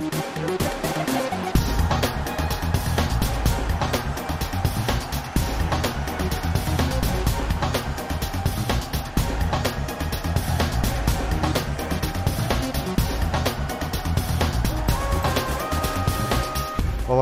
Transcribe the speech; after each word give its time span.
Olá, 0.00 0.08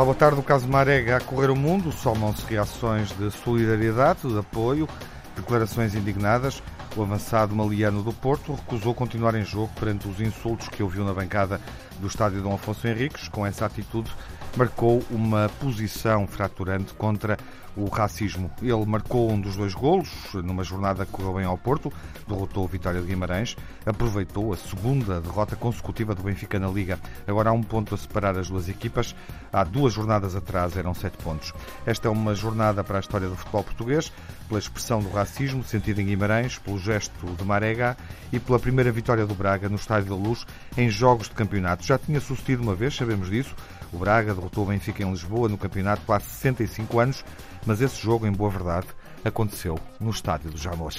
boa 0.05 0.15
tarde. 0.15 0.39
O 0.39 0.43
caso 0.45 0.69
Marega 0.69 1.17
a 1.17 1.21
correr 1.21 1.51
o 1.51 1.57
mundo, 1.57 1.91
somam-se 1.91 2.47
reações 2.47 3.11
de 3.11 3.33
solidariedade, 3.33 4.21
de 4.23 4.39
apoio, 4.39 4.89
declarações 5.35 5.97
indignadas. 5.97 6.63
O 6.97 7.03
avançado 7.03 7.55
maliano 7.55 8.03
do 8.03 8.13
Porto 8.13 8.55
recusou 8.55 8.95
continuar 8.95 9.35
em 9.35 9.45
jogo 9.45 9.71
perante 9.79 10.09
os 10.09 10.21
insultos 10.21 10.69
que 10.69 10.83
ouviu 10.83 11.05
na 11.05 11.15
bancada 11.15 11.61
do 12.01 12.07
estádio 12.07 12.43
Dom 12.43 12.55
Afonso 12.55 12.89
Henriques. 12.89 13.29
Com 13.29 13.47
essa 13.47 13.67
atitude, 13.67 14.11
marcou 14.59 15.01
uma 15.09 15.49
posição 15.61 16.27
fraturante 16.27 16.93
contra 16.95 17.39
o 17.77 17.87
racismo. 17.87 18.51
Ele 18.61 18.85
marcou 18.85 19.31
um 19.31 19.41
dos 19.41 19.55
dois 19.55 19.73
golos 19.73 20.11
numa 20.35 20.65
jornada 20.65 21.07
que 21.07 21.13
correu 21.13 21.35
bem 21.35 21.45
ao 21.45 21.57
Porto, 21.57 21.93
derrotou 22.27 22.65
o 22.65 22.67
Vitória 22.67 23.01
de 23.01 23.07
Guimarães, 23.07 23.57
aproveitou 23.87 24.53
a 24.53 24.57
segunda 24.57 25.21
derrota 25.21 25.55
consecutiva 25.55 26.13
do 26.13 26.25
Benfica 26.25 26.59
na 26.59 26.67
Liga. 26.67 26.99
Agora 27.25 27.51
há 27.51 27.53
um 27.53 27.63
ponto 27.63 27.95
a 27.95 27.99
separar 27.99 28.37
as 28.37 28.49
duas 28.49 28.69
equipas. 28.69 29.15
Há 29.53 29.63
duas 29.63 29.93
jornadas 29.93 30.35
atrás 30.35 30.77
eram 30.77 30.93
sete 30.93 31.19
pontos. 31.19 31.53
Esta 31.87 32.09
é 32.09 32.11
uma 32.11 32.35
jornada 32.35 32.83
para 32.83 32.99
a 32.99 33.01
história 33.01 33.29
do 33.29 33.37
futebol 33.37 33.63
português, 33.63 34.13
pela 34.49 34.59
expressão 34.59 35.01
do 35.01 35.11
racismo 35.11 35.63
sentido 35.63 36.01
em 36.01 36.07
Guimarães, 36.07 36.59
pelo 36.59 36.81
gesto 36.81 37.27
de 37.27 37.45
Marega 37.45 37.97
e 38.33 38.41
pela 38.41 38.59
primeira 38.59 38.91
vitória 38.91 39.25
do 39.25 39.37
Braga 39.37 39.69
no 39.69 39.77
Estádio 39.77 40.11
da 40.11 40.17
Luz 40.17 40.45
em 40.77 40.91
jogos 40.91 41.29
de 41.29 41.35
campeonato. 41.37 41.87
Já 41.87 41.97
tinha 41.97 42.21
sucedido 42.21 42.65
uma 42.65 42.75
vez, 42.75 42.97
sabemos 42.97 43.31
disso. 43.31 43.55
O 43.93 43.99
Braga 43.99 44.35
derrotou 44.35 44.65
o 44.65 44.67
Benfica 44.69 45.03
em 45.03 45.11
Lisboa 45.11 45.49
no 45.49 45.57
campeonato 45.57 46.13
há 46.13 46.21
65 46.21 46.99
anos, 46.99 47.25
mas 47.67 47.81
esse 47.81 48.01
jogo, 48.01 48.27
em 48.27 48.33
boa 48.33 48.51
verdade, 48.51 48.87
aconteceu 49.25 49.79
no 49.99 50.11
Estádio 50.11 50.51
do 50.51 50.59
Jamor. 50.59 50.93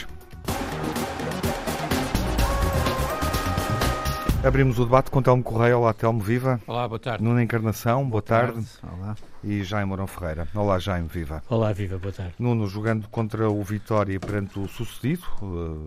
Abrimos 4.42 4.80
o 4.80 4.86
debate 4.86 5.12
com 5.12 5.22
Telmo 5.22 5.44
Correia. 5.44 5.78
Olá, 5.78 5.94
Telmo, 5.94 6.22
viva. 6.22 6.62
Olá, 6.66 6.88
boa 6.88 6.98
tarde. 6.98 7.22
Nuna 7.22 7.44
Encarnação, 7.44 8.00
boa, 8.00 8.10
boa 8.10 8.22
tarde. 8.22 8.54
tarde. 8.54 8.98
Olá. 8.98 9.16
E 9.44 9.64
Jaime 9.64 9.88
Mourão 9.90 10.08
Ferreira. 10.08 10.48
Olá, 10.56 10.80
Jaime, 10.80 11.10
viva. 11.10 11.44
Olá, 11.50 11.74
viva, 11.74 11.98
boa 11.98 12.14
tarde. 12.14 12.36
Nuno, 12.40 12.66
jogando 12.66 13.10
contra 13.10 13.50
o 13.50 13.62
Vitória 13.64 14.18
perante 14.18 14.58
o 14.58 14.66
sucedido, 14.68 15.24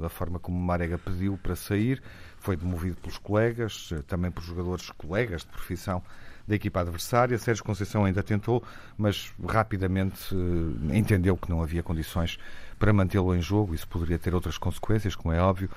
da 0.03 0.11
forma 0.11 0.39
como 0.39 0.59
Marega 0.61 0.99
pediu 0.99 1.39
para 1.43 1.57
sair, 1.57 2.03
foi 2.39 2.55
demovido 2.55 2.97
pelos 2.97 3.17
colegas, 3.17 3.89
também 4.07 4.31
por 4.31 4.43
jogadores 4.45 4.91
colegas 4.91 5.41
de 5.41 5.49
profissão 5.49 6.03
da 6.47 6.55
equipa 6.55 6.81
adversária. 6.81 7.39
Sérgio 7.39 7.65
Conceição 7.65 8.05
ainda 8.05 8.23
tentou, 8.23 8.63
mas 8.97 9.33
rapidamente 9.49 10.35
uh, 10.35 10.95
entendeu 10.95 11.37
que 11.37 11.51
não 11.51 11.63
havia 11.63 11.83
condições 11.83 12.39
para 12.79 12.93
mantê-lo 12.93 13.35
em 13.35 13.41
jogo. 13.41 13.75
Isso 13.75 13.87
poderia 13.89 14.19
ter 14.19 14.35
outras 14.35 14.59
consequências, 14.59 15.15
como 15.15 15.33
é 15.33 15.41
óbvio. 15.41 15.71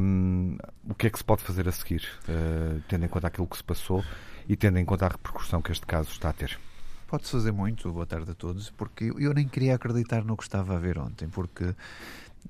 Um, 0.00 0.56
o 0.88 0.94
que 0.94 1.06
é 1.06 1.10
que 1.10 1.18
se 1.18 1.24
pode 1.24 1.42
fazer 1.42 1.68
a 1.68 1.72
seguir, 1.72 2.08
uh, 2.28 2.80
tendo 2.88 3.04
em 3.04 3.08
conta 3.08 3.26
aquilo 3.26 3.46
que 3.46 3.56
se 3.56 3.64
passou 3.64 4.04
e 4.48 4.56
tendo 4.56 4.78
em 4.78 4.84
conta 4.84 5.06
a 5.06 5.08
repercussão 5.08 5.60
que 5.60 5.72
este 5.72 5.86
caso 5.86 6.10
está 6.10 6.30
a 6.30 6.32
ter? 6.32 6.58
Pode-se 7.06 7.32
fazer 7.32 7.52
muito, 7.52 7.92
boa 7.92 8.06
tarde 8.06 8.30
a 8.30 8.34
todos, 8.34 8.70
porque 8.70 9.12
eu 9.18 9.34
nem 9.34 9.46
queria 9.46 9.74
acreditar 9.74 10.24
no 10.24 10.34
que 10.34 10.44
estava 10.44 10.74
a 10.74 10.78
ver 10.78 10.98
ontem, 10.98 11.28
porque 11.28 11.74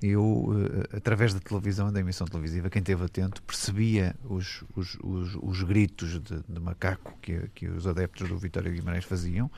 eu, 0.01 0.49
eh, 0.91 0.97
através 0.97 1.33
da 1.33 1.39
televisão, 1.39 1.91
da 1.91 1.99
emissão 1.99 2.25
televisiva, 2.27 2.69
quem 2.69 2.79
esteve 2.79 3.03
atento 3.03 3.41
percebia 3.43 4.15
os, 4.23 4.63
os, 4.75 4.97
os, 5.03 5.35
os 5.41 5.63
gritos 5.63 6.21
de, 6.21 6.43
de, 6.47 6.59
macaco 6.59 7.17
que, 7.21 7.49
que 7.53 7.67
os 7.67 7.85
adeptos 7.85 8.27
do 8.27 8.37
Vitória 8.37 8.71
Guimarães 8.71 9.05
faziam. 9.05 9.49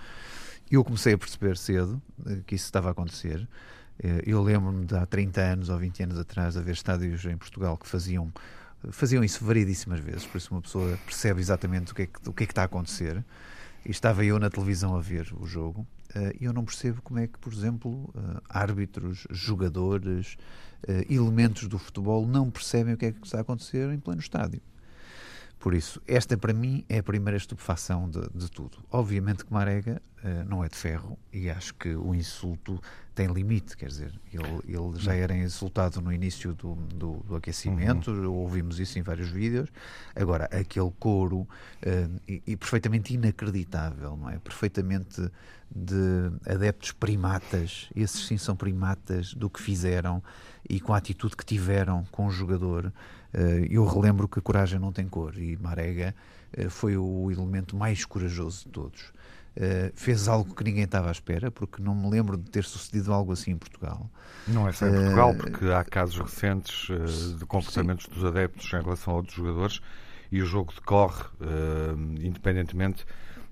Eu 0.70 0.84
comecei 0.84 1.14
a 1.14 1.18
perceber 1.18 1.58
cedo 1.58 2.02
eh, 2.26 2.40
que 2.46 2.56
isso 2.56 2.66
estava 2.66 2.90
a 2.90 2.92
acontecer. 2.92 3.48
Eh, 4.04 4.24
eu 4.26 4.42
lembro-me 4.42 4.86
de 4.86 4.96
há 4.96 5.06
30 5.06 5.42
anos 5.42 5.70
ou 5.70 5.78
20 5.78 6.04
anos 6.04 6.20
atrás 6.20 6.58
haver 6.58 6.74
estádios 6.74 7.24
em 7.26 7.38
Portugal 7.38 7.78
que 7.78 7.88
faziam 7.88 8.32
faziam 8.92 9.24
isso 9.24 9.44
variedíssimas 9.44 10.00
vezes, 10.00 10.28
por 10.28 10.38
isso 10.38 10.54
uma 10.54 10.62
pessoa 10.62 10.96
percebe 11.06 11.42
exatamente 11.42 11.92
o 11.92 11.96
que 11.96 12.04
é 12.04 12.06
que, 12.06 12.30
o 12.30 12.34
que, 12.34 12.44
é 12.44 12.46
que 12.46 12.52
está 12.52 12.62
a 12.62 12.66
acontecer. 12.66 13.24
Estava 13.86 14.26
eu 14.26 14.40
na 14.40 14.50
televisão 14.50 14.96
a 14.96 15.00
ver 15.00 15.32
o 15.40 15.46
jogo 15.46 15.86
eh, 16.16 16.36
e 16.42 16.46
eu 16.46 16.54
não 16.54 16.66
percebo 16.66 17.02
como 17.04 17.20
é 17.20 17.28
que, 17.28 17.38
por 17.38 17.54
exemplo, 17.54 18.12
eh, 18.16 18.42
árbitros, 18.50 19.28
jogadores, 19.30 20.38
eh, 20.88 21.06
elementos 21.08 21.68
do 21.68 21.78
futebol 21.78 22.26
não 22.26 22.50
percebem 22.50 22.96
o 22.96 22.98
que 22.98 23.06
é 23.06 23.12
que 23.12 23.24
está 23.24 23.38
a 23.38 23.42
acontecer 23.42 23.92
em 23.92 24.00
pleno 24.00 24.20
estádio. 24.20 24.60
Por 25.60 25.74
isso, 25.74 26.02
esta 26.08 26.38
para 26.38 26.54
mim 26.54 26.86
é 26.88 27.00
a 27.00 27.04
primeira 27.04 27.38
estupefação 27.38 28.10
de, 28.10 28.22
de 28.34 28.52
tudo. 28.52 28.78
Obviamente 28.92 29.44
que 29.46 29.52
Marega 29.52 30.02
uh, 30.24 30.48
não 30.48 30.64
é 30.64 30.70
de 30.70 30.76
ferro 30.76 31.18
e 31.34 31.50
acho 31.50 31.74
que 31.74 31.96
o 31.96 32.14
insulto 32.14 32.80
tem 33.16 33.28
limite, 33.28 33.78
quer 33.78 33.88
dizer, 33.88 34.20
ele, 34.34 34.60
ele 34.68 35.00
já 35.00 35.16
era 35.16 35.36
insultado 35.36 36.02
no 36.02 36.12
início 36.12 36.54
do, 36.54 36.76
do, 36.76 37.24
do 37.26 37.36
aquecimento, 37.38 38.12
uhum. 38.12 38.34
ouvimos 38.34 38.78
isso 38.78 39.00
em 39.00 39.02
vários 39.02 39.30
vídeos. 39.30 39.70
Agora, 40.14 40.46
aquele 40.46 40.92
coro 41.00 41.38
uh, 41.40 41.48
e, 42.28 42.44
e, 42.46 42.58
perfeitamente 42.58 43.14
inacreditável, 43.14 44.18
não 44.18 44.30
é? 44.30 44.38
Perfeitamente 44.38 45.32
de 45.74 46.32
adeptos 46.46 46.92
primatas, 46.92 47.90
esses 47.96 48.28
sim 48.28 48.38
são 48.38 48.56
primatas 48.56 49.34
do 49.34 49.50
que 49.50 49.62
fizeram 49.62 50.22
e 50.70 50.80
com 50.80 50.94
a 50.94 50.98
atitude 50.98 51.36
que 51.36 51.46
tiveram 51.46 52.04
com 52.12 52.28
o 52.28 52.32
jogador. 52.32 52.92
Eh, 53.36 53.68
eu 53.70 53.86
relembro 53.86 54.30
que 54.30 54.40
coragem 54.40 54.80
não 54.80 54.94
tem 54.94 55.08
cor 55.10 55.38
e 55.38 55.58
Marega 55.58 56.16
eh, 56.54 56.70
foi 56.70 56.96
o 56.96 57.30
elemento 57.30 57.76
mais 57.76 58.06
corajoso 58.06 58.64
de 58.66 58.72
todos. 58.72 59.14
Uh, 59.58 59.90
fez 59.96 60.28
algo 60.28 60.54
que 60.54 60.66
ninguém 60.66 60.84
estava 60.84 61.08
à 61.08 61.12
espera, 61.14 61.50
porque 61.50 61.82
não 61.82 61.96
me 61.96 62.10
lembro 62.10 62.36
de 62.36 62.52
ter 62.52 62.66
sucedido 62.66 63.14
algo 63.14 63.32
assim 63.32 63.52
em 63.52 63.58
Portugal. 63.58 64.12
Não 64.46 64.68
é 64.68 64.74
só 64.74 64.86
em 64.86 64.92
Portugal, 64.92 65.32
uh, 65.32 65.38
porque 65.38 65.66
há 65.68 65.82
casos 65.82 66.20
recentes 66.20 66.90
uh, 66.90 67.38
de 67.38 67.46
comportamentos 67.46 68.06
sim. 68.06 68.12
dos 68.12 68.26
adeptos 68.26 68.66
em 68.74 68.82
relação 68.82 69.14
a 69.14 69.16
outros 69.16 69.34
jogadores 69.34 69.80
e 70.30 70.42
o 70.42 70.46
jogo 70.46 70.74
decorre 70.74 71.24
independentemente 72.20 73.06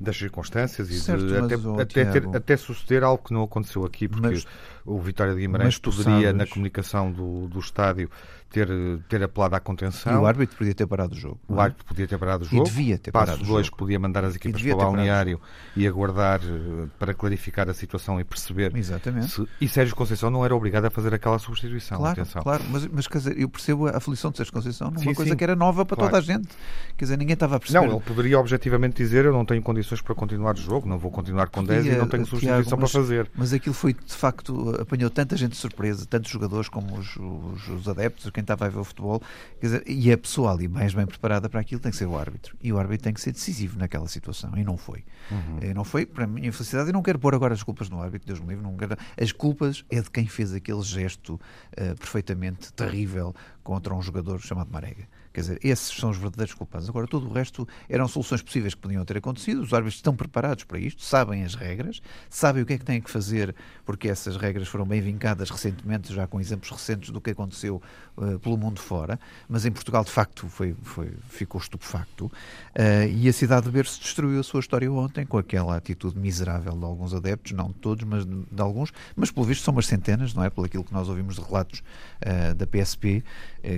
das 0.04 0.18
circunstâncias 0.18 0.90
e 0.90 1.00
certo, 1.00 1.26
de, 1.26 1.38
até, 1.38 1.58
oh, 1.58 1.80
até, 1.80 2.06
ter, 2.06 2.36
até, 2.36 2.58
suceder 2.58 3.04
algo 3.04 3.24
que 3.24 3.34
não 3.34 3.44
aconteceu 3.44 3.86
aqui, 3.86 4.08
porque 4.08 4.28
mas, 4.28 4.46
o 4.86 5.00
Vitória 5.00 5.34
de 5.34 5.40
Guimarães 5.40 5.80
poderia, 5.80 6.28
sabes... 6.28 6.34
na 6.34 6.48
comunicação 6.48 7.12
do, 7.12 7.48
do 7.48 7.60
estádio, 7.60 8.10
ter, 8.54 8.70
ter 9.10 9.24
apelado 9.24 9.56
à 9.56 9.60
contenção. 9.60 10.14
E 10.14 10.16
o 10.16 10.28
árbitro 10.28 10.56
podia 10.56 10.76
ter 10.76 10.86
parado 10.86 11.16
o 11.16 11.18
jogo. 11.18 11.40
O 11.48 11.60
é? 11.60 11.64
árbitro 11.64 11.86
podia 11.86 12.08
ter 12.08 12.18
parado 12.20 12.46
o 12.46 12.48
jogo. 12.48 12.62
E 12.62 12.66
devia 12.66 12.98
ter 13.00 13.12
parado 13.12 13.40
Passo 13.40 13.52
2 13.52 13.70
podia 13.72 14.00
mandar 14.00 14.24
as 14.24 14.36
equipas 14.36 14.62
para 14.62 14.74
o 14.76 14.78
balneário 14.78 15.42
e 15.76 15.88
aguardar 15.88 16.40
eh, 16.44 16.88
para 17.00 17.16
clarificar 17.16 17.68
a 17.68 17.74
situação 17.74 18.20
e 18.20 18.24
perceber. 18.24 18.76
Exatamente. 18.76 19.30
Se... 19.30 19.48
E 19.60 19.68
Sérgio 19.68 19.96
Conceição 19.96 20.30
não 20.30 20.46
era 20.46 20.56
obrigado 20.56 20.86
a 20.86 20.92
fazer 20.92 21.16
aquela 21.16 21.40
substituição. 21.40 21.98
Claro, 21.98 22.22
atenção. 22.22 22.44
claro. 22.44 22.64
Mas, 22.70 22.86
mas 22.86 23.08
quer 23.08 23.18
dizer, 23.18 23.40
eu 23.40 23.50
percebo 23.50 23.88
a 23.88 23.98
aflição 23.98 24.30
de 24.30 24.38
Sérgio 24.38 24.54
Conceição 24.54 24.92
numa 24.92 25.00
sim, 25.00 25.14
coisa 25.16 25.32
sim. 25.32 25.38
que 25.38 25.44
era 25.44 25.56
nova 25.56 25.84
para 25.84 25.98
claro. 25.98 26.12
toda 26.12 26.22
a 26.22 26.26
gente. 26.26 26.50
Quer 26.96 27.06
dizer, 27.06 27.18
ninguém 27.18 27.34
estava 27.34 27.56
a 27.56 27.60
perceber. 27.60 27.88
Não, 27.88 27.96
ele 27.96 28.02
poderia 28.02 28.40
objetivamente 28.40 28.96
dizer 28.96 29.26
eu 29.26 29.34
não 29.34 29.46
tenho 29.46 29.64
condições 29.64 30.00
para 30.00 30.14
continuar 30.14 30.54
o 30.54 30.62
jogo, 30.62 30.88
não 30.88 31.00
vou 31.00 31.10
continuar 31.10 31.48
com 31.50 31.64
10 31.64 31.88
e 31.88 31.90
não 31.96 32.08
tenho 32.08 32.26
substituição 32.28 32.78
mas, 32.78 32.92
para 32.92 33.02
fazer. 33.02 33.32
Mas 33.36 33.52
aquilo 33.52 33.74
foi, 33.74 33.94
de 33.94 34.14
facto, 34.14 34.78
apanhou 34.80 35.10
tanta 35.10 35.36
gente 35.36 35.54
de 35.54 35.58
surpresa, 35.58 36.06
tantos 36.06 36.30
jogadores 36.30 36.70
como 36.70 37.00
os, 37.00 37.16
os, 37.16 37.68
os 37.68 37.88
adeptos, 37.88 38.30
quem 38.30 38.43
estava 38.44 38.66
a 38.66 38.70
ver 38.70 38.80
o 38.80 38.84
futebol, 38.84 39.22
dizer, 39.62 39.84
e 39.88 40.12
a 40.12 40.18
pessoa 40.18 40.52
ali 40.52 40.68
mais 40.68 40.94
bem 40.94 41.06
preparada 41.06 41.50
para 41.50 41.60
aquilo 41.60 41.82
tem 41.82 41.92
que 41.92 41.98
ser 41.98 42.06
o 42.06 42.18
árbitro. 42.18 42.56
E 42.62 42.72
o 42.72 42.78
árbitro 42.78 43.04
tem 43.04 43.14
que 43.14 43.22
ser 43.22 43.32
decisivo 43.32 43.78
naquela 43.78 44.08
situação. 44.08 44.52
E 44.56 44.64
não 44.64 44.78
foi. 44.78 45.04
Uhum. 45.32 45.60
E 45.62 45.74
não 45.74 45.84
foi, 45.84 46.06
para 46.06 46.26
a 46.26 46.28
minha 46.28 46.52
felicidade. 46.52 46.90
Eu 46.90 46.94
não 46.94 47.02
quero 47.02 47.20
pôr 47.20 47.34
agora 47.36 47.54
as 47.54 47.64
culpas 47.64 47.90
no 47.90 48.02
árbitro, 48.02 48.28
Deus 48.28 48.40
me 48.40 48.48
livre. 48.48 48.64
Não 48.64 48.76
quero... 48.78 48.96
As 49.20 49.32
culpas 49.32 49.84
é 49.90 50.02
de 50.02 50.10
quem 50.10 50.28
fez 50.28 50.54
aquele 50.54 50.82
gesto 50.82 51.34
uh, 51.34 51.96
perfeitamente 51.98 52.72
terrível 52.74 53.34
contra 53.64 53.94
um 53.94 54.02
jogador 54.02 54.40
chamado 54.40 54.72
Marega. 54.72 55.08
Quer 55.34 55.42
dizer, 55.42 55.60
esses 55.64 55.92
são 55.98 56.12
os 56.12 56.18
verdadeiros 56.18 56.54
culpados. 56.54 56.88
Agora, 56.88 57.08
todo 57.08 57.28
o 57.28 57.34
resto 57.34 57.68
eram 57.90 58.08
soluções 58.08 58.44
possíveis 58.44 58.76
que 58.76 58.82
podiam 58.82 59.04
ter 59.04 59.18
acontecido. 59.18 59.64
Os 59.64 59.74
árbitros 59.74 59.96
estão 59.96 60.16
preparados 60.16 60.64
para 60.64 60.78
isto, 60.78 61.02
sabem 61.02 61.44
as 61.44 61.56
regras, 61.56 62.04
sabem 62.30 62.62
o 62.62 62.66
que 62.68 62.74
é 62.74 62.78
que 62.78 62.86
têm 62.86 63.02
que 63.02 63.10
fazer, 63.10 63.56
porque 63.84 64.08
essas 64.08 64.38
regras 64.38 64.68
foram 64.68 64.86
bem 64.86 65.02
vincadas 65.02 65.50
recentemente, 65.50 66.14
já 66.14 66.28
com 66.28 66.40
exemplos 66.40 66.70
recentes 66.70 67.10
do 67.10 67.20
que 67.20 67.32
aconteceu 67.32 67.82
uh, 68.16 68.38
pelo 68.38 68.56
mundo 68.58 68.80
fora. 68.80 69.20
Mas 69.50 69.66
em 69.66 69.72
Portugal, 69.72 70.04
de 70.04 70.12
facto, 70.12 70.48
foi, 70.48 70.76
foi, 70.84 71.12
ficou 71.30 71.60
estupefacto. 71.60 72.28
Uh, 72.28 73.10
e 73.12 73.28
a 73.28 73.34
cidade 73.34 73.66
de 73.66 73.72
Berço 73.72 74.00
destruiu 74.00 74.40
a 74.40 74.44
sua 74.44 74.60
história 74.60 74.92
ontem 74.92 75.26
com 75.26 75.40
aquela 75.40 75.76
atitude 75.76 76.16
miserável 76.16 76.78
de 76.78 76.86
alguns 76.86 77.12
adeptos, 77.12 77.54
não 77.54 77.70
de 77.70 77.76
todos, 77.76 78.04
mas 78.04 78.24
de, 78.24 78.46
de 78.52 78.62
alguns. 78.62 78.94
Mas, 79.16 79.32
pelo 79.32 79.48
visto, 79.48 79.64
são 79.64 79.74
umas 79.74 79.88
centenas, 79.88 80.32
não 80.36 80.44
é? 80.44 80.52
Pelo 80.52 80.68
aquilo 80.68 80.84
que 80.84 80.94
nós 80.94 81.10
ouvimos 81.10 81.38
de 81.38 81.42
relatos 81.42 81.82
uh, 82.22 82.54
da 82.54 82.68
PSP, 82.68 83.24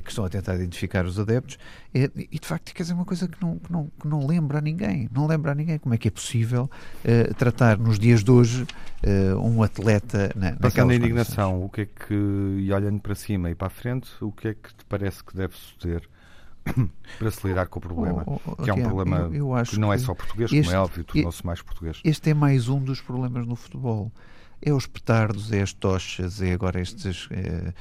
que 0.03 0.09
estão 0.09 0.25
a 0.25 0.30
tentar 0.30 0.56
identificar 0.56 1.06
os 1.06 1.19
adeptos 1.19 1.44
E, 1.94 2.27
e, 2.31 2.39
de 2.39 2.47
facto, 2.47 2.74
quer 2.74 2.83
dizer, 2.83 2.94
uma 2.94 3.06
coisa 3.06 3.27
que 3.27 3.42
não, 3.42 3.57
que, 3.57 3.71
não, 3.71 3.92
que 4.00 4.07
não 4.07 4.25
lembra 4.25 4.57
a 4.57 4.62
ninguém. 4.62 5.09
Não 5.12 5.27
lembra 5.27 5.51
a 5.51 5.56
ninguém 5.56 5.77
como 5.80 5.94
é 5.94 5.97
que 5.97 6.07
é 6.07 6.12
possível 6.12 6.69
uh, 6.69 7.33
tratar 7.36 7.77
nos 7.77 8.00
dias 8.00 8.24
de 8.24 8.31
hoje 8.31 8.63
uh, 8.63 9.39
um 9.39 9.63
atleta 9.63 10.31
na, 10.36 10.53
Passando 10.53 10.92
a 10.92 10.95
indignação, 10.95 11.63
o 11.63 11.69
que 11.69 11.81
é 11.81 11.86
que, 11.86 12.13
e 12.13 12.71
olhando 12.71 13.00
para 13.00 13.15
cima 13.15 13.50
e 13.50 13.56
para 13.56 13.68
a 13.68 13.69
frente, 13.69 14.09
o 14.21 14.31
que 14.31 14.50
é 14.50 14.53
que 14.53 14.74
te 14.74 14.86
parece 14.86 15.24
que 15.24 15.36
deve 15.36 15.56
suceder 15.56 16.07
para 17.19 17.31
se 17.31 17.47
lidar 17.47 17.68
com 17.68 17.80
o 17.80 17.81
problema, 17.81 18.24
oh, 18.25 18.39
oh, 18.45 18.56
que 18.56 18.69
é 18.69 18.74
um 18.74 18.81
problema 18.81 19.30
eu, 19.31 19.56
eu 19.56 19.63
que 19.63 19.80
não 19.80 19.94
é 19.94 19.97
só 19.97 20.13
português, 20.13 20.51
este, 20.51 20.63
como 20.65 20.75
é 20.75 20.80
óbvio, 20.80 21.03
tornou-se 21.03 21.45
mais 21.45 21.62
português. 21.62 22.01
Este 22.03 22.31
é 22.31 22.33
mais 22.33 22.68
um 22.68 22.83
dos 22.83 23.01
problemas 23.01 23.45
no 23.45 23.56
futebol. 23.56 24.12
É 24.62 24.74
os 24.74 24.88
petardos, 24.88 25.51
é 25.51 25.62
as 25.62 25.74
tochas, 25.74 26.42
é 26.42 26.53
agora 26.53 26.81
estes 26.81 27.27
eh, 27.30 27.74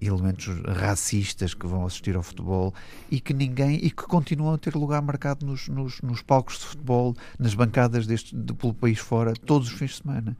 elementos 0.00 0.46
racistas 0.66 1.52
que 1.52 1.66
vão 1.66 1.84
assistir 1.84 2.16
ao 2.16 2.22
futebol 2.22 2.74
e 3.10 3.20
que 3.20 3.34
ninguém 3.34 3.76
e 3.76 3.90
que 3.90 4.02
continuam 4.04 4.54
a 4.54 4.58
ter 4.58 4.74
lugar 4.74 5.02
marcado 5.02 5.44
nos, 5.44 5.68
nos, 5.68 6.00
nos 6.00 6.22
palcos 6.22 6.58
de 6.58 6.64
futebol, 6.64 7.14
nas 7.38 7.54
bancadas 7.54 8.06
deste, 8.06 8.34
de, 8.34 8.54
pelo 8.54 8.72
país 8.72 8.98
fora, 8.98 9.34
todos 9.34 9.68
os 9.68 9.74
fins 9.74 9.90
de 9.90 9.96
semana. 10.02 10.36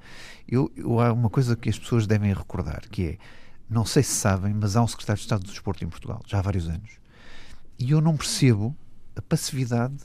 Eu, 0.48 0.70
eu, 0.74 0.98
há 1.00 1.12
uma 1.12 1.28
coisa 1.28 1.54
que 1.56 1.68
as 1.68 1.78
pessoas 1.78 2.06
devem 2.06 2.32
recordar, 2.32 2.82
que 2.90 3.04
é, 3.04 3.18
não 3.68 3.84
sei 3.84 4.02
se 4.02 4.14
sabem, 4.14 4.54
mas 4.54 4.76
há 4.76 4.82
um 4.82 4.88
secretário 4.88 5.18
de 5.18 5.24
Estado 5.24 5.44
do 5.44 5.50
Desporto 5.50 5.84
em 5.84 5.88
Portugal, 5.88 6.22
já 6.26 6.38
há 6.38 6.42
vários 6.42 6.68
anos. 6.68 6.90
E 7.78 7.90
eu 7.90 8.00
não 8.00 8.16
percebo 8.16 8.74
a 9.14 9.22
passividade 9.22 9.96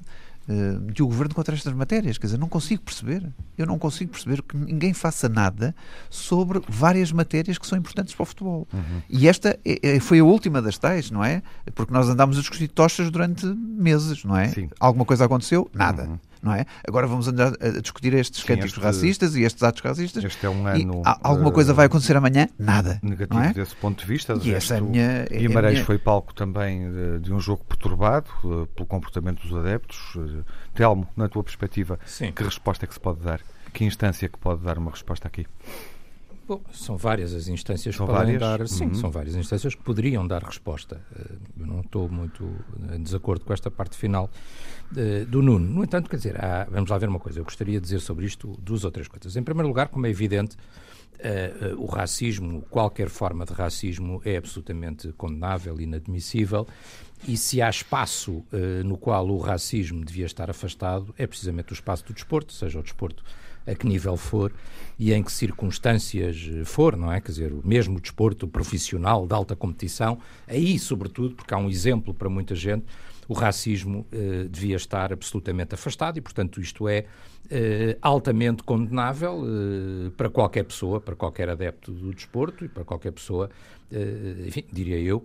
uh, 0.48 0.92
de 0.92 1.04
o 1.04 1.08
governo 1.08 1.34
contra 1.34 1.56
estas 1.56 1.74
matérias. 1.74 2.18
Quer 2.18 2.28
dizer, 2.28 2.40
não 2.40 2.50
consigo 2.50 2.82
perceber. 2.82 3.28
Eu 3.58 3.66
não 3.66 3.78
consigo 3.78 4.12
perceber 4.12 4.42
que 4.42 4.56
ninguém 4.58 4.94
faça 4.94 5.30
nada 5.30 5.76
sobre 6.10 6.62
várias 6.68 7.12
matérias 7.12 7.58
que 7.58 7.68
são 7.68 7.78
importantes 7.78 8.14
para 8.14 8.24
o 8.24 8.26
futebol. 8.26 8.68
Uhum. 8.74 9.02
E 9.10 9.28
esta 9.28 9.60
é, 9.66 9.96
é, 9.96 10.00
foi 10.00 10.20
a 10.20 10.24
última 10.24 10.62
das 10.62 10.78
tais, 10.78 11.12
não 11.12 11.24
é? 11.24 11.42
Porque 11.76 11.94
nós 11.94 12.10
andámos 12.10 12.38
a 12.38 12.42
discutir 12.42 12.68
tochas 12.68 13.10
durante 13.10 13.46
meses, 13.46 14.24
não 14.24 14.38
é? 14.38 14.50
Sim. 14.50 14.70
Alguma 14.80 15.06
coisa 15.06 15.26
aconteceu? 15.26 15.70
Nada. 15.74 16.04
Uhum 16.04 16.20
não 16.44 16.54
é? 16.54 16.66
Agora 16.86 17.08
vamos 17.08 17.28
andar 17.28 17.54
a 17.60 17.82
discutir 17.82 18.14
estes 18.14 18.42
Sim, 18.42 18.48
cânticos 18.48 18.74
este, 18.74 18.82
racistas 18.82 19.36
e 19.36 19.44
estes 19.44 19.64
atos 19.64 19.82
racistas. 19.82 20.24
Este 20.24 20.46
é 20.46 20.50
um 20.50 20.68
ano. 20.68 21.02
alguma 21.24 21.52
coisa 21.52 21.72
eh, 21.72 21.76
vai 21.76 21.86
acontecer 21.86 22.16
amanhã? 22.18 22.50
Nada. 22.60 23.00
Negativo 23.02 23.42
é? 23.42 23.54
desse 23.54 23.76
ponto 23.78 24.02
de 24.02 24.06
vista. 24.06 24.38
De 24.38 24.50
e 24.50 24.54
essa 24.54 24.76
é 24.76 24.78
a 24.78 24.82
minha, 24.82 25.26
é 25.30 25.38
Guimarães 25.38 25.76
minha... 25.76 25.86
foi 25.86 25.98
palco 25.98 26.34
também 26.34 26.92
de, 26.92 27.20
de, 27.20 27.34
um 27.34 27.40
jogo 27.40 27.64
perturbado 27.64 28.30
uh, 28.44 28.68
pelo 28.68 28.86
comportamento 28.86 29.42
dos 29.48 29.58
adeptos. 29.58 30.16
Uh, 30.16 30.44
Telmo, 30.74 31.08
na 31.16 31.30
tua 31.30 31.44
perspectiva, 31.44 31.98
Sim. 32.06 32.32
que 32.32 32.44
resposta 32.44 32.86
é 32.86 32.88
que 32.88 32.94
se 32.94 33.00
pode 33.00 33.22
dar? 33.22 33.40
Que 33.72 33.86
instância 33.86 34.28
que 34.28 34.38
pode 34.38 34.62
dar 34.64 34.78
uma 34.78 34.92
resposta 34.92 35.28
aqui? 35.28 35.48
Bom, 36.46 36.62
são 36.74 36.98
várias 36.98 37.34
as 37.34 37.48
instâncias 37.48 37.96
são 37.96 38.06
que 38.06 38.12
podem 38.12 38.38
várias? 38.38 38.60
dar. 38.60 38.68
Sim, 38.68 38.88
uhum. 38.88 38.94
são 38.96 39.10
várias 39.10 39.36
instâncias 39.36 39.76
que 39.76 39.82
poderiam 39.82 40.28
dar 40.28 40.44
resposta. 40.44 41.02
Eu 41.58 41.66
não 41.66 41.80
estou 41.80 42.10
muito 42.10 42.50
em 42.94 43.02
desacordo 43.02 43.46
com 43.46 43.54
esta 43.54 43.72
parte 43.72 43.96
final 43.96 44.30
do 45.28 45.42
Nuno. 45.42 45.66
No 45.66 45.84
entanto, 45.84 46.10
quer 46.10 46.18
dizer, 46.18 46.44
há, 46.44 46.66
vamos 46.70 46.90
lá 46.90 46.98
ver 46.98 47.08
uma 47.08 47.20
coisa. 47.20 47.40
Eu 47.40 47.44
gostaria 47.44 47.80
de 47.80 47.84
dizer 47.84 48.00
sobre 48.00 48.26
isto 48.26 48.58
duas 48.62 48.84
ou 48.84 48.92
três 48.92 49.08
coisas. 49.08 49.36
Em 49.36 49.44
primeiro 49.44 49.68
lugar, 49.68 49.88
como 49.88 50.06
é 50.06 50.10
evidente, 50.10 50.58
uh, 51.24 51.76
uh, 51.76 51.82
o 51.82 51.86
racismo, 51.86 52.62
qualquer 52.70 53.10
forma 53.10 53.46
de 53.46 53.54
racismo, 53.54 54.22
é 54.26 54.38
absolutamente 54.38 55.12
condenável, 55.14 55.80
inadmissível. 55.80 56.68
E 57.28 57.38
se 57.38 57.62
há 57.62 57.70
espaço 57.70 58.32
uh, 58.32 58.84
no 58.84 58.98
qual 58.98 59.28
o 59.28 59.38
racismo 59.38 60.04
devia 60.04 60.26
estar 60.26 60.50
afastado, 60.50 61.14
é 61.18 61.26
precisamente 61.26 61.72
o 61.72 61.76
espaço 61.76 62.06
do 62.06 62.14
desporto, 62.14 62.52
seja 62.54 62.80
o 62.80 62.84
desporto 62.84 63.24
a 63.66 63.76
que 63.76 63.88
nível 63.88 64.18
for 64.18 64.52
e 64.98 65.14
em 65.14 65.24
que 65.24 65.32
circunstâncias 65.32 66.50
for, 66.66 66.96
não 66.96 67.12
é? 67.12 67.20
Quer 67.20 67.32
dizer, 67.32 67.54
mesmo 67.64 67.98
o 67.98 68.02
desporto 68.02 68.48
profissional 68.48 69.26
de 69.26 69.34
alta 69.34 69.56
competição, 69.56 70.20
aí, 70.48 70.78
sobretudo, 70.78 71.36
porque 71.36 71.54
há 71.54 71.58
um 71.58 71.70
exemplo 71.70 72.14
para 72.14 72.30
muita 72.30 72.56
gente, 72.56 72.86
o 73.28 73.34
racismo 73.34 74.06
eh, 74.12 74.48
devia 74.50 74.76
estar 74.76 75.14
absolutamente 75.14 75.74
afastado 75.76 76.18
e, 76.18 76.22
portanto, 76.22 76.60
isto 76.60 76.88
é 76.88 77.06
eh, 77.50 77.98
altamente 78.02 78.64
condenável 78.64 79.44
eh, 79.46 80.12
para 80.16 80.30
qualquer 80.30 80.64
pessoa, 80.64 81.00
para 81.00 81.16
qualquer 81.16 81.50
adepto 81.50 81.92
do 81.92 82.14
desporto 82.14 82.66
e 82.66 82.68
para 82.68 82.84
qualquer 82.84 83.12
pessoa, 83.12 83.50
enfim, 84.48 84.64
diria 84.72 84.98
eu, 84.98 85.24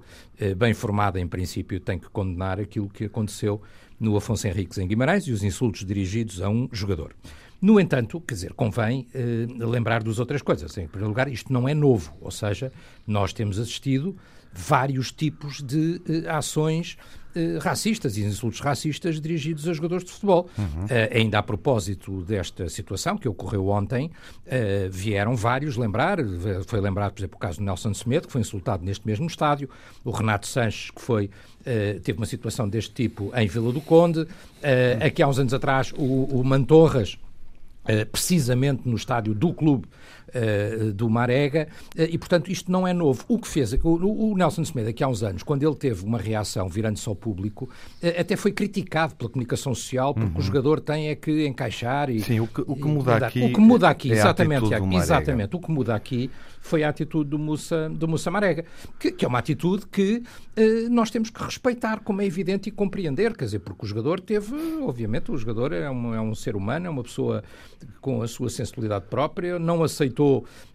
bem 0.58 0.74
formada 0.74 1.18
em 1.18 1.26
princípio, 1.26 1.80
tem 1.80 1.98
que 1.98 2.10
condenar 2.10 2.60
aquilo 2.60 2.86
que 2.86 3.04
aconteceu 3.04 3.62
no 3.98 4.14
Afonso 4.14 4.46
Henriques 4.46 4.76
em 4.76 4.86
Guimarães 4.86 5.26
e 5.26 5.32
os 5.32 5.42
insultos 5.42 5.86
dirigidos 5.86 6.42
a 6.42 6.50
um 6.50 6.68
jogador. 6.70 7.14
No 7.60 7.80
entanto, 7.80 8.20
quer 8.20 8.34
dizer, 8.34 8.52
convém 8.52 9.06
eh, 9.12 9.46
lembrar 9.58 10.02
das 10.02 10.18
outras 10.18 10.42
coisas. 10.42 10.76
Em 10.78 10.86
primeiro 10.86 11.08
lugar, 11.08 11.28
isto 11.28 11.52
não 11.52 11.68
é 11.68 11.74
novo, 11.74 12.16
ou 12.20 12.30
seja, 12.30 12.72
nós 13.06 13.32
temos 13.32 13.58
assistido 13.58 14.16
vários 14.52 15.12
tipos 15.12 15.62
de 15.62 16.00
eh, 16.08 16.30
ações 16.30 16.96
eh, 17.34 17.58
racistas 17.60 18.16
e 18.16 18.22
insultos 18.22 18.60
racistas 18.60 19.20
dirigidos 19.20 19.68
a 19.68 19.72
jogadores 19.72 20.04
de 20.04 20.10
futebol. 20.10 20.48
Uhum. 20.56 20.84
Uh, 20.84 20.88
ainda 21.14 21.38
a 21.38 21.42
propósito 21.42 22.22
desta 22.22 22.68
situação 22.68 23.16
que 23.16 23.28
ocorreu 23.28 23.68
ontem, 23.68 24.06
uh, 24.06 24.90
vieram 24.90 25.36
vários 25.36 25.76
lembrar, 25.76 26.18
foi 26.66 26.80
lembrado, 26.80 27.12
por 27.12 27.20
exemplo, 27.20 27.36
o 27.36 27.38
caso 27.38 27.58
do 27.58 27.64
Nelson 27.64 27.92
Semedo, 27.92 28.26
que 28.26 28.32
foi 28.32 28.40
insultado 28.40 28.84
neste 28.84 29.06
mesmo 29.06 29.26
estádio, 29.26 29.68
o 30.04 30.10
Renato 30.10 30.46
Sanches, 30.46 30.90
que 30.90 31.00
foi, 31.00 31.30
teve 32.02 32.18
uma 32.18 32.26
situação 32.26 32.68
deste 32.68 32.94
tipo 32.94 33.30
em 33.36 33.46
Vila 33.46 33.72
do 33.72 33.80
Conde, 33.80 34.20
uhum. 34.20 34.26
aqui 35.06 35.22
há 35.22 35.28
uns 35.28 35.38
anos 35.38 35.52
atrás 35.52 35.92
o, 35.96 36.24
o 36.24 36.42
Mantorras, 36.42 37.18
precisamente 38.04 38.82
no 38.88 38.96
estádio 38.96 39.34
do 39.34 39.54
clube 39.54 39.88
do 40.94 41.08
Marega, 41.08 41.68
uh, 41.96 42.02
e 42.02 42.18
portanto 42.18 42.50
isto 42.50 42.70
não 42.70 42.86
é 42.86 42.92
novo. 42.92 43.24
O 43.28 43.38
que 43.38 43.48
fez, 43.48 43.72
o, 43.72 44.32
o 44.32 44.36
Nelson 44.36 44.64
Semedo, 44.64 44.90
aqui 44.90 45.02
há 45.02 45.08
uns 45.08 45.22
anos, 45.22 45.42
quando 45.42 45.62
ele 45.62 45.74
teve 45.74 46.04
uma 46.04 46.18
reação 46.18 46.68
virando-se 46.68 47.08
ao 47.08 47.14
público, 47.14 47.68
uh, 48.02 48.20
até 48.20 48.36
foi 48.36 48.52
criticado 48.52 49.14
pela 49.14 49.30
comunicação 49.30 49.74
social, 49.74 50.14
porque 50.14 50.32
uhum. 50.32 50.38
o 50.38 50.42
jogador 50.42 50.80
tem 50.80 51.08
é 51.08 51.14
que 51.14 51.46
encaixar 51.46 52.10
e. 52.10 52.20
Sim, 52.20 52.40
o 52.40 52.46
que, 52.46 52.60
o 52.60 52.76
que 52.76 52.84
muda 52.84 53.16
aqui. 53.26 53.42
O 53.42 53.52
que 53.52 53.60
muda 53.60 53.88
aqui, 53.88 54.10
é 54.10 54.14
exatamente, 54.14 54.66
exatamente. 54.94 55.56
O 55.56 55.60
que 55.60 55.70
muda 55.70 55.94
aqui 55.94 56.30
foi 56.60 56.82
a 56.82 56.88
atitude 56.88 57.30
do 57.30 57.38
Musa, 57.38 57.88
do 57.88 58.06
Musa 58.06 58.30
Marega, 58.30 58.64
que, 58.98 59.12
que 59.12 59.24
é 59.24 59.28
uma 59.28 59.38
atitude 59.38 59.86
que 59.86 60.22
nós 60.90 61.10
temos 61.10 61.30
que 61.30 61.42
respeitar, 61.42 62.00
como 62.00 62.20
é 62.20 62.26
evidente, 62.26 62.68
e 62.68 62.72
compreender, 62.72 63.36
quer 63.36 63.44
dizer, 63.44 63.60
porque 63.60 63.84
o 63.84 63.88
jogador 63.88 64.20
teve, 64.20 64.54
obviamente, 64.82 65.30
o 65.30 65.36
jogador 65.36 65.72
é 65.72 65.88
um, 65.88 66.14
é 66.14 66.20
um 66.20 66.34
ser 66.34 66.56
humano, 66.56 66.86
é 66.86 66.90
uma 66.90 67.02
pessoa 67.02 67.42
com 68.00 68.22
a 68.22 68.28
sua 68.28 68.50
sensibilidade 68.50 69.06
própria, 69.08 69.58
não 69.58 69.82
aceitou 69.82 70.17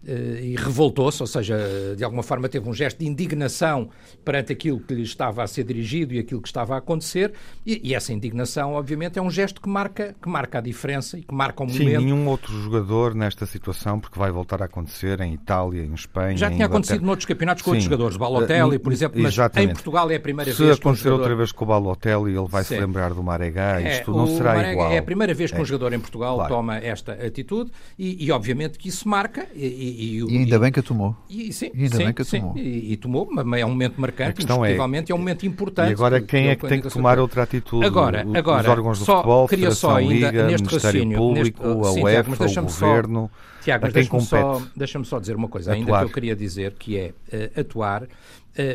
eh, 0.06 0.40
e 0.42 0.56
revoltou-se, 0.56 1.22
ou 1.22 1.26
seja, 1.26 1.56
de 1.96 2.04
alguma 2.04 2.22
forma 2.22 2.48
teve 2.48 2.68
um 2.68 2.74
gesto 2.74 2.98
de 2.98 3.06
indignação 3.06 3.88
perante 4.24 4.52
aquilo 4.52 4.80
que 4.80 4.94
lhe 4.94 5.02
estava 5.02 5.42
a 5.42 5.46
ser 5.46 5.64
dirigido 5.64 6.14
e 6.14 6.18
aquilo 6.18 6.40
que 6.40 6.48
estava 6.48 6.74
a 6.74 6.78
acontecer, 6.78 7.32
e, 7.66 7.80
e 7.82 7.94
essa 7.94 8.12
indignação, 8.12 8.74
obviamente, 8.74 9.18
é 9.18 9.22
um 9.22 9.30
gesto 9.30 9.60
que 9.60 9.68
marca, 9.68 10.14
que 10.20 10.28
marca 10.28 10.58
a 10.58 10.60
diferença 10.60 11.18
e 11.18 11.22
que 11.22 11.34
marca 11.34 11.62
um 11.62 11.68
Sim, 11.68 11.80
momento. 11.80 11.98
Sim, 12.00 12.04
nenhum 12.04 12.28
outro 12.28 12.52
jogador 12.52 13.14
nesta 13.14 13.46
situação, 13.46 14.00
porque 14.00 14.18
vai 14.18 14.30
voltar 14.30 14.62
a 14.62 14.66
acontecer 14.66 15.20
em 15.20 15.34
Itália, 15.34 15.82
em 15.82 15.94
Espanha. 15.94 16.36
Já 16.36 16.50
tinha 16.50 16.66
acontecido 16.66 17.04
noutros 17.04 17.26
campeonatos 17.26 17.62
com 17.62 17.70
Sim. 17.70 17.76
outros 17.76 17.84
jogadores, 17.84 18.16
Balotelli, 18.16 18.78
por 18.78 18.92
exemplo, 18.92 19.20
mas 19.20 19.34
Exatamente. 19.34 19.70
em 19.70 19.74
Portugal 19.74 20.10
é 20.10 20.16
a 20.16 20.20
primeira 20.20 20.52
Se 20.52 20.62
vez. 20.62 20.74
Se 20.74 20.80
acontecer 20.80 21.04
jogador... 21.04 21.22
outra 21.22 21.36
vez 21.36 21.52
com 21.52 21.64
o 21.64 21.68
Balotelli, 21.68 22.36
ele 22.36 22.48
vai 22.48 22.64
Sim. 22.64 22.74
se 22.74 22.80
lembrar 22.80 23.14
do 23.14 23.22
Maregá, 23.22 23.80
isto 23.80 24.10
é, 24.10 24.14
não 24.14 24.26
será 24.26 24.54
Marega 24.54 24.72
igual. 24.72 24.92
É 24.92 24.98
a 24.98 25.02
primeira 25.02 25.34
vez 25.34 25.50
que 25.50 25.58
é. 25.58 25.60
um 25.60 25.64
jogador 25.64 25.92
em 25.92 26.00
Portugal 26.00 26.36
claro. 26.36 26.54
toma 26.54 26.78
esta 26.78 27.12
atitude 27.12 27.70
e, 27.98 28.24
e, 28.24 28.32
obviamente 28.32 28.78
que 28.78 28.88
isso 28.88 29.08
marca. 29.08 29.33
E, 29.54 29.66
e, 29.66 30.24
e 30.28 30.38
ainda 30.38 30.58
bem 30.58 30.70
que 30.72 30.80
a 30.80 30.82
tomou. 30.82 31.16
E, 31.28 31.52
sim, 31.52 31.70
e 31.74 31.84
ainda 31.84 31.96
sim, 31.96 32.04
bem 32.04 32.12
que 32.12 32.22
a 32.22 32.24
tomou. 32.24 32.56
E, 32.56 32.96
tomou, 32.96 33.28
mas 33.30 33.60
é 33.60 33.66
um 33.66 33.70
momento 33.70 34.00
marcante, 34.00 34.42
indiscutivelmente 34.42 35.10
é, 35.10 35.12
é 35.12 35.14
um 35.14 35.18
momento 35.18 35.46
importante. 35.46 35.90
E 35.90 35.92
agora 35.92 36.20
quem 36.20 36.48
é 36.48 36.56
que 36.56 36.66
tem 36.66 36.80
que 36.80 36.88
tomar 36.88 37.18
outra 37.18 37.42
atitude? 37.42 37.84
Agora, 37.84 38.26
agora 38.34 38.62
Os 38.62 38.68
órgãos 38.68 38.98
do 38.98 39.04
só, 39.04 39.16
futebol, 39.16 39.48
queria 39.48 39.70
só 39.70 39.96
ainda, 39.96 40.12
Liga, 40.12 40.46
neste 40.46 40.66
Ministério 40.66 41.12
Público, 41.12 41.66
neste, 41.66 41.88
a 41.88 41.92
sim, 41.92 42.02
UEFA, 42.02 42.22
Tiago, 42.22 42.60
o 42.60 42.62
Governo... 42.64 43.30
Só, 43.32 43.54
Tiago, 43.64 43.88
deixa-me 43.90 44.22
só, 44.22 44.62
deixa 44.76 45.04
só 45.04 45.18
dizer 45.18 45.36
uma 45.36 45.48
coisa, 45.48 45.72
ainda 45.72 45.86
atuar. 45.86 46.00
que 46.00 46.04
eu 46.04 46.12
queria 46.12 46.36
dizer, 46.36 46.74
que 46.74 46.98
é 46.98 47.14
uh, 47.32 47.60
atuar 47.60 48.06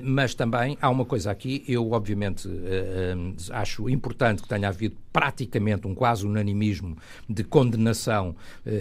mas 0.04 0.34
também 0.36 0.78
há 0.82 0.90
uma 0.90 1.06
coisa 1.06 1.32
aqui, 1.32 1.64
eu 1.68 1.92
obviamente 1.92 2.48
uh, 2.48 3.36
acho 3.52 3.90
importante 3.90 4.42
que 4.42 4.48
tenha 4.48 4.68
havido 4.68 4.98
praticamente 5.12 5.88
um 5.88 5.96
quase 5.96 6.26
unanimismo 6.26 6.98
de 7.28 7.44
condenação 7.44 8.36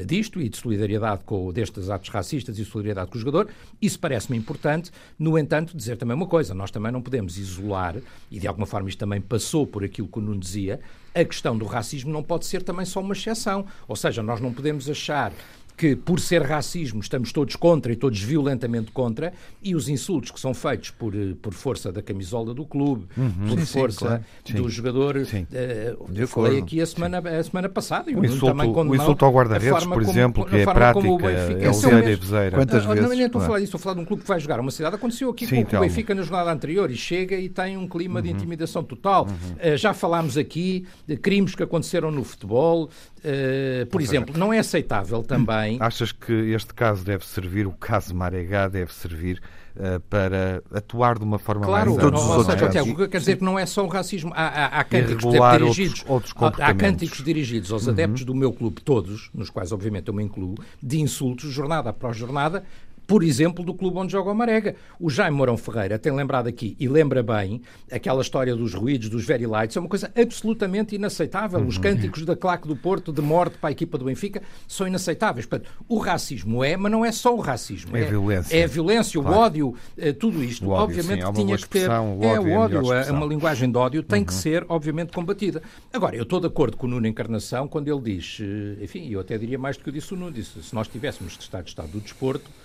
disto 0.05 0.41
e 0.41 0.49
de 0.49 0.57
solidariedade 0.57 1.23
com 1.25 1.53
destes 1.53 1.89
atos 1.89 2.11
racistas 2.11 2.59
e 2.59 2.65
solidariedade 2.65 3.11
com 3.11 3.17
o 3.17 3.21
jogador. 3.21 3.49
Isso 3.81 3.99
parece-me 3.99 4.37
importante. 4.37 4.91
No 5.19 5.39
entanto, 5.39 5.77
dizer 5.77 5.97
também 5.97 6.15
uma 6.15 6.27
coisa: 6.27 6.55
nós 6.55 6.71
também 6.71 6.93
não 6.93 7.01
podemos 7.01 7.39
isolar, 7.39 7.97
e 8.31 8.39
de 8.39 8.47
alguma 8.47 8.67
forma 8.67 8.89
isto 8.89 8.99
também 8.99 9.21
passou 9.21 9.67
por 9.67 9.85
aquilo 9.85 10.09
que 10.09 10.19
o 10.19 10.23
Nuno 10.23 10.39
dizia, 10.39 10.81
a 11.15 11.25
questão 11.25 11.57
do 11.57 11.65
racismo 11.65 12.13
não 12.13 12.23
pode 12.23 12.47
ser 12.47 12.63
também 12.63 12.85
só 12.85 13.01
uma 13.01 13.15
exceção. 13.15 13.67
Ou 13.87 13.97
seja, 13.97 14.23
nós 14.23 14.41
não 14.41 14.53
podemos 14.53 14.89
achar 14.89 15.33
que, 15.79 15.95
por 15.95 16.19
ser 16.19 16.43
racismo, 16.43 17.01
estamos 17.01 17.33
todos 17.33 17.55
contra 17.55 17.93
e 17.93 17.97
todos 17.97 18.21
violentamente 18.21 18.91
contra, 18.91 19.33
e 19.63 19.77
os 19.77 19.89
insultos 19.89 20.33
que 20.33 20.41
são 20.41 20.53
feitos 20.53 20.91
por, 20.91 21.15
eh, 21.15 21.35
por 21.41 21.55
força 21.55 21.93
da 21.93 22.03
camisola 22.03 22.53
do 22.53 22.67
clube, 22.67 23.07
uhum. 23.17 23.49
por 23.49 23.61
sim, 23.61 23.67
força 23.67 24.25
sim, 24.45 24.53
claro. 24.55 24.63
do 24.65 24.69
jogador. 24.69 25.25
Sim. 25.25 25.47
Uh, 25.53 26.11
eu 26.17 26.27
falei 26.27 26.59
aqui 26.59 26.81
a 26.81 26.87
semana, 26.87 27.19
a 27.19 27.43
semana 27.45 27.69
passada. 27.69 28.11
o, 28.11 28.25
insulto, 28.25 28.61
o 28.61 28.97
insulto 28.97 29.25
ao 29.25 29.33
guarda-redes, 29.33 29.87
por 29.87 30.03
exemplo, 30.03 30.43
como, 30.43 30.57
que 30.57 30.63
é 30.63 30.65
prática, 30.65 31.07
é 31.31 31.71
o 31.71 32.19
Bezeira. 32.19 32.57
Quantas 32.57 32.85
vezes? 32.85 33.09
Não, 33.09 33.27
estou 33.27 33.41
a 33.41 33.45
falar 33.45 33.59
disso, 33.61 33.77
estou 33.77 33.79
a 33.79 33.83
falar 33.83 33.95
de 33.95 34.01
um 34.01 34.05
clube 34.05 34.23
que 34.23 34.29
vai 34.29 34.41
jogar 34.41 34.59
uma 34.59 34.73
cidade. 34.73 34.97
Aconteceu 34.97 35.31
aqui 35.31 35.47
com 35.47 35.77
o 35.77 35.81
Benfica 35.81 36.13
na 36.13 36.23
jornada 36.23 36.51
anterior 36.51 36.91
e 36.91 36.97
chega 36.97 37.37
e 37.37 37.49
tem 37.49 37.77
um 37.77 37.87
clima 37.87 38.19
uhum. 38.19 38.27
de 38.27 38.33
intimidação 38.33 38.83
total. 38.83 39.27
Uhum. 39.27 39.75
Uh, 39.75 39.77
já 39.77 39.95
falámos 39.95 40.37
aqui 40.37 40.89
de 41.07 41.17
crimes 41.17 41.55
que 41.55 41.63
aconteceram 41.63 42.11
no 42.11 42.25
futebol. 42.25 42.91
Uh, 43.19 43.87
por 43.87 44.01
exemplo, 44.01 44.37
não 44.39 44.53
é 44.53 44.59
aceitável 44.59 45.23
também. 45.23 45.79
Achas 45.83 46.13
que 46.13 46.33
este 46.33 46.73
caso 46.73 47.05
deve 47.05 47.27
servir, 47.27 47.67
o 47.67 47.73
caso 47.73 48.15
Maregá 48.15 48.69
deve 48.69 48.93
servir 48.93 49.41
uh, 49.77 50.01
para 50.09 50.63
atuar 50.73 51.19
de 51.19 51.25
uma 51.25 51.39
forma 51.39 51.65
claro, 51.65 51.95
mais 51.95 52.11
Claro, 52.11 52.39
ou 52.39 52.45
seja, 52.45 52.69
Tiago, 52.69 53.09
quer 53.09 53.19
dizer 53.19 53.37
que 53.37 53.45
não 53.45 53.59
é 53.59 53.67
só 53.67 53.85
o 53.85 53.89
racismo. 53.89 54.33
Há, 54.35 54.47
há, 54.47 54.67
há 54.81 54.85
cânticos 54.85 55.33
dirigidos, 55.33 56.05
outros, 56.07 56.35
outros 56.37 56.61
há, 56.61 56.69
há 56.69 56.75
cânticos 56.75 57.25
dirigidos 57.25 57.73
aos 57.73 57.87
uhum. 57.87 57.93
adeptos 57.93 58.25
do 58.25 58.35
meu 58.35 58.53
clube, 58.53 58.81
todos, 58.81 59.31
nos 59.35 59.51
quais 59.51 59.73
obviamente 59.73 60.09
eu 60.09 60.15
me 60.15 60.23
incluo, 60.23 60.55
de 60.83 61.01
insultos, 61.01 61.51
jornada 61.51 61.91
após 61.91 62.17
jornada, 62.17 62.65
por 63.09 63.23
exemplo, 63.25 63.65
do 63.65 63.73
clube 63.73 63.97
onde 63.97 64.13
joga 64.13 64.31
o 64.31 64.35
Marega. 64.35 64.77
O 65.01 65.09
Jaime 65.09 65.35
Mourão 65.35 65.57
Ferreira 65.57 65.99
tem 65.99 66.13
lembrado 66.13 66.47
aqui, 66.47 66.77
e 66.79 66.87
lembra 66.87 67.23
bem, 67.23 67.63
aquela 67.91 68.21
história 68.21 68.55
dos 68.55 68.75
ruídos, 68.75 69.09
dos 69.09 69.25
very 69.25 69.47
lights, 69.47 69.79
é 69.79 69.81
uma 69.81 69.89
coisa 69.89 70.13
absolutamente 70.15 70.95
inaceitável. 70.95 71.59
Uhum. 71.59 71.69
Os 71.69 71.79
cânticos 71.79 72.27
da 72.27 72.37
claque 72.37 72.69
do 72.69 72.77
Porto 72.77 73.11
de 73.11 73.23
morte 73.23 73.57
para 73.57 73.71
a 73.71 73.73
equipa 73.73 73.97
do 73.97 74.05
Benfica 74.05 74.43
são 74.69 74.87
inaceitáveis. 74.87 75.47
Portanto, 75.47 75.71
o 75.89 75.97
racismo 75.97 76.63
é, 76.63 76.77
mas 76.77 76.93
não 76.93 77.03
é 77.03 77.11
só 77.11 77.35
o 77.35 77.41
racismo. 77.41 77.97
É, 77.97 78.03
é 78.03 78.05
a 78.05 78.11
violência. 78.11 78.57
É 78.59 78.65
a 78.65 78.67
violência, 78.67 79.23
claro. 79.23 79.37
o 79.37 79.41
ódio, 79.41 79.75
é, 79.97 80.13
tudo 80.13 80.45
isto. 80.45 80.69
Ódio, 80.69 80.85
obviamente 80.85 81.25
sim, 81.25 81.33
tinha 81.33 81.57
que 81.57 81.69
ter. 81.69 81.89
O 81.89 82.23
é 82.23 82.39
o 82.39 82.53
ódio, 82.59 82.93
é, 82.93 83.11
uma 83.11 83.25
linguagem 83.25 83.71
de 83.71 83.79
ódio, 83.79 84.03
tem 84.03 84.21
uhum. 84.21 84.27
que 84.27 84.35
ser, 84.35 84.67
obviamente, 84.69 85.13
combatida. 85.13 85.63
Agora, 85.91 86.15
eu 86.15 86.25
estou 86.25 86.41
de 86.41 86.47
acordo 86.47 86.77
com 86.77 86.87
o 86.87 86.91
Nuno 86.91 87.07
Encarnação 87.07 87.67
quando 87.69 87.89
ele 87.89 88.17
diz, 88.17 88.39
eh, 88.43 88.85
enfim, 88.85 89.09
eu 89.09 89.21
até 89.21 89.39
diria 89.39 89.59
mais 89.59 89.79
do 89.79 89.83
que 89.83 89.89
eu 89.89 89.95
disse 89.95 90.13
o 90.13 90.17
Nuno, 90.17 90.31
disse, 90.31 90.63
se 90.63 90.75
nós 90.75 90.89
tivéssemos 90.89 91.39
de 91.39 91.43
Estado 91.43 91.65
de 91.65 91.71
Estado 91.71 91.89
do 91.89 92.01
Desporto, 92.01 92.51
eh, 92.51 92.58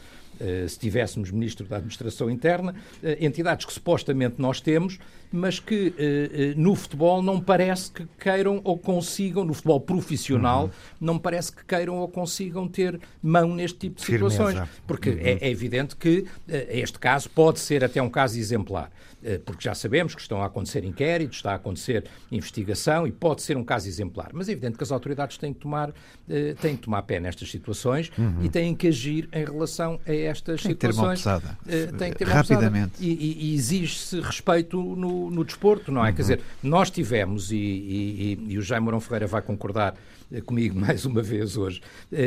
se 0.68 0.80
tivéssemos 0.80 1.32
Ministro 1.32 1.66
da 1.66 1.78
Administração 1.78 2.30
Interna, 2.30 2.75
eh, 3.02 3.18
entidades 3.22 3.66
que 3.66 3.74
supostamente 3.74 4.36
nós 4.38 4.60
temos, 4.62 5.00
mas 5.32 5.60
que 5.60 5.94
eh, 5.98 6.54
no 6.56 6.75
futebol 6.75 7.22
não 7.22 7.40
parece 7.40 7.92
que 7.92 8.08
queiram 8.20 8.62
ou 8.63 8.78
consigam, 8.78 9.44
no 9.44 9.54
futebol 9.54 9.80
profissional, 9.80 10.66
uhum. 10.66 10.72
não 11.00 11.20
parece 11.20 11.52
que 11.52 11.66
queiram 11.66 11.98
ou 11.98 12.08
consigam 12.08 12.68
ter 12.68 13.00
mão 13.22 13.54
neste 13.56 13.80
tipo 13.80 13.96
de 13.96 14.06
situações. 14.06 14.54
Firmeza. 14.54 14.70
Porque 14.86 15.10
uhum. 15.10 15.20
é, 15.20 15.32
é, 15.42 15.50
evidente 15.50 15.96
que 15.96 16.25
este 16.48 17.00
caso 17.00 17.30
pode 17.30 17.60
ser 17.60 17.84
até 17.84 18.02
um 18.02 18.10
caso 18.10 18.38
exemplar. 18.38 18.92
Eh, 19.24 19.40
porque 19.44 19.63
já 19.63 19.74
sabemos 19.74 20.13
que 20.13 20.22
estão 20.22 20.42
a 20.42 20.48
acontecer 20.48 20.84
inquéritos, 20.84 21.38
está 21.38 21.54
a 21.54 21.56
acontecer 21.56 22.04
investigação 22.30 23.08
e 23.08 23.12
pode 23.12 23.42
ser 23.42 23.56
um 23.56 23.63
caso 23.63 23.88
exemplar. 23.88 24.32
Mas 24.34 24.50
é 24.50 24.52
evidente 24.52 24.78
que 24.78 24.84
as 24.84 24.92
autoridades 24.92 25.38
têm 25.38 25.54
que 25.54 25.62
tomar, 25.62 25.94
eh, 26.30 26.56
têm 26.62 26.75
que 26.75 26.84
tomar 26.84 27.04
pé 27.04 27.20
nestas 27.20 27.50
situações 27.50 28.12
uhum. 28.18 28.44
e 28.44 28.50
têm 28.50 28.75
que 28.75 28.88
agir 28.88 29.30
em 29.32 29.46
relação 29.46 30.00
a 30.06 30.12
estas 30.24 30.62
tem 30.62 30.72
situações. 30.72 31.20
Que 31.20 31.24
ter 31.24 31.30
uma 31.30 31.58
eh, 31.68 31.86
tem 31.98 32.12
que 32.12 32.18
ter 32.18 32.27
uma 32.27 32.34
Rapidamente. 32.34 32.94
E, 33.00 33.10
e, 33.10 33.51
e 33.51 33.56
exige-se 33.56 34.20
respeito 34.20 34.82
no, 34.82 35.30
no 35.30 35.44
desporto, 35.44 35.92
não 35.92 36.06
é? 36.06 36.10
Uhum. 36.10 36.15
Quer 36.15 36.22
dizer, 36.22 36.42
nós 36.62 36.89
tivemos, 36.89 37.51
e, 37.51 37.56
e, 37.56 38.46
e 38.50 38.58
o 38.58 38.62
Jaime 38.62 38.86
Mourão 38.86 39.00
Ferreira 39.00 39.27
vai 39.27 39.42
concordar 39.42 39.96
comigo 40.42 40.77
mais 40.80 41.06
uma 41.06 41.22
vez 41.22 41.58
hoje, 41.58 41.82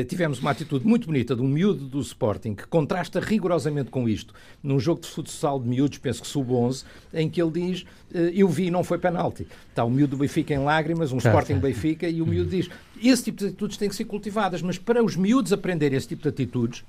tivemos 0.08 0.38
uma 0.38 0.52
atitude 0.52 0.86
muito 0.86 1.06
bonita 1.06 1.34
de 1.34 1.42
um 1.42 1.48
miúdo 1.48 1.86
do 1.86 2.00
Sporting 2.00 2.54
que 2.54 2.66
contrasta 2.66 3.18
rigorosamente 3.18 3.90
com 3.90 4.08
isto. 4.08 4.32
Num 4.62 4.78
jogo 4.78 5.00
de 5.00 5.08
futsal 5.08 5.58
de 5.58 5.68
miúdos, 5.68 5.98
penso 5.98 6.22
que 6.22 6.28
sub-11, 6.28 6.84
em 7.12 7.28
que 7.28 7.42
ele 7.42 7.50
diz 7.50 7.84
eh, 8.14 8.32
eu 8.34 8.48
vi 8.48 8.70
não 8.70 8.84
foi 8.84 8.98
penalti. 8.98 9.46
Está 9.68 9.84
o 9.84 9.90
miúdo 9.90 10.16
do 10.16 10.20
Benfica 10.20 10.54
em 10.54 10.58
lágrimas, 10.58 11.12
um 11.12 11.18
claro, 11.18 11.38
Sporting 11.38 11.60
Benfica, 11.60 12.08
e 12.08 12.22
o 12.22 12.26
miúdo 12.26 12.50
diz 12.50 12.68
esse 13.02 13.24
tipo 13.24 13.38
de 13.38 13.46
atitudes 13.46 13.76
têm 13.76 13.88
que 13.88 13.94
ser 13.94 14.04
cultivadas, 14.04 14.62
mas 14.62 14.78
para 14.78 15.04
os 15.04 15.16
miúdos 15.16 15.52
aprenderem 15.52 15.96
esse 15.96 16.08
tipo 16.08 16.22
de 16.22 16.28
atitudes, 16.28 16.84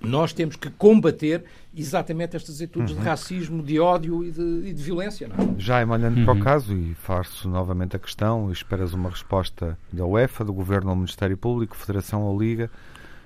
nós 0.00 0.32
temos 0.32 0.56
que 0.56 0.70
combater 0.70 1.44
exatamente 1.74 2.36
estas 2.36 2.56
atitudes 2.56 2.92
uhum. 2.92 3.00
de 3.00 3.04
racismo, 3.04 3.62
de 3.62 3.78
ódio 3.78 4.24
e 4.24 4.30
de, 4.30 4.68
e 4.68 4.72
de 4.72 4.82
violência. 4.82 5.28
Não 5.28 5.36
é? 5.36 5.54
Já 5.58 5.84
olhando 5.84 6.18
uhum. 6.18 6.24
para 6.24 6.34
o 6.34 6.40
caso, 6.40 6.76
e 6.76 6.94
faço 6.94 7.48
novamente 7.48 7.96
a 7.96 7.98
questão, 7.98 8.50
esperas 8.50 8.92
uma 8.92 9.10
resposta 9.10 9.78
da 9.92 10.04
UEFA, 10.04 10.44
do 10.44 10.52
Governo 10.52 10.90
ao 10.90 10.96
Ministério 10.96 11.36
Público, 11.36 11.76
Federação 11.76 12.22
ou 12.22 12.38
Liga, 12.38 12.70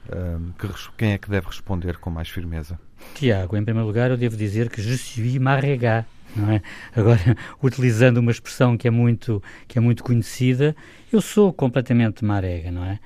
um, 0.08 0.52
que, 0.52 0.68
quem 0.96 1.12
é 1.12 1.18
que 1.18 1.30
deve 1.30 1.46
responder 1.46 1.98
com 1.98 2.10
mais 2.10 2.28
firmeza? 2.28 2.78
Tiago, 3.14 3.56
em 3.56 3.64
primeiro 3.64 3.86
lugar 3.86 4.10
eu 4.10 4.16
devo 4.16 4.36
dizer 4.36 4.68
que 4.68 4.82
je 4.82 4.96
suis 4.96 5.38
marrega, 5.38 6.06
não 6.34 6.50
é? 6.50 6.62
Agora, 6.94 7.36
utilizando 7.62 8.18
uma 8.18 8.30
expressão 8.30 8.76
que 8.76 8.88
é 8.88 8.90
muito, 8.90 9.42
que 9.68 9.78
é 9.78 9.80
muito 9.80 10.02
conhecida, 10.02 10.74
eu 11.12 11.20
sou 11.20 11.52
completamente 11.52 12.24
marega, 12.24 12.70
não 12.70 12.84
é? 12.84 12.98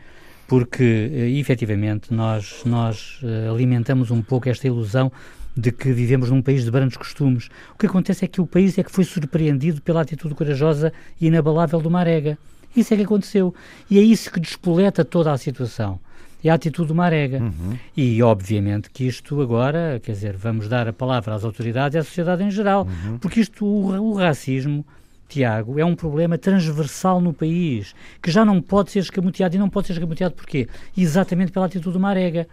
Porque, 0.46 1.10
eh, 1.12 1.30
efetivamente, 1.38 2.12
nós, 2.12 2.62
nós 2.64 3.20
eh, 3.22 3.48
alimentamos 3.48 4.10
um 4.10 4.22
pouco 4.22 4.48
esta 4.48 4.66
ilusão 4.66 5.10
de 5.56 5.70
que 5.70 5.92
vivemos 5.92 6.30
num 6.30 6.42
país 6.42 6.64
de 6.64 6.70
brandos 6.70 6.96
costumes. 6.96 7.48
O 7.74 7.78
que 7.78 7.86
acontece 7.86 8.24
é 8.24 8.28
que 8.28 8.40
o 8.40 8.46
país 8.46 8.76
é 8.78 8.82
que 8.82 8.90
foi 8.90 9.04
surpreendido 9.04 9.80
pela 9.80 10.02
atitude 10.02 10.34
corajosa 10.34 10.92
e 11.20 11.28
inabalável 11.28 11.80
do 11.80 11.90
Marega. 11.90 12.36
Isso 12.76 12.92
é 12.92 12.96
que 12.96 13.04
aconteceu. 13.04 13.54
E 13.88 13.98
é 13.98 14.02
isso 14.02 14.30
que 14.30 14.40
despoleta 14.40 15.04
toda 15.04 15.32
a 15.32 15.38
situação 15.38 16.00
é 16.48 16.50
a 16.50 16.54
atitude 16.54 16.88
do 16.88 16.94
Marega. 16.94 17.38
Uhum. 17.38 17.78
E, 17.96 18.22
obviamente, 18.22 18.90
que 18.90 19.04
isto 19.04 19.40
agora, 19.40 19.98
quer 20.02 20.12
dizer, 20.12 20.36
vamos 20.36 20.68
dar 20.68 20.86
a 20.86 20.92
palavra 20.92 21.34
às 21.34 21.44
autoridades 21.44 21.94
e 21.94 21.98
à 21.98 22.04
sociedade 22.04 22.42
em 22.42 22.50
geral, 22.50 22.86
uhum. 22.86 23.18
porque 23.18 23.40
isto, 23.40 23.64
o, 23.64 24.10
o 24.10 24.14
racismo, 24.14 24.84
Tiago, 25.28 25.78
é 25.78 25.84
um 25.84 25.94
problema 25.94 26.38
transversal 26.38 27.20
no 27.20 27.32
país, 27.32 27.94
que 28.22 28.30
já 28.30 28.44
não 28.44 28.60
pode 28.60 28.90
ser 28.90 29.00
escamoteado. 29.00 29.56
E 29.56 29.58
não 29.58 29.68
pode 29.68 29.86
ser 29.86 29.94
escamoteado 29.94 30.34
porquê? 30.34 30.68
Exatamente 30.96 31.52
pela 31.52 31.66
atitude 31.66 31.92
do 31.92 32.00
Marega. 32.00 32.46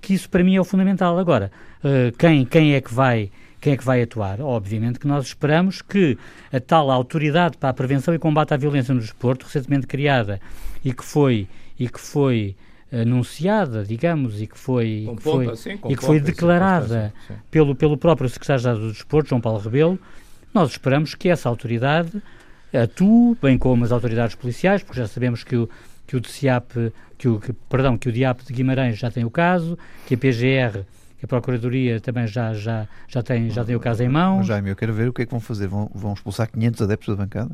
Que 0.00 0.14
isso, 0.14 0.28
para 0.30 0.44
mim, 0.44 0.54
é 0.54 0.60
o 0.60 0.64
fundamental. 0.64 1.18
Agora, 1.18 1.50
uh, 1.82 2.16
quem, 2.16 2.44
quem 2.44 2.74
é 2.74 2.80
que 2.80 2.92
vai 2.92 3.30
quem 3.60 3.72
é 3.72 3.76
que 3.76 3.84
vai 3.84 4.00
atuar? 4.02 4.40
Obviamente 4.40 5.00
que 5.00 5.06
nós 5.08 5.26
esperamos 5.26 5.82
que 5.82 6.16
a 6.52 6.60
tal 6.60 6.90
autoridade 6.90 7.56
para 7.56 7.70
a 7.70 7.74
prevenção 7.74 8.14
e 8.14 8.18
combate 8.18 8.54
à 8.54 8.56
violência 8.56 8.94
no 8.94 9.00
desporto, 9.00 9.46
recentemente 9.46 9.86
criada 9.86 10.40
e 10.84 10.92
que 10.92 11.04
foi 11.04 11.48
e 11.78 11.88
que 11.88 12.00
foi 12.00 12.56
anunciada, 12.92 13.84
digamos, 13.84 14.40
e 14.40 14.46
que 14.46 14.58
foi, 14.58 15.08
que 15.16 15.22
foi, 15.22 15.56
sim, 15.56 15.78
e 15.88 15.96
que 15.96 16.02
foi 16.02 16.20
declarada 16.20 17.12
pelo, 17.50 17.74
pelo 17.74 17.98
próprio 17.98 18.28
secretário 18.28 18.78
do 18.78 18.92
Desporto, 18.92 19.28
João 19.28 19.40
Paulo 19.40 19.58
Rebelo, 19.58 19.98
nós 20.58 20.70
esperamos 20.70 21.14
que 21.14 21.28
essa 21.28 21.48
autoridade 21.48 22.20
atue, 22.74 23.36
bem 23.40 23.56
como 23.56 23.84
as 23.84 23.92
autoridades 23.92 24.34
policiais, 24.34 24.82
porque 24.82 24.98
já 24.98 25.06
sabemos 25.06 25.44
que 25.44 25.56
o, 25.56 25.68
que 26.04 26.16
o 26.16 26.20
DCIAP, 26.20 26.92
que 27.16 27.28
o, 27.28 27.38
que, 27.38 27.52
perdão, 27.52 27.96
que 27.96 28.08
o 28.08 28.12
DIAP 28.12 28.40
de 28.44 28.52
Guimarães 28.52 28.98
já 28.98 29.08
tem 29.08 29.24
o 29.24 29.30
caso, 29.30 29.78
que 30.06 30.14
a 30.14 30.18
PGR 30.18 30.84
que 31.18 31.24
a 31.24 31.28
Procuradoria 31.28 32.00
também 32.00 32.28
já, 32.28 32.54
já, 32.54 32.86
já, 33.08 33.22
tem, 33.24 33.50
já 33.50 33.64
tem 33.64 33.74
o 33.74 33.80
caso 33.80 34.04
em 34.04 34.08
mãos. 34.08 34.46
Jaime, 34.46 34.70
eu 34.70 34.76
quero 34.76 34.92
ver 34.92 35.08
o 35.08 35.12
que 35.12 35.22
é 35.22 35.26
que 35.26 35.30
vão 35.32 35.40
fazer. 35.40 35.66
Vão, 35.66 35.90
vão 35.92 36.12
expulsar 36.12 36.48
500 36.48 36.82
adeptos 36.82 37.08
da 37.08 37.24
bancada? 37.24 37.52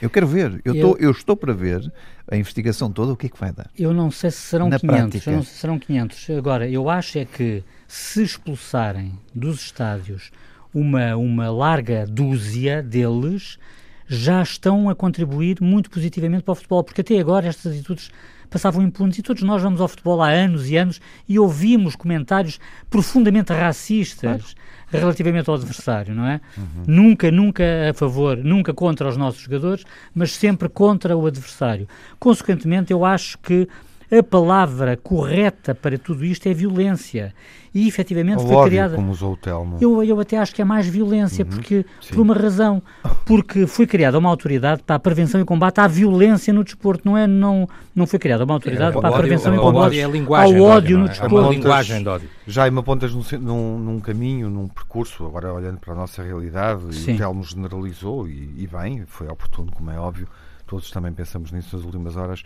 Eu 0.00 0.08
quero 0.08 0.26
ver. 0.26 0.62
Eu, 0.64 0.74
eu, 0.74 0.80
tô, 0.80 0.96
eu 0.98 1.10
estou 1.10 1.36
para 1.36 1.52
ver 1.52 1.92
a 2.30 2.36
investigação 2.36 2.90
toda, 2.90 3.12
o 3.12 3.16
que 3.16 3.26
é 3.26 3.28
que 3.28 3.38
vai 3.38 3.52
dar. 3.52 3.68
Eu 3.78 3.92
não 3.92 4.10
sei 4.10 4.30
se 4.30 4.38
serão 4.38 4.70
Na 4.70 4.78
500. 4.78 4.96
Prática. 4.96 5.30
Eu 5.30 5.36
não 5.36 5.42
sei 5.42 5.52
se 5.52 5.60
serão 5.60 5.78
500. 5.78 6.30
Agora, 6.30 6.66
eu 6.66 6.88
acho 6.88 7.18
é 7.18 7.26
que 7.26 7.62
se 7.86 8.22
expulsarem 8.22 9.12
dos 9.34 9.60
estádios 9.60 10.30
uma, 10.74 11.16
uma 11.16 11.50
larga 11.50 12.06
dúzia 12.06 12.82
deles, 12.82 13.58
já 14.06 14.42
estão 14.42 14.88
a 14.88 14.94
contribuir 14.94 15.58
muito 15.60 15.90
positivamente 15.90 16.42
para 16.42 16.52
o 16.52 16.54
futebol, 16.54 16.84
porque 16.84 17.00
até 17.00 17.18
agora 17.18 17.46
estas 17.46 17.72
atitudes 17.72 18.10
passavam 18.52 18.82
impunes 18.82 19.18
e 19.18 19.22
todos 19.22 19.42
nós 19.42 19.62
vamos 19.62 19.80
ao 19.80 19.88
futebol 19.88 20.20
há 20.22 20.28
anos 20.28 20.68
e 20.68 20.76
anos 20.76 21.00
e 21.26 21.38
ouvimos 21.38 21.96
comentários 21.96 22.60
profundamente 22.90 23.50
racistas 23.52 24.54
claro. 24.90 25.04
relativamente 25.04 25.48
ao 25.48 25.56
adversário, 25.56 26.14
não 26.14 26.26
é? 26.26 26.40
Uhum. 26.56 26.84
Nunca, 26.86 27.30
nunca 27.30 27.64
a 27.90 27.94
favor, 27.94 28.36
nunca 28.36 28.74
contra 28.74 29.08
os 29.08 29.16
nossos 29.16 29.40
jogadores, 29.40 29.84
mas 30.14 30.32
sempre 30.32 30.68
contra 30.68 31.16
o 31.16 31.26
adversário. 31.26 31.88
Consequentemente, 32.18 32.92
eu 32.92 33.04
acho 33.04 33.38
que 33.38 33.66
a 34.12 34.22
palavra 34.22 34.94
correta 34.94 35.74
para 35.74 35.96
tudo 35.96 36.22
isto 36.22 36.46
é 36.46 36.52
violência. 36.52 37.34
E 37.74 37.88
efetivamente 37.88 38.42
foi 38.42 38.68
criada. 38.68 38.96
Como 38.96 39.10
usou 39.10 39.32
o 39.32 39.36
Telmo. 39.38 39.78
Eu, 39.80 40.04
eu 40.04 40.20
até 40.20 40.36
acho 40.36 40.54
que 40.54 40.60
é 40.60 40.64
mais 40.64 40.86
violência, 40.86 41.42
uhum, 41.42 41.50
porque, 41.50 41.86
sim. 42.02 42.14
por 42.14 42.20
uma 42.20 42.34
razão. 42.34 42.82
Porque 43.24 43.66
foi 43.66 43.86
criada 43.86 44.18
uma 44.18 44.28
autoridade 44.28 44.82
para 44.82 44.96
a 44.96 44.98
prevenção 44.98 45.40
e 45.40 45.44
combate 45.46 45.80
à 45.80 45.88
violência 45.88 46.52
no 46.52 46.62
desporto. 46.62 47.08
Não, 47.08 47.16
é, 47.16 47.26
não, 47.26 47.66
não 47.94 48.06
foi 48.06 48.18
criada 48.18 48.44
uma 48.44 48.52
autoridade 48.52 48.98
é, 48.98 49.00
para 49.00 49.08
a 49.08 49.18
prevenção 49.18 49.54
ódio, 49.54 49.62
e 49.62 49.64
combate 49.64 49.98
é 49.98 50.58
ao 50.58 50.62
ódio 50.62 50.98
no 50.98 51.08
desporto. 51.08 51.34
É 51.34 51.40
uma 51.40 51.50
linguagem 51.50 52.02
de 52.02 52.08
ódio. 52.10 52.28
Já 52.46 52.70
me 52.70 52.78
apontas 52.78 53.14
num, 53.14 53.22
num, 53.40 53.78
num, 53.78 54.00
caminho, 54.00 54.50
num 54.50 54.68
percurso, 54.68 55.24
agora 55.24 55.54
olhando 55.54 55.78
para 55.78 55.94
a 55.94 55.96
nossa 55.96 56.22
realidade, 56.22 56.94
sim. 56.94 57.12
e 57.12 57.14
o 57.14 57.18
Telmo 57.18 57.42
generalizou, 57.42 58.28
e, 58.28 58.52
e 58.58 58.68
bem, 58.70 59.04
foi 59.06 59.28
oportuno, 59.28 59.72
como 59.72 59.90
é 59.90 59.98
óbvio. 59.98 60.28
Todos 60.66 60.90
também 60.90 61.12
pensamos 61.12 61.52
nisso 61.52 61.74
nas 61.74 61.84
últimas 61.86 62.16
horas 62.16 62.42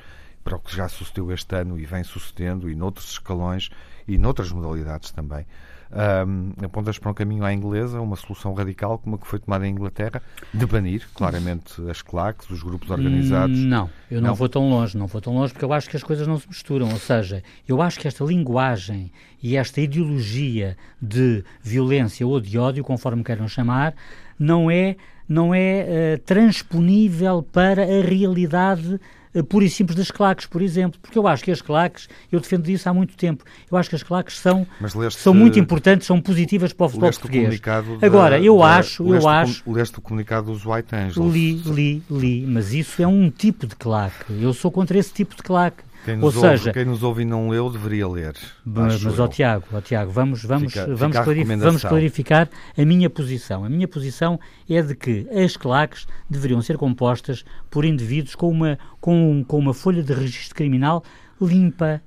para 0.46 0.54
o 0.54 0.60
que 0.60 0.76
já 0.76 0.88
sucedeu 0.88 1.32
este 1.32 1.56
ano 1.56 1.76
e 1.76 1.84
vem 1.84 2.04
sucedendo, 2.04 2.70
e 2.70 2.74
noutros 2.76 3.10
escalões 3.10 3.68
e 4.06 4.16
noutras 4.16 4.52
modalidades 4.52 5.10
também. 5.10 5.44
Um, 5.90 6.52
apontas 6.64 6.98
para 6.98 7.10
um 7.10 7.14
caminho 7.14 7.44
à 7.44 7.52
inglesa, 7.52 8.00
uma 8.00 8.14
solução 8.14 8.54
radical 8.54 8.96
como 8.96 9.16
a 9.16 9.18
que 9.18 9.26
foi 9.26 9.40
tomada 9.40 9.66
em 9.66 9.72
Inglaterra, 9.72 10.22
de 10.54 10.64
banir 10.64 11.08
claramente 11.14 11.82
as 11.90 12.00
claques, 12.00 12.48
os 12.48 12.62
grupos 12.62 12.90
organizados. 12.90 13.58
Não, 13.58 13.90
eu 14.08 14.20
não, 14.20 14.28
não, 14.28 14.34
vou 14.36 14.48
tão 14.48 14.70
longe, 14.70 14.96
não 14.96 15.08
vou 15.08 15.20
tão 15.20 15.34
longe 15.34 15.52
porque 15.52 15.64
eu 15.64 15.72
acho 15.72 15.90
que 15.90 15.96
as 15.96 16.04
coisas 16.04 16.28
não 16.28 16.38
se 16.38 16.46
misturam. 16.46 16.90
Ou 16.92 16.98
seja, 16.98 17.42
eu 17.66 17.82
acho 17.82 17.98
que 17.98 18.06
esta 18.06 18.24
linguagem 18.24 19.10
e 19.42 19.56
esta 19.56 19.80
ideologia 19.80 20.76
de 21.02 21.44
violência 21.60 22.24
ou 22.24 22.40
de 22.40 22.56
ódio, 22.56 22.84
conforme 22.84 23.24
queiram 23.24 23.48
chamar, 23.48 23.94
não 24.38 24.70
é, 24.70 24.96
não 25.28 25.52
é 25.52 25.86
uh, 26.14 26.18
transponível 26.20 27.42
para 27.42 27.82
a 27.82 28.02
realidade 28.02 29.00
pura 29.42 29.64
e 29.64 29.70
simples 29.70 29.96
das 29.96 30.10
claques, 30.10 30.46
por 30.46 30.62
exemplo, 30.62 30.98
porque 31.00 31.18
eu 31.18 31.26
acho 31.26 31.44
que 31.44 31.50
as 31.50 31.60
claques, 31.60 32.08
eu 32.30 32.40
defendo 32.40 32.68
isso 32.68 32.88
há 32.88 32.94
muito 32.94 33.16
tempo, 33.16 33.44
eu 33.70 33.76
acho 33.76 33.88
que 33.88 33.96
as 33.96 34.02
claques 34.02 34.38
são, 34.38 34.66
leste, 34.94 35.20
são 35.20 35.34
muito 35.34 35.58
importantes, 35.58 36.06
são 36.06 36.20
positivas 36.20 36.72
para 36.72 36.86
o 36.86 36.88
futebol 36.88 37.10
português. 37.10 37.60
Agora, 38.02 38.40
eu 38.40 38.58
da, 38.58 38.76
acho, 38.76 39.14
eu 39.14 39.28
acho... 39.28 39.62
O, 39.66 39.72
leste 39.72 39.98
o 39.98 40.00
comunicado 40.00 40.52
dos 40.52 40.64
White 40.64 40.94
Angels. 40.94 41.32
Li, 41.32 41.54
li, 41.66 42.02
li, 42.10 42.46
mas 42.46 42.72
isso 42.72 43.02
é 43.02 43.06
um 43.06 43.30
tipo 43.30 43.66
de 43.66 43.76
claque, 43.76 44.32
eu 44.40 44.52
sou 44.52 44.70
contra 44.70 44.98
esse 44.98 45.12
tipo 45.12 45.36
de 45.36 45.42
claque. 45.42 45.85
Quem 46.06 46.14
nos, 46.18 46.36
Ou 46.36 46.44
ouve, 46.44 46.58
seja, 46.58 46.72
quem 46.72 46.84
nos 46.84 47.02
ouve 47.02 47.22
e 47.22 47.24
não 47.24 47.48
leu 47.48 47.68
deveria 47.68 48.06
ler. 48.06 48.36
Mas, 48.64 49.02
mas 49.02 49.18
ó, 49.18 49.26
Tiago, 49.26 49.64
ó, 49.72 49.80
Tiago, 49.80 50.12
vamos, 50.12 50.44
vamos, 50.44 50.72
fica, 50.72 50.86
vamos, 50.94 51.16
fica 51.16 51.56
vamos 51.56 51.82
clarificar 51.82 52.48
a 52.78 52.84
minha 52.84 53.10
posição. 53.10 53.64
A 53.64 53.68
minha 53.68 53.88
posição 53.88 54.38
é 54.70 54.80
de 54.80 54.94
que 54.94 55.26
as 55.32 55.56
claques 55.56 56.06
deveriam 56.30 56.62
ser 56.62 56.78
compostas 56.78 57.44
por 57.68 57.84
indivíduos 57.84 58.36
com 58.36 58.48
uma, 58.48 58.78
com, 59.00 59.44
com 59.48 59.58
uma 59.58 59.74
folha 59.74 60.00
de 60.00 60.14
registro 60.14 60.54
criminal 60.54 61.02
limpa. 61.40 62.00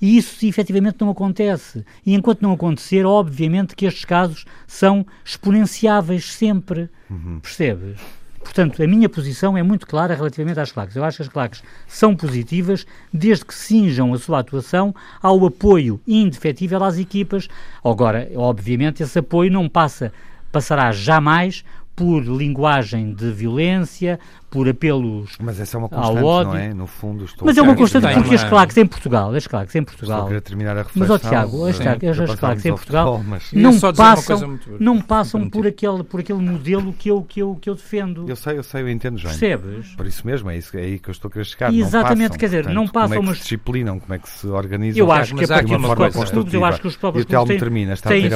E 0.00 0.16
isso 0.16 0.46
efetivamente 0.46 0.96
não 0.98 1.10
acontece. 1.10 1.84
E 2.06 2.14
enquanto 2.14 2.40
não 2.40 2.52
acontecer, 2.52 3.04
obviamente 3.04 3.76
que 3.76 3.84
estes 3.84 4.06
casos 4.06 4.46
são 4.66 5.04
exponenciáveis 5.22 6.32
sempre. 6.32 6.88
Uhum. 7.10 7.40
Percebes? 7.40 8.00
Portanto, 8.48 8.82
a 8.82 8.86
minha 8.86 9.10
posição 9.10 9.58
é 9.58 9.62
muito 9.62 9.86
clara 9.86 10.14
relativamente 10.14 10.58
às 10.58 10.72
claques. 10.72 10.96
Eu 10.96 11.04
acho 11.04 11.18
que 11.18 11.22
as 11.22 11.28
claques 11.28 11.62
são 11.86 12.16
positivas 12.16 12.86
desde 13.12 13.44
que 13.44 13.54
cinjam 13.54 14.14
a 14.14 14.18
sua 14.18 14.38
atuação 14.38 14.94
ao 15.20 15.44
apoio 15.44 16.00
indefetível 16.08 16.82
às 16.82 16.96
equipas. 16.96 17.46
Agora, 17.84 18.26
obviamente, 18.34 19.02
esse 19.02 19.18
apoio 19.18 19.52
não 19.52 19.68
passa, 19.68 20.14
passará 20.50 20.90
jamais 20.92 21.62
por 21.94 22.20
linguagem 22.24 23.12
de 23.12 23.30
violência, 23.30 24.18
por 24.50 24.68
apelos 24.68 25.36
Mas 25.40 25.60
essa 25.60 25.76
é 25.76 25.78
uma 25.78 25.88
constante, 25.88 26.22
não 26.22 26.56
é? 26.56 26.74
No 26.74 26.86
fundo, 26.86 27.24
estou 27.24 27.46
Mas 27.46 27.56
é 27.56 27.62
uma 27.62 27.76
constante 27.76 28.12
porque 28.14 28.34
as 28.34 28.44
claques 28.44 28.76
em 28.76 28.86
Portugal, 28.86 29.34
as 29.34 29.46
claques 29.46 29.74
em 29.74 29.84
Portugal. 29.84 30.22
Estou 30.22 30.38
a 30.38 30.40
terminar 30.40 30.76
a 30.76 30.82
reflexão. 30.82 31.00
Mas, 31.00 31.10
ó 31.10 31.18
Tiago, 31.18 31.66
as, 31.66 31.78
claques, 31.78 32.20
as 32.20 32.34
claques 32.34 32.64
em 32.64 32.70
Portugal 32.70 33.22
mas... 33.26 33.52
não 33.52 33.78
passam, 33.78 34.58
não 34.80 35.00
passam 35.00 35.48
por 35.48 35.66
aquele, 35.66 36.02
por 36.02 36.20
aquele 36.20 36.40
modelo 36.40 36.92
que 36.92 37.10
eu, 37.10 37.22
que, 37.22 37.40
eu, 37.40 37.58
que 37.60 37.68
eu 37.68 37.74
defendo. 37.74 38.28
Eu 38.28 38.36
sei, 38.36 38.58
eu 38.58 38.62
sei, 38.62 38.82
eu 38.82 38.88
entendo, 38.88 39.18
João. 39.18 39.32
Percebes? 39.32 39.94
Por 39.94 40.06
isso 40.06 40.26
mesmo, 40.26 40.50
é, 40.50 40.56
isso, 40.56 40.76
é 40.76 40.80
aí 40.80 40.98
que 40.98 41.08
eu 41.08 41.12
estou 41.12 41.28
a 41.28 41.32
querer 41.32 41.44
chegar. 41.44 41.72
Exatamente, 41.72 42.28
passam, 42.28 42.38
quer 42.38 42.46
dizer, 42.46 42.64
portanto, 42.64 42.74
não 42.74 42.88
passam... 42.88 43.16
Como 43.16 43.30
é 43.30 43.32
que 43.32 43.38
se 43.38 43.42
disciplinam, 43.42 44.00
como 44.00 44.14
é 44.14 44.18
que 44.18 44.28
se 44.28 44.46
organizam. 44.46 44.98
Eu 44.98 45.12
acho 45.12 45.34
que 45.34 45.44
é 45.44 45.76
uma 45.76 45.88
forma 45.88 46.10
construtiva. 46.10 46.56
Eu 46.56 46.64
acho 46.64 46.80
que 46.80 46.86
os 46.86 46.96
próprios 46.96 47.26
clubes 47.26 47.58
termina, 47.58 47.92
está 47.92 48.08
têm, 48.08 48.28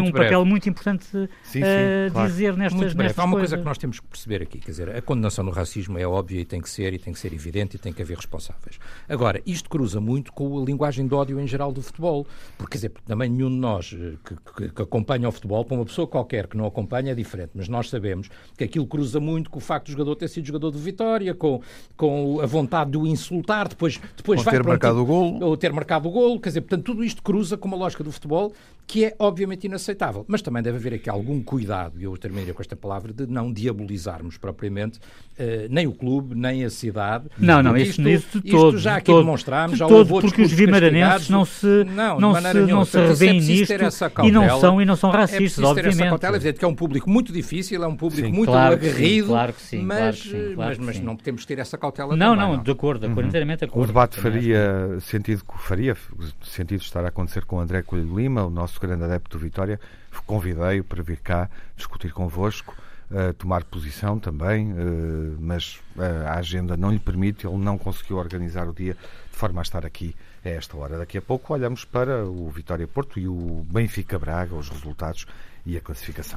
um 0.00 0.12
papel 0.12 0.44
muito 0.44 0.68
importante 0.68 1.06
a 1.16 2.26
dizer 2.26 2.56
nestas 2.56 2.94
coisas. 2.94 3.18
Há 3.18 3.24
uma 3.24 3.38
coisa 3.38 3.56
que 3.56 3.64
nós 3.64 3.78
temos 3.78 4.00
que 4.00 4.06
perceber 4.06 4.42
aqui, 4.42 4.58
quer 4.58 4.70
dizer, 4.70 4.96
a 4.96 5.00
condenação 5.00 5.45
do 5.50 5.56
racismo 5.56 5.98
é 5.98 6.06
óbvia 6.06 6.40
e 6.40 6.44
tem 6.44 6.60
que 6.60 6.68
ser, 6.68 6.92
e 6.92 6.98
tem 6.98 7.12
que 7.12 7.18
ser 7.18 7.32
evidente 7.32 7.76
e 7.76 7.78
tem 7.78 7.92
que 7.92 8.02
haver 8.02 8.16
responsáveis. 8.16 8.78
Agora, 9.08 9.40
isto 9.46 9.68
cruza 9.68 10.00
muito 10.00 10.32
com 10.32 10.60
a 10.60 10.64
linguagem 10.64 11.06
de 11.06 11.14
ódio 11.14 11.40
em 11.40 11.46
geral 11.46 11.72
do 11.72 11.82
futebol, 11.82 12.26
porque, 12.58 12.72
quer 12.72 12.88
dizer, 12.88 12.92
também 13.06 13.30
nenhum 13.30 13.50
de 13.50 13.56
nós 13.56 13.94
eh, 13.98 14.14
que, 14.24 14.36
que, 14.36 14.74
que 14.74 14.82
acompanha 14.82 15.28
o 15.28 15.32
futebol, 15.32 15.64
para 15.64 15.76
uma 15.76 15.84
pessoa 15.84 16.06
qualquer 16.06 16.46
que 16.46 16.56
não 16.56 16.66
acompanha 16.66 17.12
é 17.12 17.14
diferente, 17.14 17.50
mas 17.54 17.68
nós 17.68 17.88
sabemos 17.88 18.28
que 18.56 18.64
aquilo 18.64 18.86
cruza 18.86 19.20
muito 19.20 19.50
com 19.50 19.58
o 19.58 19.62
facto 19.62 19.86
do 19.86 19.92
jogador 19.92 20.16
ter 20.16 20.28
sido 20.28 20.46
jogador 20.46 20.70
de 20.70 20.78
Vitória, 20.78 21.34
com, 21.34 21.60
com 21.96 22.40
a 22.40 22.46
vontade 22.46 22.90
de 22.90 22.96
o 22.96 23.06
insultar, 23.06 23.68
depois, 23.68 24.00
depois 24.16 24.38
ou 24.38 24.44
vai 24.44 24.54
ter 24.54 24.64
marcado 24.64 25.00
o 25.00 25.04
gol. 25.04 25.42
Ou 25.42 25.56
ter 25.56 25.72
marcado 25.72 26.08
o 26.08 26.10
gol, 26.10 26.40
quer 26.40 26.50
dizer, 26.50 26.60
portanto, 26.62 26.84
tudo 26.84 27.04
isto 27.04 27.22
cruza 27.22 27.56
com 27.56 27.68
uma 27.68 27.76
lógica 27.76 28.02
do 28.02 28.12
futebol 28.12 28.52
que 28.86 29.04
é 29.04 29.16
obviamente 29.18 29.64
inaceitável. 29.64 30.24
Mas 30.28 30.42
também 30.42 30.62
deve 30.62 30.76
haver 30.76 30.94
aqui 30.94 31.10
algum 31.10 31.42
cuidado, 31.42 32.00
e 32.00 32.04
eu 32.04 32.16
terminaria 32.16 32.54
com 32.54 32.62
esta 32.62 32.76
palavra, 32.76 33.12
de 33.12 33.26
não 33.26 33.52
diabolizarmos 33.52 34.38
propriamente 34.38 34.98
uh, 34.98 35.66
nem 35.68 35.86
o 35.86 35.92
clube, 35.92 36.34
nem 36.34 36.64
a 36.64 36.70
cidade. 36.70 37.26
Não, 37.38 37.62
não, 37.62 37.76
isso, 37.76 38.00
isto, 38.00 38.08
isso 38.08 38.40
de 38.40 38.50
todo. 38.50 38.76
Isto 38.76 38.78
já 38.78 38.96
aqui 38.96 39.06
todo, 39.06 39.24
demonstrámos, 39.24 39.72
de 39.72 39.78
já 39.78 39.86
todo, 39.86 40.20
porque 40.20 40.42
os 40.42 40.52
vimaranenses 40.52 41.28
não 41.28 41.44
se, 41.44 41.66
não, 41.84 42.20
não 42.20 42.34
se, 42.34 42.54
não 42.60 42.84
se 42.84 42.98
revêem 42.98 43.40
nisto 43.40 43.72
e 43.72 44.30
não 44.30 44.60
são, 44.60 44.80
e 44.80 44.84
não 44.84 44.96
são 44.96 45.10
racistas, 45.10 45.64
é 45.64 45.66
obviamente. 45.66 45.96
Ter 45.96 46.02
essa 46.02 46.10
cautela, 46.10 46.36
é 46.36 46.38
evidente 46.38 46.58
que 46.58 46.64
é 46.64 46.68
um 46.68 46.74
público 46.74 47.10
muito 47.10 47.32
difícil, 47.32 47.82
é 47.82 47.86
um 47.86 47.96
público 47.96 48.28
sim, 48.28 48.32
muito 48.32 48.50
claro 48.50 48.74
aguerrido, 48.74 49.26
sim, 49.26 49.32
claro 49.32 49.52
que 49.52 49.62
sim, 49.62 49.82
mas, 49.82 49.98
claro 49.98 50.16
que 50.16 50.22
sim, 50.22 50.54
claro 50.54 50.76
mas, 50.78 50.78
mas 50.78 51.00
não 51.00 51.16
que 51.16 51.46
ter 51.46 51.58
essa 51.58 51.76
cautela 51.76 52.16
Não, 52.16 52.36
também, 52.36 52.56
não, 52.56 52.62
de 52.62 52.70
acordo, 52.70 53.00
de 53.00 53.06
acordo, 53.06 53.22
uhum. 53.22 53.28
inteiramente 53.28 53.58
de 53.58 53.64
acordo. 53.64 53.84
O 53.84 53.86
debate 53.86 54.20
faria 54.20 54.98
sentido, 55.00 55.42
faria 55.58 55.96
sentido 56.42 56.80
estar 56.80 57.04
a 57.04 57.08
acontecer 57.08 57.44
com 57.44 57.56
o 57.56 57.60
André 57.60 57.82
Coelho 57.82 58.16
Lima, 58.16 58.44
o 58.44 58.50
nosso 58.50 58.75
grande 58.80 59.04
adepto 59.04 59.36
do 59.36 59.42
Vitória, 59.42 59.80
convidei-o 60.26 60.84
para 60.84 61.02
vir 61.02 61.18
cá 61.18 61.48
discutir 61.76 62.12
convosco, 62.12 62.74
uh, 63.10 63.32
tomar 63.34 63.64
posição 63.64 64.18
também, 64.18 64.72
uh, 64.72 65.36
mas 65.38 65.80
uh, 65.96 66.26
a 66.26 66.34
agenda 66.34 66.76
não 66.76 66.90
lhe 66.90 66.98
permite, 66.98 67.46
ele 67.46 67.56
não 67.56 67.78
conseguiu 67.78 68.16
organizar 68.16 68.68
o 68.68 68.72
dia 68.72 68.94
de 68.94 69.38
forma 69.38 69.60
a 69.60 69.62
estar 69.62 69.84
aqui 69.86 70.14
a 70.44 70.48
esta 70.48 70.76
hora. 70.76 70.98
Daqui 70.98 71.18
a 71.18 71.22
pouco 71.22 71.52
olhamos 71.52 71.84
para 71.84 72.24
o 72.24 72.48
Vitória 72.50 72.86
Porto 72.86 73.18
e 73.18 73.28
o 73.28 73.64
Benfica 73.68 74.18
Braga, 74.18 74.54
os 74.54 74.68
resultados 74.68 75.26
e 75.64 75.76
a 75.76 75.80
classificação. 75.80 76.36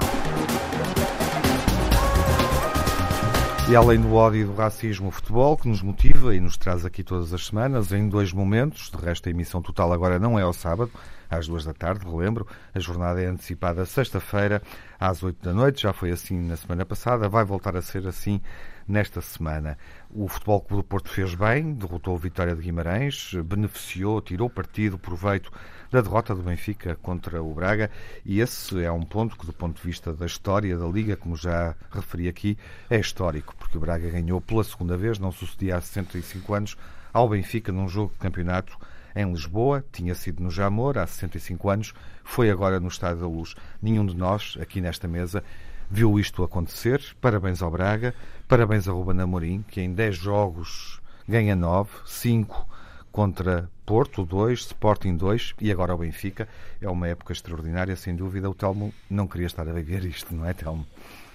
E 3.69 3.75
além 3.75 4.01
do 4.01 4.15
ódio 4.15 4.41
e 4.41 4.45
do 4.45 4.55
racismo, 4.55 5.09
o 5.09 5.11
futebol, 5.11 5.55
que 5.55 5.67
nos 5.67 5.83
motiva 5.83 6.33
e 6.33 6.39
nos 6.39 6.57
traz 6.57 6.83
aqui 6.85 7.03
todas 7.03 7.31
as 7.31 7.45
semanas, 7.45 7.91
em 7.91 8.09
dois 8.09 8.33
momentos. 8.33 8.89
De 8.89 8.97
resto, 8.97 9.29
a 9.29 9.29
emissão 9.29 9.61
total 9.61 9.93
agora 9.93 10.17
não 10.17 10.39
é 10.39 10.41
ao 10.41 10.51
sábado, 10.51 10.89
às 11.29 11.47
duas 11.47 11.63
da 11.63 11.73
tarde, 11.73 12.05
relembro. 12.05 12.47
A 12.73 12.79
jornada 12.79 13.21
é 13.21 13.27
antecipada 13.27 13.85
sexta-feira, 13.85 14.61
às 14.99 15.21
oito 15.23 15.43
da 15.43 15.53
noite. 15.53 15.83
Já 15.83 15.93
foi 15.93 16.11
assim 16.11 16.39
na 16.39 16.55
semana 16.55 16.85
passada, 16.85 17.29
vai 17.29 17.45
voltar 17.45 17.75
a 17.75 17.81
ser 17.81 18.07
assim 18.07 18.41
nesta 18.87 19.21
semana. 19.21 19.77
O 20.09 20.27
Futebol 20.27 20.59
Clube 20.61 20.83
do 20.83 20.87
Porto 20.87 21.09
fez 21.09 21.35
bem, 21.35 21.73
derrotou 21.73 22.15
o 22.15 22.17
Vitória 22.17 22.55
de 22.55 22.61
Guimarães, 22.61 23.33
beneficiou, 23.45 24.19
tirou 24.19 24.49
partido, 24.49 24.97
proveito 24.97 25.51
da 25.91 26.01
derrota 26.01 26.35
do 26.35 26.41
Benfica 26.41 26.95
contra 26.95 27.41
o 27.41 27.53
Braga 27.53 27.89
e 28.25 28.39
esse 28.41 28.83
é 28.83 28.91
um 28.91 29.03
ponto 29.03 29.37
que, 29.37 29.45
do 29.45 29.53
ponto 29.53 29.79
de 29.79 29.87
vista 29.87 30.13
da 30.13 30.25
história 30.25 30.77
da 30.77 30.85
Liga, 30.87 31.15
como 31.15 31.35
já 31.35 31.75
referi 31.91 32.27
aqui, 32.27 32.57
é 32.89 32.99
histórico, 32.99 33.55
porque 33.57 33.77
o 33.77 33.81
Braga 33.81 34.09
ganhou 34.09 34.41
pela 34.41 34.63
segunda 34.63 34.97
vez, 34.97 35.19
não 35.19 35.31
sucedia 35.31 35.77
há 35.77 35.81
65 35.81 36.53
anos, 36.53 36.77
ao 37.13 37.29
Benfica 37.29 37.71
num 37.71 37.87
jogo 37.87 38.13
de 38.13 38.19
campeonato 38.19 38.77
em 39.19 39.31
Lisboa, 39.31 39.83
tinha 39.91 40.15
sido 40.15 40.41
no 40.41 40.49
Jamor 40.49 40.97
há 40.97 41.05
65 41.05 41.69
anos, 41.69 41.93
foi 42.23 42.49
agora 42.49 42.79
no 42.79 42.87
Estádio 42.87 43.21
da 43.21 43.27
Luz. 43.27 43.53
Nenhum 43.81 44.05
de 44.05 44.15
nós, 44.15 44.57
aqui 44.61 44.79
nesta 44.79 45.07
mesa, 45.07 45.43
viu 45.91 46.17
isto 46.17 46.43
acontecer. 46.43 47.03
Parabéns 47.19 47.61
ao 47.61 47.69
Braga, 47.69 48.15
parabéns 48.47 48.87
a 48.87 48.91
Ruben 48.91 49.19
Amorim, 49.19 49.63
que 49.67 49.81
em 49.81 49.93
10 49.93 50.15
jogos 50.15 51.01
ganha 51.27 51.55
9, 51.55 51.89
5 52.05 52.67
contra 53.11 53.69
Porto 53.85 54.23
2, 54.23 54.59
Sporting 54.59 55.17
2 55.17 55.55
e 55.59 55.71
agora 55.71 55.93
o 55.93 55.97
Benfica. 55.97 56.47
É 56.79 56.87
uma 56.89 57.07
época 57.07 57.33
extraordinária, 57.33 57.95
sem 57.95 58.15
dúvida. 58.15 58.49
O 58.49 58.53
Telmo 58.53 58.93
não 59.09 59.27
queria 59.27 59.47
estar 59.47 59.67
a 59.67 59.73
viver 59.73 60.05
isto, 60.05 60.33
não 60.33 60.45
é, 60.45 60.53
Telmo? 60.53 60.85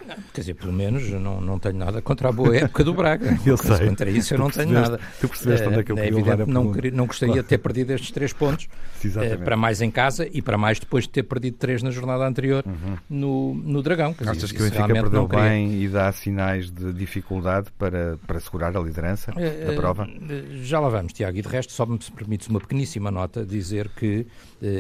Não, 0.07 0.17
quer 0.33 0.41
dizer, 0.41 0.55
pelo 0.55 0.73
menos 0.73 1.09
eu 1.09 1.21
não, 1.21 1.41
não 1.41 1.59
tenho 1.59 1.77
nada 1.77 2.03
contra 2.03 2.29
a 2.29 2.33
boa 2.33 2.57
época 2.57 2.85
do 2.85 2.95
Braga. 2.95 3.39
eu 3.45 3.57
sei. 3.57 3.89
Contra 3.89 4.11
isso 4.11 4.35
eu 4.35 4.39
não 4.39 4.51
tenho 4.51 4.73
nada. 4.73 5.01
Tu 5.21 5.29
percebeste 5.29 5.67
onde 5.67 5.81
é 5.81 5.83
que 5.83 5.93
eu 5.93 5.99
é, 5.99 6.09
evidente 6.09 6.47
não, 6.47 6.65
não 6.93 7.07
gostaria 7.07 7.43
de 7.43 7.49
ter 7.49 7.59
perdido 7.59 7.91
estes 7.93 8.11
três 8.11 8.33
pontos 8.33 8.69
uh, 9.05 9.39
para 9.45 9.57
mais 9.57 9.81
em 9.81 9.91
casa 9.91 10.29
e 10.31 10.43
para 10.43 10.59
mais 10.59 10.79
depois 10.79 11.05
de 11.05 11.11
ter 11.11 11.23
perdido 11.23 11.57
três 11.57 11.83
na 11.83 11.91
jornada 11.91 12.27
anterior 12.27 12.65
uhum. 12.67 12.97
no, 13.09 13.55
no 13.55 13.83
Dragão. 13.83 14.15
Quer 14.15 14.29
Achas 14.29 14.51
dizer, 14.51 14.55
que 14.55 14.63
o 14.63 14.65
Benfica 14.65 14.95
perdeu 14.95 15.29
bem 15.29 15.83
e 15.83 15.89
dá 15.89 16.11
sinais 16.13 16.71
de 16.71 16.93
dificuldade 16.93 17.69
para, 17.79 18.19
para 18.27 18.41
segurar 18.41 18.77
a 18.77 18.81
liderança 18.81 19.33
uh, 19.33 19.67
da 19.67 19.73
prova? 19.75 20.05
Uh, 20.05 20.63
já 20.63 20.81
lá 20.81 20.89
vamos, 20.89 21.13
Tiago. 21.13 21.37
E 21.39 21.43
de 21.43 21.49
resto, 21.49 21.73
só 21.73 21.87
me 21.87 21.99
permites 22.15 22.49
uma 22.49 22.61
pequeníssima 22.61 23.11
nota 23.11 23.45
dizer 23.45 23.89
que, 23.97 24.27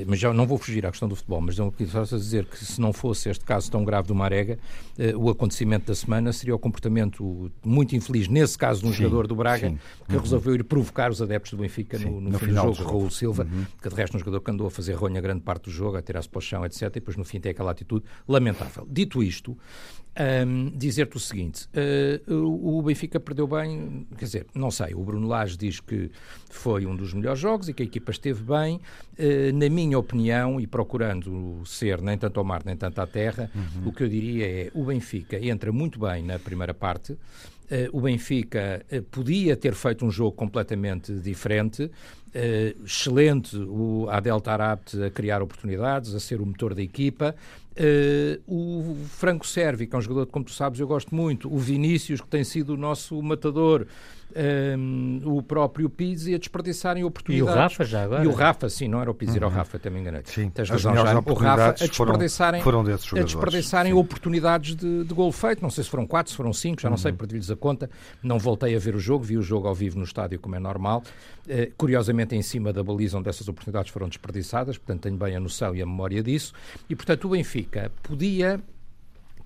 mas 0.06 0.18
já 0.18 0.32
não 0.32 0.46
vou 0.46 0.58
fugir 0.58 0.84
à 0.86 0.90
questão 0.90 1.08
do 1.08 1.16
futebol, 1.16 1.40
mas 1.40 1.58
não 1.58 1.72
só 1.86 2.16
dizer 2.16 2.44
que 2.46 2.64
se 2.64 2.80
não 2.80 2.92
fosse 2.92 3.28
este 3.28 3.44
caso 3.44 3.70
tão 3.70 3.84
grave 3.84 4.08
do 4.08 4.14
Marega, 4.14 4.58
o 5.16 5.30
acontecimento 5.30 5.86
da 5.86 5.94
semana 5.94 6.32
seria 6.32 6.54
o 6.54 6.58
comportamento 6.58 7.50
muito 7.64 7.94
infeliz, 7.96 8.28
nesse 8.28 8.56
caso, 8.56 8.82
de 8.82 8.88
um 8.88 8.92
jogador 8.92 9.26
do 9.26 9.34
Braga 9.34 9.70
sim. 9.70 9.78
que 10.08 10.14
uhum. 10.14 10.20
resolveu 10.20 10.54
ir 10.54 10.64
provocar 10.64 11.10
os 11.10 11.20
adeptos 11.20 11.52
do 11.52 11.58
Benfica 11.58 11.98
sim, 11.98 12.04
no, 12.04 12.20
no, 12.20 12.30
no, 12.30 12.38
fim 12.38 12.46
final 12.46 12.70
do 12.70 12.76
jogo, 12.76 12.90
Raul 12.90 13.10
Silva, 13.10 13.44
uhum. 13.44 13.64
que 13.82 13.88
de 13.88 13.94
resto 13.94 14.16
um 14.16 14.18
jogador 14.18 14.40
que 14.40 14.50
andou 14.50 14.66
a 14.66 14.70
fazer 14.70 14.94
ronha 14.94 15.20
grande 15.20 15.42
parte 15.42 15.64
do 15.64 15.70
jogo, 15.70 15.96
a 15.96 16.02
tirar-se 16.02 16.28
para 16.28 16.38
o 16.38 16.42
chão, 16.42 16.64
etc. 16.64 16.82
E 16.82 16.90
depois 16.90 17.16
no 17.16 17.24
fim 17.24 17.40
tem 17.40 17.52
aquela 17.52 17.70
atitude 17.70 18.04
lamentável. 18.28 18.86
Dito 18.90 19.22
isto, 19.22 19.56
um, 20.46 20.70
dizer-te 20.70 21.16
o 21.16 21.20
seguinte: 21.20 21.68
uh, 22.28 22.78
o 22.78 22.80
Benfica 22.82 23.18
perdeu 23.18 23.48
bem, 23.48 24.06
quer 24.16 24.24
dizer, 24.24 24.46
não 24.54 24.70
sei, 24.70 24.94
o 24.94 25.02
Bruno 25.02 25.26
Lage 25.26 25.56
diz 25.56 25.80
que 25.80 26.10
foi 26.48 26.86
um 26.86 26.94
dos 26.94 27.12
melhores 27.12 27.40
jogos 27.40 27.68
e 27.68 27.74
que 27.74 27.82
a 27.82 27.86
equipa 27.86 28.12
esteve 28.12 28.42
bem. 28.42 28.80
Uh, 29.18 29.52
na 29.54 29.68
minha 29.68 29.98
opinião, 29.98 30.60
e 30.60 30.66
procurando 30.66 31.62
ser 31.66 32.00
nem 32.00 32.16
tanto 32.16 32.38
ao 32.38 32.44
mar 32.44 32.62
nem 32.64 32.76
tanto 32.76 33.00
à 33.00 33.06
terra, 33.06 33.50
uhum. 33.54 33.88
o 33.88 33.92
que 33.92 34.04
eu 34.04 34.08
diria 34.08 34.46
é: 34.46 34.70
o 34.72 34.84
Benfica 34.84 35.03
entra 35.42 35.72
muito 35.72 35.98
bem 35.98 36.22
na 36.22 36.38
primeira 36.38 36.74
parte. 36.74 37.12
Uh, 37.12 37.88
o 37.92 38.00
Benfica 38.02 38.84
uh, 38.92 39.02
podia 39.04 39.56
ter 39.56 39.74
feito 39.74 40.04
um 40.04 40.10
jogo 40.10 40.32
completamente 40.32 41.12
diferente, 41.14 41.84
uh, 41.84 42.84
excelente 42.84 43.56
o 43.56 44.06
Adel 44.10 44.38
Tarabt 44.40 45.02
a 45.02 45.10
criar 45.10 45.42
oportunidades, 45.42 46.14
a 46.14 46.20
ser 46.20 46.42
o 46.42 46.46
motor 46.46 46.74
da 46.74 46.82
equipa, 46.82 47.34
Uh, 47.74 48.38
o 48.46 48.96
Franco 49.08 49.44
Servi, 49.44 49.88
que 49.88 49.96
é 49.96 49.98
um 49.98 50.00
jogador 50.00 50.26
que, 50.26 50.32
como 50.32 50.44
tu 50.44 50.52
sabes, 50.52 50.78
eu 50.78 50.86
gosto 50.86 51.12
muito. 51.12 51.52
O 51.52 51.58
Vinícius, 51.58 52.20
que 52.20 52.28
tem 52.28 52.44
sido 52.44 52.74
o 52.74 52.76
nosso 52.76 53.20
matador. 53.20 53.86
Um, 54.36 55.20
o 55.24 55.42
próprio 55.42 55.88
Pizzi 55.88 56.34
a 56.34 56.38
desperdiçarem 56.38 57.04
oportunidades. 57.04 57.54
E 57.54 57.56
o 57.56 57.60
Rafa 57.60 57.84
já 57.84 58.04
agora? 58.04 58.24
E 58.24 58.26
o 58.26 58.32
Rafa, 58.32 58.68
sim, 58.68 58.88
não 58.88 59.00
era 59.00 59.10
o 59.10 59.14
Pizzi, 59.14 59.32
uhum. 59.32 59.36
era 59.36 59.46
o 59.46 59.50
uhum. 59.50 59.56
Rafa, 59.56 59.78
também 59.78 60.02
enganei. 60.02 60.22
Sim, 60.24 60.50
Tens 60.50 60.68
razão, 60.68 60.94
já. 60.94 61.02
O 61.18 61.34
Rafa 61.34 61.68
a 61.68 61.86
desperdiçarem, 61.86 62.62
foram, 62.62 62.78
foram 62.78 62.84
desses 62.84 63.06
jogadores. 63.06 63.34
A 63.34 63.36
desperdiçarem 63.36 63.92
sim. 63.92 63.98
oportunidades 63.98 64.74
de, 64.74 65.04
de 65.04 65.14
gol 65.14 65.30
feito. 65.32 65.62
Não 65.62 65.70
sei 65.70 65.84
se 65.84 65.90
foram 65.90 66.06
quatro, 66.06 66.30
se 66.30 66.36
foram 66.36 66.52
cinco, 66.52 66.80
já 66.80 66.88
não 66.88 66.96
uhum. 66.96 67.02
sei, 67.02 67.12
perdi-lhes 67.12 67.50
a 67.50 67.56
conta. 67.56 67.88
Não 68.22 68.38
voltei 68.38 68.74
a 68.74 68.78
ver 68.78 68.94
o 68.94 68.98
jogo, 68.98 69.24
vi 69.24 69.38
o 69.38 69.42
jogo 69.42 69.68
ao 69.68 69.74
vivo 69.74 69.98
no 69.98 70.04
estádio, 70.04 70.38
como 70.40 70.56
é 70.56 70.58
normal. 70.58 71.02
Uh, 71.46 71.72
curiosamente, 71.76 72.34
em 72.34 72.42
cima 72.42 72.72
da 72.72 72.82
baliza 72.82 73.18
onde 73.18 73.28
essas 73.28 73.48
oportunidades 73.48 73.90
foram 73.90 74.08
desperdiçadas, 74.08 74.78
portanto 74.78 75.02
tenho 75.02 75.16
bem 75.16 75.36
a 75.36 75.40
noção 75.40 75.74
e 75.74 75.82
a 75.82 75.86
memória 75.86 76.22
disso. 76.22 76.52
E, 76.88 76.96
portanto, 76.96 77.26
o 77.26 77.30
Benfica 77.30 77.92
podia 78.02 78.60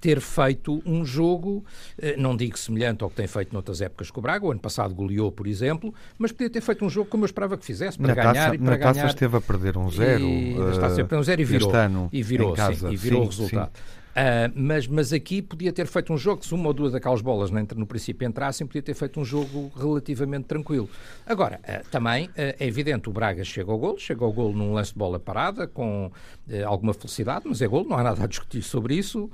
ter 0.00 0.20
feito 0.20 0.82
um 0.86 1.04
jogo, 1.04 1.64
eh, 2.00 2.16
não 2.16 2.36
digo 2.36 2.58
semelhante 2.58 3.02
ao 3.02 3.10
que 3.10 3.16
tem 3.16 3.26
feito 3.26 3.52
noutras 3.52 3.80
épocas 3.80 4.10
com 4.10 4.20
o 4.20 4.22
Braga, 4.22 4.46
o 4.46 4.50
ano 4.50 4.60
passado 4.60 4.94
goleou, 4.94 5.30
por 5.32 5.46
exemplo, 5.46 5.92
mas 6.16 6.32
podia 6.32 6.50
ter 6.50 6.60
feito 6.60 6.84
um 6.84 6.90
jogo 6.90 7.10
como 7.10 7.24
eu 7.24 7.26
esperava 7.26 7.56
que 7.56 7.64
fizesse, 7.64 7.98
para 7.98 8.08
na 8.08 8.14
ganhar 8.14 8.34
taça, 8.34 8.54
e 8.54 8.58
para 8.58 8.70
na 8.70 8.76
ganhar. 8.76 8.94
Taça 8.94 9.06
esteve 9.08 9.36
a 9.36 9.40
perder 9.40 9.76
um 9.76 9.90
zero. 9.90 10.24
E, 10.24 10.58
uh, 10.58 10.70
está 10.70 10.90
sempre 10.90 11.16
um 11.16 11.22
zero 11.22 11.40
e 11.40 11.44
virou. 11.44 11.74
Ano, 11.74 12.08
e 12.12 12.22
virou, 12.22 12.56
sim, 12.56 12.88
e 12.90 12.96
virou 12.96 13.20
sim, 13.20 13.26
o 13.26 13.30
resultado. 13.30 13.70
Sim. 13.74 14.07
Uh, 14.18 14.50
mas, 14.52 14.88
mas 14.88 15.12
aqui 15.12 15.40
podia 15.40 15.72
ter 15.72 15.86
feito 15.86 16.12
um 16.12 16.18
jogo, 16.18 16.44
se 16.44 16.52
uma 16.52 16.66
ou 16.66 16.74
duas 16.74 16.90
daquelas 16.90 17.20
bolas 17.20 17.52
no, 17.52 17.64
no 17.76 17.86
princípio 17.86 18.26
entrassem, 18.26 18.66
podia 18.66 18.82
ter 18.82 18.94
feito 18.94 19.20
um 19.20 19.24
jogo 19.24 19.70
relativamente 19.76 20.46
tranquilo. 20.46 20.90
Agora, 21.24 21.60
uh, 21.62 21.88
também 21.88 22.26
uh, 22.26 22.32
é 22.36 22.66
evidente, 22.66 23.08
o 23.08 23.12
Braga 23.12 23.44
chega 23.44 23.70
ao 23.70 23.78
gol, 23.78 23.96
chega 23.96 24.24
ao 24.24 24.32
gol 24.32 24.52
num 24.52 24.72
lance 24.72 24.92
de 24.92 24.98
bola 24.98 25.20
parada, 25.20 25.68
com 25.68 26.10
alguma 26.66 26.94
felicidade, 26.94 27.44
mas 27.46 27.60
é 27.60 27.68
gol, 27.68 27.84
não 27.84 27.96
há 27.96 28.02
nada 28.02 28.24
a 28.24 28.26
discutir 28.26 28.62
sobre 28.62 28.94
isso. 28.94 29.30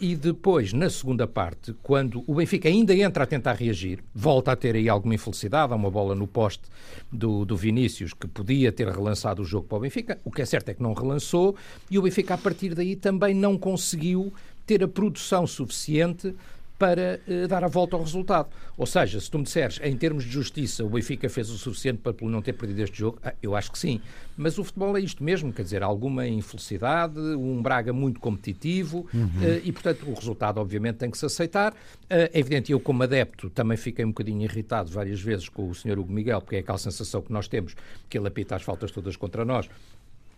e 0.00 0.14
depois, 0.14 0.72
na 0.72 0.88
segunda 0.88 1.26
parte, 1.26 1.74
quando 1.82 2.22
o 2.28 2.34
Benfica 2.36 2.68
ainda 2.68 2.94
entra 2.94 3.24
a 3.24 3.26
tentar 3.26 3.54
reagir, 3.54 4.04
volta 4.14 4.52
a 4.52 4.56
ter 4.56 4.76
aí 4.76 4.88
alguma 4.88 5.16
infelicidade, 5.16 5.72
há 5.72 5.76
uma 5.76 5.90
bola 5.90 6.14
no 6.14 6.28
poste 6.28 6.62
do, 7.10 7.44
do 7.44 7.56
Vinícius 7.56 8.14
que 8.14 8.28
podia 8.28 8.70
ter 8.70 8.86
relançado 8.86 9.42
o 9.42 9.44
jogo 9.44 9.66
para 9.66 9.78
o 9.78 9.80
Benfica, 9.80 10.16
o 10.24 10.30
que 10.30 10.40
é 10.40 10.46
certo 10.46 10.68
é 10.68 10.74
que 10.74 10.82
não 10.82 10.92
relançou, 10.92 11.56
e 11.90 11.98
o 11.98 12.02
Benfica 12.02 12.34
a 12.34 12.38
partir 12.38 12.72
daí 12.72 12.94
também 12.94 13.34
não 13.34 13.58
conseguiu 13.58 13.97
conseguiu 13.98 14.32
ter 14.64 14.82
a 14.84 14.88
produção 14.88 15.46
suficiente 15.46 16.34
para 16.78 17.20
uh, 17.26 17.48
dar 17.48 17.64
a 17.64 17.66
volta 17.66 17.96
ao 17.96 18.02
resultado. 18.02 18.50
Ou 18.76 18.86
seja, 18.86 19.18
se 19.20 19.28
tu 19.28 19.38
me 19.38 19.44
disseres, 19.44 19.80
em 19.82 19.96
termos 19.96 20.22
de 20.22 20.30
justiça, 20.30 20.84
o 20.84 20.88
Benfica 20.88 21.28
fez 21.28 21.50
o 21.50 21.58
suficiente 21.58 21.98
para 21.98 22.14
não 22.20 22.40
ter 22.40 22.52
perdido 22.52 22.80
este 22.80 22.96
jogo, 22.96 23.18
ah, 23.24 23.34
eu 23.42 23.56
acho 23.56 23.72
que 23.72 23.78
sim. 23.78 24.00
Mas 24.36 24.58
o 24.58 24.62
futebol 24.62 24.96
é 24.96 25.00
isto 25.00 25.24
mesmo, 25.24 25.52
quer 25.52 25.62
dizer, 25.62 25.82
alguma 25.82 26.28
infelicidade, 26.28 27.18
um 27.18 27.60
Braga 27.60 27.92
muito 27.92 28.20
competitivo 28.20 29.08
uhum. 29.12 29.24
uh, 29.24 29.60
e, 29.64 29.72
portanto, 29.72 30.08
o 30.08 30.14
resultado, 30.14 30.58
obviamente, 30.58 30.98
tem 30.98 31.10
que 31.10 31.18
se 31.18 31.26
aceitar. 31.26 31.72
Uh, 31.72 32.30
é 32.32 32.38
evidente, 32.38 32.70
eu, 32.70 32.78
como 32.78 33.02
adepto, 33.02 33.50
também 33.50 33.76
fiquei 33.76 34.04
um 34.04 34.10
bocadinho 34.10 34.42
irritado 34.42 34.88
várias 34.92 35.20
vezes 35.20 35.48
com 35.48 35.68
o 35.68 35.74
Sr. 35.74 35.98
Hugo 35.98 36.12
Miguel, 36.12 36.40
porque 36.40 36.56
é 36.56 36.58
aquela 36.60 36.78
sensação 36.78 37.20
que 37.20 37.32
nós 37.32 37.48
temos 37.48 37.74
que 38.08 38.16
ele 38.16 38.28
apita 38.28 38.54
as 38.54 38.62
faltas 38.62 38.92
todas 38.92 39.16
contra 39.16 39.44
nós 39.44 39.68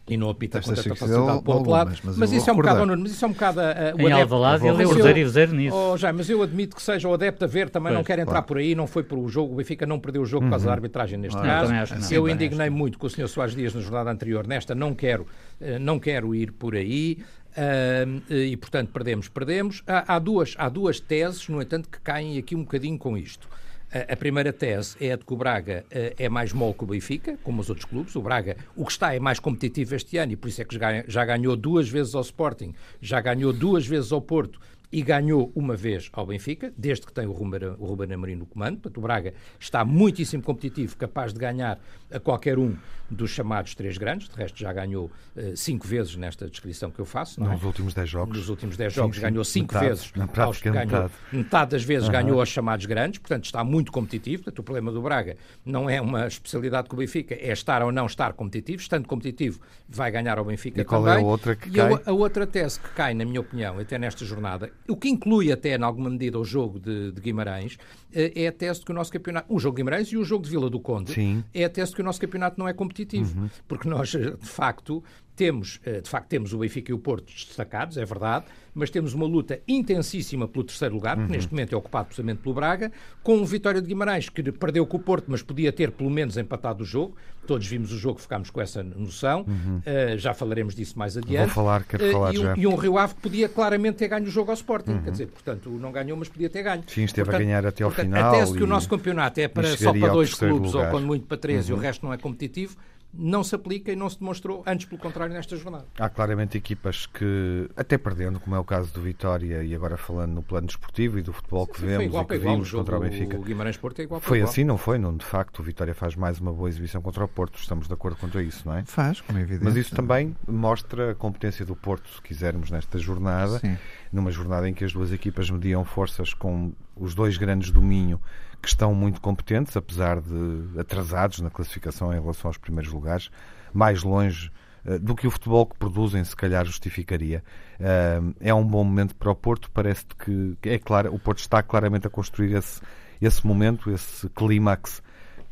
e 0.09 0.17
não 0.17 0.29
apita 0.29 0.61
com 0.61 0.75
tanta 0.75 0.95
facilidade 0.95 1.43
para 1.43 1.53
o 1.53 1.57
outro 1.57 1.71
lado. 1.71 1.93
Mas, 2.03 2.17
mas 2.17 2.33
isso 2.33 2.51
é 2.51 2.53
um 2.53 2.57
bocado, 2.57 2.87
Nuno, 2.87 3.03
mas 3.03 3.13
isso 3.13 3.25
é 3.25 3.29
um 3.29 3.33
bocado 3.33 3.61
uh, 3.61 4.05
o 4.05 4.09
em 4.09 4.13
Alvalade 4.13 4.67
ele 4.67 4.83
é 4.83 4.87
o 4.87 5.03
zero 5.03 5.19
e 5.19 5.29
zero 5.29 5.53
nisso. 5.55 5.77
Oh, 5.77 5.97
já, 5.97 6.13
mas 6.13 6.29
eu 6.29 6.43
admito 6.43 6.75
que 6.75 6.83
seja 6.83 7.09
o 7.09 7.15
adepto 7.15 7.45
a 7.45 7.49
ver, 7.49 7.71
também 7.71 7.89
pois, 7.89 7.99
não 7.99 8.05
quer 8.05 8.19
entrar 8.19 8.33
claro. 8.33 8.47
por 8.47 8.59
aí, 8.59 8.75
não 8.75 8.87
foi 8.87 9.03
por 9.03 9.19
o 9.19 9.29
jogo, 9.29 9.55
o 9.55 9.57
Benfica 9.57 9.87
não 9.87 10.01
perdeu 10.01 10.23
o 10.23 10.27
jogo 10.27 10.45
uhum. 10.45 10.51
por 10.51 10.55
causa 10.55 10.67
da 10.67 10.73
arbitragem 10.73 11.19
neste 11.19 11.39
ah, 11.39 11.43
caso. 11.43 12.13
Eu, 12.13 12.27
eu 12.27 12.33
indignei 12.33 12.71
muito 12.71 12.99
com 12.99 13.07
o 13.07 13.11
Sr. 13.11 13.29
Soares 13.29 13.55
Dias 13.55 13.75
na 13.75 13.81
jornada 13.81 14.11
anterior, 14.11 14.47
nesta 14.47 14.75
não 14.75 14.95
quero, 14.95 15.27
uh, 15.61 15.79
não 15.81 15.99
quero 15.99 16.35
ir 16.35 16.53
por 16.53 16.75
aí. 16.75 17.19
Uh, 17.51 18.33
e 18.33 18.57
portanto 18.57 18.91
perdemos, 18.93 19.29
perdemos. 19.29 19.83
Há, 19.87 20.15
há, 20.15 20.19
duas, 20.19 20.55
há 20.57 20.69
duas 20.69 21.01
teses, 21.01 21.49
no 21.49 21.61
entanto, 21.61 21.89
que 21.89 22.01
caem 22.01 22.39
aqui 22.39 22.55
um 22.55 22.63
bocadinho 22.63 22.97
com 22.97 23.17
isto. 23.17 23.49
A 23.93 24.15
primeira 24.15 24.53
tese 24.53 24.97
é 25.01 25.13
a 25.13 25.17
de 25.17 25.25
que 25.25 25.33
o 25.33 25.37
Braga 25.37 25.85
eh, 25.91 26.15
é 26.17 26.29
mais 26.29 26.53
mole 26.53 26.75
que 26.75 26.85
o 26.85 26.87
Benfica, 26.87 27.37
como 27.43 27.61
os 27.61 27.69
outros 27.69 27.85
clubes. 27.85 28.15
O 28.15 28.23
Braga, 28.23 28.57
o 28.77 28.85
que 28.85 28.93
está, 28.93 29.17
é 29.17 29.19
mais 29.19 29.41
competitivo 29.41 29.97
este 29.97 30.17
ano 30.17 30.31
e 30.31 30.37
por 30.37 30.47
isso 30.47 30.63
é 30.63 30.65
que 30.65 30.79
já 31.09 31.25
ganhou 31.25 31.57
duas 31.57 31.89
vezes 31.89 32.15
ao 32.15 32.21
Sporting, 32.21 32.73
já 33.01 33.21
ganhou 33.21 33.53
duas 33.53 33.85
vezes 33.85 34.13
ao 34.13 34.21
Porto 34.21 34.61
e 34.93 35.03
ganhou 35.03 35.53
uma 35.55 35.77
vez 35.77 36.09
ao 36.13 36.27
Benfica, 36.27 36.73
desde 36.77 37.07
que 37.07 37.13
tem 37.13 37.27
o 37.27 37.33
Ruben, 37.33 37.61
o 37.79 37.87
Ruben 37.87 38.13
Amorim 38.13 38.35
no 38.35 38.47
comando. 38.47 38.79
Portanto, 38.79 38.99
o 38.99 39.01
Braga 39.01 39.35
está 39.59 39.85
muitíssimo 39.85 40.43
competitivo, 40.43 40.97
capaz 40.97 41.33
de 41.33 41.39
ganhar 41.39 41.79
a 42.11 42.19
qualquer 42.19 42.59
um 42.59 42.77
dos 43.09 43.31
chamados 43.31 43.75
três 43.75 43.97
grandes. 43.99 44.29
De 44.29 44.37
resto, 44.37 44.59
já 44.59 44.73
ganhou 44.73 45.11
uh, 45.37 45.57
cinco 45.57 45.87
vezes 45.87 46.17
nesta 46.17 46.49
descrição 46.49 46.91
que 46.91 46.99
eu 46.99 47.05
faço. 47.05 47.41
Não 47.41 47.53
Nos 47.53 47.63
é? 47.63 47.67
últimos 47.67 47.95
dez 47.95 48.09
jogos. 48.09 48.37
Nos 48.37 48.49
últimos 48.49 48.77
dez 48.77 48.93
jogos 48.93 49.17
sim, 49.17 49.21
sim. 49.21 49.29
ganhou 49.29 49.45
cinco 49.45 49.75
metade, 49.75 49.89
vezes. 49.89 50.13
Na 50.15 50.27
prática, 50.27 50.71
ganhou, 50.71 50.87
metade. 50.87 51.13
metade 51.33 51.71
das 51.71 51.85
vezes 51.85 52.09
ganhou 52.09 52.41
aos 52.41 52.49
chamados 52.49 52.87
grandes. 52.87 53.19
Portanto, 53.19 53.45
está 53.45 53.63
muito 53.63 53.93
competitivo. 53.93 54.43
Portanto, 54.43 54.59
o 54.59 54.63
problema 54.63 54.91
do 54.93 55.01
Braga 55.03 55.37
não 55.65 55.89
é 55.89 56.01
uma 56.01 56.27
especialidade 56.27 56.89
com 56.89 56.97
o 56.97 56.99
Benfica, 56.99 57.35
é 57.35 57.53
estar 57.53 57.83
ou 57.83 57.93
não 57.93 58.07
estar 58.07 58.33
competitivo. 58.33 58.81
Estando 58.83 59.07
competitivo, 59.07 59.61
vai 59.89 60.11
ganhar 60.11 60.39
ao 60.39 60.45
Benfica 60.45 60.81
e 60.81 60.85
qual 60.85 61.03
também. 61.03 61.19
é 61.19 61.23
a 61.23 61.27
outra 61.27 61.57
que 61.57 61.69
e 61.69 61.73
cai? 61.73 61.93
A, 61.93 62.01
a 62.07 62.13
outra 62.13 62.47
tese 62.47 62.81
que 62.81 62.89
cai, 62.91 63.15
na 63.15 63.25
minha 63.25 63.41
opinião, 63.41 63.79
até 63.79 63.99
nesta 63.99 64.25
jornada, 64.25 64.71
o 64.89 64.97
que 64.97 65.09
inclui 65.09 65.53
até, 65.53 65.77
em 65.77 65.83
alguma 65.83 66.11
medida, 66.11 66.39
o 66.39 66.45
jogo 66.45 66.79
de, 66.79 67.13
de 67.13 67.21
Guimarães, 67.21 67.77
eh, 68.13 68.33
é 68.35 68.49
a 68.49 68.53
tese 68.53 68.81
de 68.81 68.87
que 68.87 68.93
o 68.93 68.95
nosso 68.95 69.13
campeonato, 69.13 69.53
o 69.53 69.59
jogo 69.59 69.77
de 69.77 69.83
Guimarães 69.83 70.09
e 70.09 70.17
o 70.17 70.25
jogo 70.25 70.45
de 70.45 70.51
Vila 70.51 70.69
do 70.69 70.81
Conde, 70.81 71.13
Sim. 71.13 71.45
é 71.55 71.65
a 71.65 71.69
tese 71.69 71.91
de 71.91 71.97
que 71.97 72.03
o 72.03 72.05
nosso 72.05 72.21
campeonato 72.21 72.59
não 72.59 72.69
é 72.69 72.73
competitivo. 72.73 73.39
Uhum. 73.39 73.51
Porque 73.69 73.89
nós, 73.89 74.15
eh, 74.15 74.31
de 74.31 74.47
facto, 74.47 75.03
temos, 75.41 75.81
eh, 75.87 76.03
de 76.03 76.11
facto, 76.11 76.29
temos 76.29 76.53
o 76.53 76.59
Benfica 76.59 76.91
e 76.91 76.95
o 76.95 76.99
Porto 76.99 77.33
destacados, 77.33 77.97
é 77.97 78.05
verdade, 78.05 78.45
mas 78.75 78.91
temos 78.91 79.15
uma 79.15 79.25
luta 79.25 79.59
intensíssima 79.67 80.47
pelo 80.47 80.65
terceiro 80.65 80.95
lugar, 80.95 81.17
que 81.17 81.23
uhum. 81.23 81.29
neste 81.29 81.51
momento 81.51 81.73
é 81.73 81.77
ocupado 81.79 82.09
precisamente 82.09 82.43
pelo 82.43 82.55
Braga, 82.55 82.93
com 83.23 83.41
o 83.41 83.47
Vitória 83.47 83.81
de 83.81 83.89
Guimarães, 83.89 84.29
que 84.29 84.43
perdeu 84.53 84.87
com 84.87 84.99
o 84.99 85.01
Porto, 85.01 85.25
mas 85.29 85.41
podia 85.41 85.73
ter 85.73 85.93
pelo 85.93 86.11
menos 86.11 86.37
empatado 86.37 86.83
o 86.83 86.87
jogo. 86.87 87.17
Todos 87.47 87.67
vimos 87.67 87.91
o 87.91 87.97
jogo, 87.97 88.21
ficámos 88.21 88.51
com 88.51 88.61
essa 88.61 88.83
noção. 88.83 89.47
Uhum. 89.49 89.79
Uh, 89.79 90.19
já 90.19 90.35
falaremos 90.35 90.75
disso 90.75 90.99
mais 90.99 91.17
adiante. 91.17 91.47
Vou 91.47 91.55
falar, 91.55 91.85
quero 91.85 92.07
uh, 92.07 92.13
falar 92.13 92.35
e, 92.35 92.37
já. 92.37 92.53
Um, 92.53 92.59
e 92.59 92.67
um 92.67 92.75
Rio 92.75 92.99
Ave 92.99 93.15
que 93.15 93.23
podia 93.23 93.49
claramente 93.49 93.97
ter 93.97 94.09
ganho 94.09 94.27
o 94.27 94.31
jogo 94.31 94.51
ao 94.51 94.55
Sporting. 94.55 94.93
Uhum. 94.93 95.03
Quer 95.03 95.11
dizer, 95.11 95.27
portanto, 95.29 95.71
não 95.71 95.91
ganhou, 95.91 96.19
mas 96.19 96.29
podia 96.29 96.51
ter 96.51 96.63
ganho. 96.63 96.85
Sim, 96.87 97.05
esteve 97.05 97.25
portanto, 97.25 97.41
a 97.41 97.45
ganhar 97.45 97.65
até 97.65 97.83
ao 97.83 97.91
portanto, 97.91 98.13
final. 98.15 98.35
A 98.35 98.39
tese 98.39 98.53
que 98.53 98.63
o 98.63 98.67
nosso 98.67 98.91
campeonato 98.91 99.41
é 99.41 99.49
para, 99.49 99.75
só 99.75 99.91
para 99.91 100.13
dois 100.13 100.35
clubes, 100.35 100.75
lugar. 100.75 100.85
ou 100.85 100.91
quando 100.91 101.07
muito 101.07 101.27
para 101.27 101.39
três, 101.39 101.71
uhum. 101.71 101.77
e 101.77 101.79
o 101.79 101.81
resto 101.81 102.05
não 102.05 102.13
é 102.13 102.19
competitivo, 102.19 102.77
não 103.13 103.43
se 103.43 103.55
aplica 103.55 103.93
e 103.93 103.97
não 103.97 104.09
se 104.09 104.19
demonstrou, 104.19 104.63
antes 104.67 104.87
pelo 104.87 105.01
contrário, 105.01 105.35
nesta 105.35 105.57
jornada. 105.57 105.87
Há 105.99 106.09
claramente 106.09 106.57
equipas 106.57 107.07
que, 107.07 107.69
até 107.77 107.99
perdendo, 107.99 108.39
como 108.39 108.55
é 108.55 108.59
o 108.59 108.65
caso 108.65 108.93
do 108.93 109.01
Vitória, 109.01 109.63
e 109.63 109.75
agora 109.75 109.97
falando 109.97 110.33
no 110.33 110.43
plano 110.43 110.67
desportivo 110.67 111.19
e 111.19 111.23
do 111.23 111.33
futebol 111.33 111.67
que 111.67 111.81
vemos 111.81 112.07
e 112.07 112.25
que 112.25 112.35
igual, 112.35 112.55
vimos 112.57 112.71
contra 112.71 112.97
o 112.97 113.01
Benfica. 113.01 113.37
O 113.37 113.43
Guimarães 113.43 113.77
Porto 113.77 114.01
é 114.01 114.05
igual 114.05 114.21
Foi 114.21 114.39
igual. 114.39 114.51
assim, 114.51 114.65
não 114.65 114.79
foi? 114.79 114.99
Não, 114.99 115.17
de 115.17 115.25
facto, 115.25 115.61
o 115.61 115.63
Vitória 115.63 115.95
faz 115.95 116.15
mais 116.15 116.39
uma 116.39 116.53
boa 116.53 116.69
exibição 116.69 117.03
contra 117.03 117.25
o 117.25 117.29
Porto, 117.29 117.59
estamos 117.59 117.87
de 117.89 117.95
acordo 117.95 118.17
quanto 118.17 118.39
a 118.39 118.43
isso, 118.43 118.67
não 118.67 118.77
é? 118.77 118.85
Faz, 118.85 119.21
como 119.21 119.39
é 119.39 119.43
evidente. 119.43 119.65
Mas 119.65 119.77
isso 119.77 119.95
também 119.95 120.37
mostra 120.47 121.13
a 121.13 121.15
competência 121.15 121.65
do 121.65 121.75
Porto, 121.75 122.09
se 122.09 122.23
quisermos, 122.23 122.71
nesta 122.71 122.99
jornada, 122.99 123.59
Sim. 123.59 123.77
Numa 124.13 124.31
jornada 124.31 124.69
em 124.69 124.75
que 124.75 124.85
as 124.85 124.93
duas 124.93 125.13
equipas 125.13 125.49
mediam 125.51 125.85
forças 125.85 126.35
com 126.35 126.73
os 126.97 127.15
dois 127.15 127.37
grandes 127.37 127.71
domínio 127.71 128.21
que 128.61 128.69
estão 128.69 128.95
muito 128.95 129.21
competentes, 129.21 129.77
apesar 129.77 130.21
de 130.21 130.79
atrasados 130.79 131.41
na 131.41 131.51
classificação 131.51 132.13
em 132.13 132.21
relação 132.21 132.49
aos 132.49 132.59
primeiros 132.59 132.93
lugares 132.93 133.31
mais 133.73 134.03
longe 134.03 134.51
uh, 134.85 134.99
do 134.99 135.15
que 135.15 135.27
o 135.27 135.31
futebol 135.31 135.65
que 135.65 135.77
produzem, 135.79 136.23
se 136.25 136.37
calhar 136.37 136.65
justificaria. 136.65 137.43
Uh, 137.79 138.35
é 138.41 138.53
um 138.53 138.65
bom 138.65 138.85
momento 138.85 139.15
para 139.15 139.31
o 139.31 139.35
Porto, 139.35 139.71
parece 139.71 140.05
que 140.07 140.57
é 140.63 140.79
claro, 140.79 141.15
o 141.15 141.19
Porto 141.19 141.39
está 141.39 141.63
claramente 141.63 142.07
a 142.07 142.11
construir 142.11 142.55
esse, 142.55 142.81
esse 143.21 143.47
momento, 143.47 143.91
esse 143.91 144.29
clímax 144.31 145.03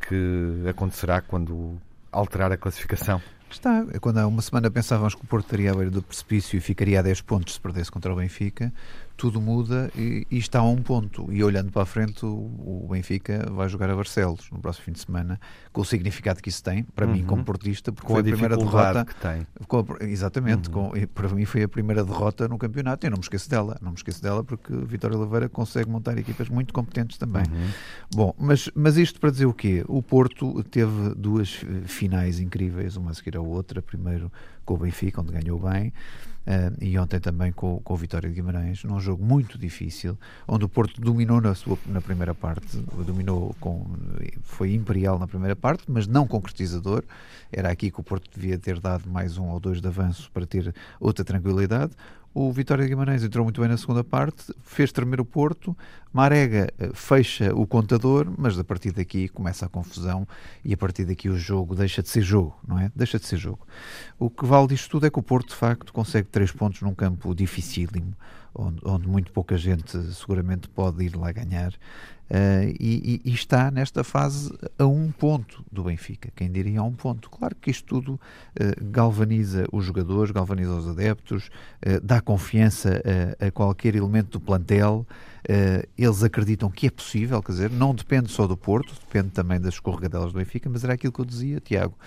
que 0.07 0.63
acontecerá 0.69 1.21
quando 1.21 1.77
alterar 2.11 2.51
a 2.51 2.57
classificação. 2.57 3.21
Está. 3.49 3.85
Quando 3.99 4.19
há 4.19 4.27
uma 4.27 4.41
semana 4.41 4.69
pensávamos 4.69 5.15
que 5.15 5.23
o 5.23 5.27
Porto 5.27 5.45
estaria 5.45 5.71
à 5.71 5.75
beira 5.75 5.89
do 5.89 6.01
precipício 6.01 6.57
e 6.57 6.61
ficaria 6.61 6.99
a 6.99 7.01
10 7.01 7.21
pontos 7.21 7.55
se 7.55 7.59
perdesse 7.59 7.91
contra 7.91 8.13
o 8.13 8.15
Benfica, 8.15 8.71
tudo 9.19 9.41
muda 9.41 9.91
e, 9.97 10.25
e, 10.31 10.37
está 10.37 10.59
a 10.59 10.63
um 10.63 10.77
ponto. 10.77 11.27
E 11.29 11.43
olhando 11.43 11.69
para 11.73 11.81
a 11.81 11.85
frente, 11.85 12.25
o, 12.25 12.29
o, 12.29 12.87
Benfica 12.89 13.45
vai 13.51 13.67
jogar 13.67 13.89
a 13.89 13.95
Barcelos 13.95 14.49
no 14.49 14.59
próximo 14.59 14.85
fim 14.85 14.91
de 14.93 15.01
semana, 15.01 15.37
com 15.73 15.81
o 15.81 15.85
significado 15.85 16.41
que 16.41 16.47
isso 16.47 16.63
tem, 16.63 16.83
para 16.83 17.05
uhum. 17.05 17.11
mim, 17.11 17.25
como 17.25 17.43
portista, 17.43 17.91
porque 17.91 18.07
com 18.07 18.13
foi 18.13 18.21
a, 18.21 18.25
a 18.25 18.29
primeira 18.29 18.55
derrota. 18.55 19.03
que 19.03 19.15
tem. 19.15 19.45
Com, 19.67 19.85
exatamente, 19.99 20.69
uhum. 20.69 20.91
com, 20.91 21.07
para 21.07 21.27
mim 21.27 21.43
foi 21.43 21.63
a 21.63 21.67
primeira 21.67 22.01
derrota 22.05 22.47
no 22.47 22.57
campeonato. 22.57 23.05
Eu 23.05 23.11
não 23.11 23.17
me 23.17 23.23
esqueço 23.23 23.49
dela, 23.49 23.77
não 23.81 23.91
me 23.91 23.97
esqueço 23.97 24.23
dela 24.23 24.41
porque 24.41 24.73
Vitória 24.73 25.17
Oliveira 25.17 25.49
consegue 25.49 25.89
montar 25.89 26.17
equipas 26.17 26.47
muito 26.47 26.73
competentes 26.73 27.17
também. 27.17 27.43
Uhum. 27.43 27.69
Bom, 28.15 28.33
mas, 28.39 28.71
mas 28.73 28.95
isto 28.95 29.19
para 29.19 29.31
dizer 29.31 29.47
o 29.47 29.53
quê? 29.53 29.83
O 29.89 30.01
Porto 30.01 30.63
teve 30.63 31.13
duas 31.13 31.61
eh, 31.61 31.87
finais 31.87 32.39
incríveis, 32.39 32.95
uma 32.95 33.11
a 33.11 33.13
seguir 33.13 33.35
a 33.35 33.41
outra. 33.41 33.81
Primeiro 33.81 34.31
com 34.69 34.75
o 34.75 34.77
Benfica, 34.77 35.19
onde 35.19 35.33
ganhou 35.33 35.59
bem. 35.59 35.91
Uh, 36.49 36.83
e 36.83 36.97
ontem 36.97 37.19
também 37.19 37.51
com, 37.51 37.79
com 37.81 37.93
o 37.93 37.95
Vitória 37.95 38.27
de 38.27 38.33
Guimarães, 38.33 38.83
num 38.83 38.99
jogo 38.99 39.23
muito 39.23 39.55
difícil, 39.55 40.17
onde 40.47 40.65
o 40.65 40.69
Porto 40.69 40.99
dominou 40.99 41.39
na, 41.39 41.53
sua, 41.53 41.77
na 41.85 42.01
primeira 42.01 42.33
parte, 42.33 42.75
dominou 43.05 43.55
com, 43.59 43.85
foi 44.41 44.73
imperial 44.73 45.19
na 45.19 45.27
primeira 45.27 45.55
parte, 45.55 45.83
mas 45.87 46.07
não 46.07 46.25
concretizador. 46.25 47.03
Era 47.51 47.69
aqui 47.69 47.91
que 47.91 47.99
o 47.99 48.03
Porto 48.03 48.27
devia 48.35 48.57
ter 48.57 48.79
dado 48.79 49.07
mais 49.07 49.37
um 49.37 49.47
ou 49.49 49.59
dois 49.59 49.79
de 49.79 49.87
avanço 49.87 50.31
para 50.33 50.43
ter 50.47 50.73
outra 50.99 51.23
tranquilidade. 51.23 51.91
O 52.33 52.51
Vitória 52.51 52.83
de 52.83 52.89
Guimarães 52.89 53.23
entrou 53.23 53.43
muito 53.43 53.59
bem 53.59 53.69
na 53.69 53.77
segunda 53.77 54.03
parte, 54.03 54.53
fez 54.63 54.91
tremer 54.91 55.19
o 55.19 55.25
Porto, 55.25 55.75
Marega 56.13 56.71
eh, 56.79 56.91
fecha 56.93 57.53
o 57.55 57.65
contador, 57.65 58.31
mas 58.37 58.57
a 58.57 58.63
partir 58.63 58.91
daqui 58.91 59.27
começa 59.29 59.65
a 59.65 59.69
confusão 59.69 60.27
e 60.63 60.73
a 60.73 60.77
partir 60.77 61.05
daqui 61.05 61.29
o 61.29 61.37
jogo 61.37 61.75
deixa 61.75 62.01
de 62.01 62.09
ser 62.09 62.21
jogo, 62.21 62.57
não 62.67 62.79
é? 62.79 62.91
Deixa 62.95 63.19
de 63.19 63.25
ser 63.25 63.37
jogo. 63.37 63.67
O 64.17 64.29
que 64.29 64.45
vale 64.45 64.67
disto 64.67 64.89
tudo 64.89 65.07
é 65.07 65.09
que 65.09 65.19
o 65.19 65.23
Porto, 65.23 65.49
de 65.49 65.55
facto, 65.55 65.91
consegue 65.91 66.27
três 66.27 66.51
pontos 66.51 66.81
num 66.81 66.93
campo 66.93 67.33
dificílimo, 67.33 68.13
onde, 68.53 68.79
onde 68.83 69.07
muito 69.07 69.31
pouca 69.31 69.57
gente 69.57 69.97
seguramente 70.13 70.67
pode 70.69 71.03
ir 71.03 71.15
lá 71.15 71.31
ganhar. 71.31 71.73
Uh, 72.29 72.69
e, 72.79 73.21
e, 73.25 73.33
está 73.33 73.71
nesta 73.71 74.03
fase 74.03 74.53
a 74.77 74.85
um 74.85 75.11
ponto 75.11 75.65
do 75.71 75.85
Benfica, 75.85 76.29
quem 76.35 76.51
diria 76.51 76.79
a 76.79 76.83
um 76.83 76.93
ponto. 76.93 77.27
Claro 77.27 77.55
que 77.55 77.71
isto 77.71 77.85
tudo 77.87 78.13
uh, 78.13 78.85
galvaniza 78.91 79.65
os 79.71 79.83
jogadores, 79.83 80.29
galvaniza 80.29 80.71
os 80.75 80.87
adeptos, 80.87 81.47
uh, 81.47 81.99
dá 82.03 82.21
confiança 82.21 83.01
a, 83.41 83.47
a, 83.47 83.51
qualquer 83.51 83.95
elemento 83.95 84.37
do 84.37 84.39
plantel. 84.39 85.07
eles 85.97 86.21
acreditam 86.21 86.69
que 86.69 86.85
é 86.85 86.91
possível, 86.91 87.41
quer 87.41 87.53
dizer, 87.53 87.71
não 87.71 87.95
depende 87.95 88.29
só 88.29 88.45
do 88.45 88.55
Porto, 88.55 88.93
depende 88.93 89.29
também 89.29 89.59
das 89.59 89.73
escorregadelas 89.73 90.31
do 90.31 90.37
Benfica, 90.37 90.69
mas 90.69 90.83
era 90.83 90.93
aquilo 90.93 91.11
que 91.11 91.21
eu 91.21 91.25
dizia, 91.25 91.59
Tiago, 91.59 91.97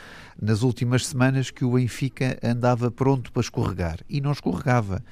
nas 0.40 0.62
últimas 0.62 1.04
semanas 1.04 1.50
que 1.50 1.64
o 1.64 1.72
Benfica 1.72 2.38
andava 2.44 2.92
pronto 2.92 3.32
para 3.32 3.40
escorregar 3.40 3.98
e 4.08 4.20
não 4.20 4.30
escorregava 4.30 5.02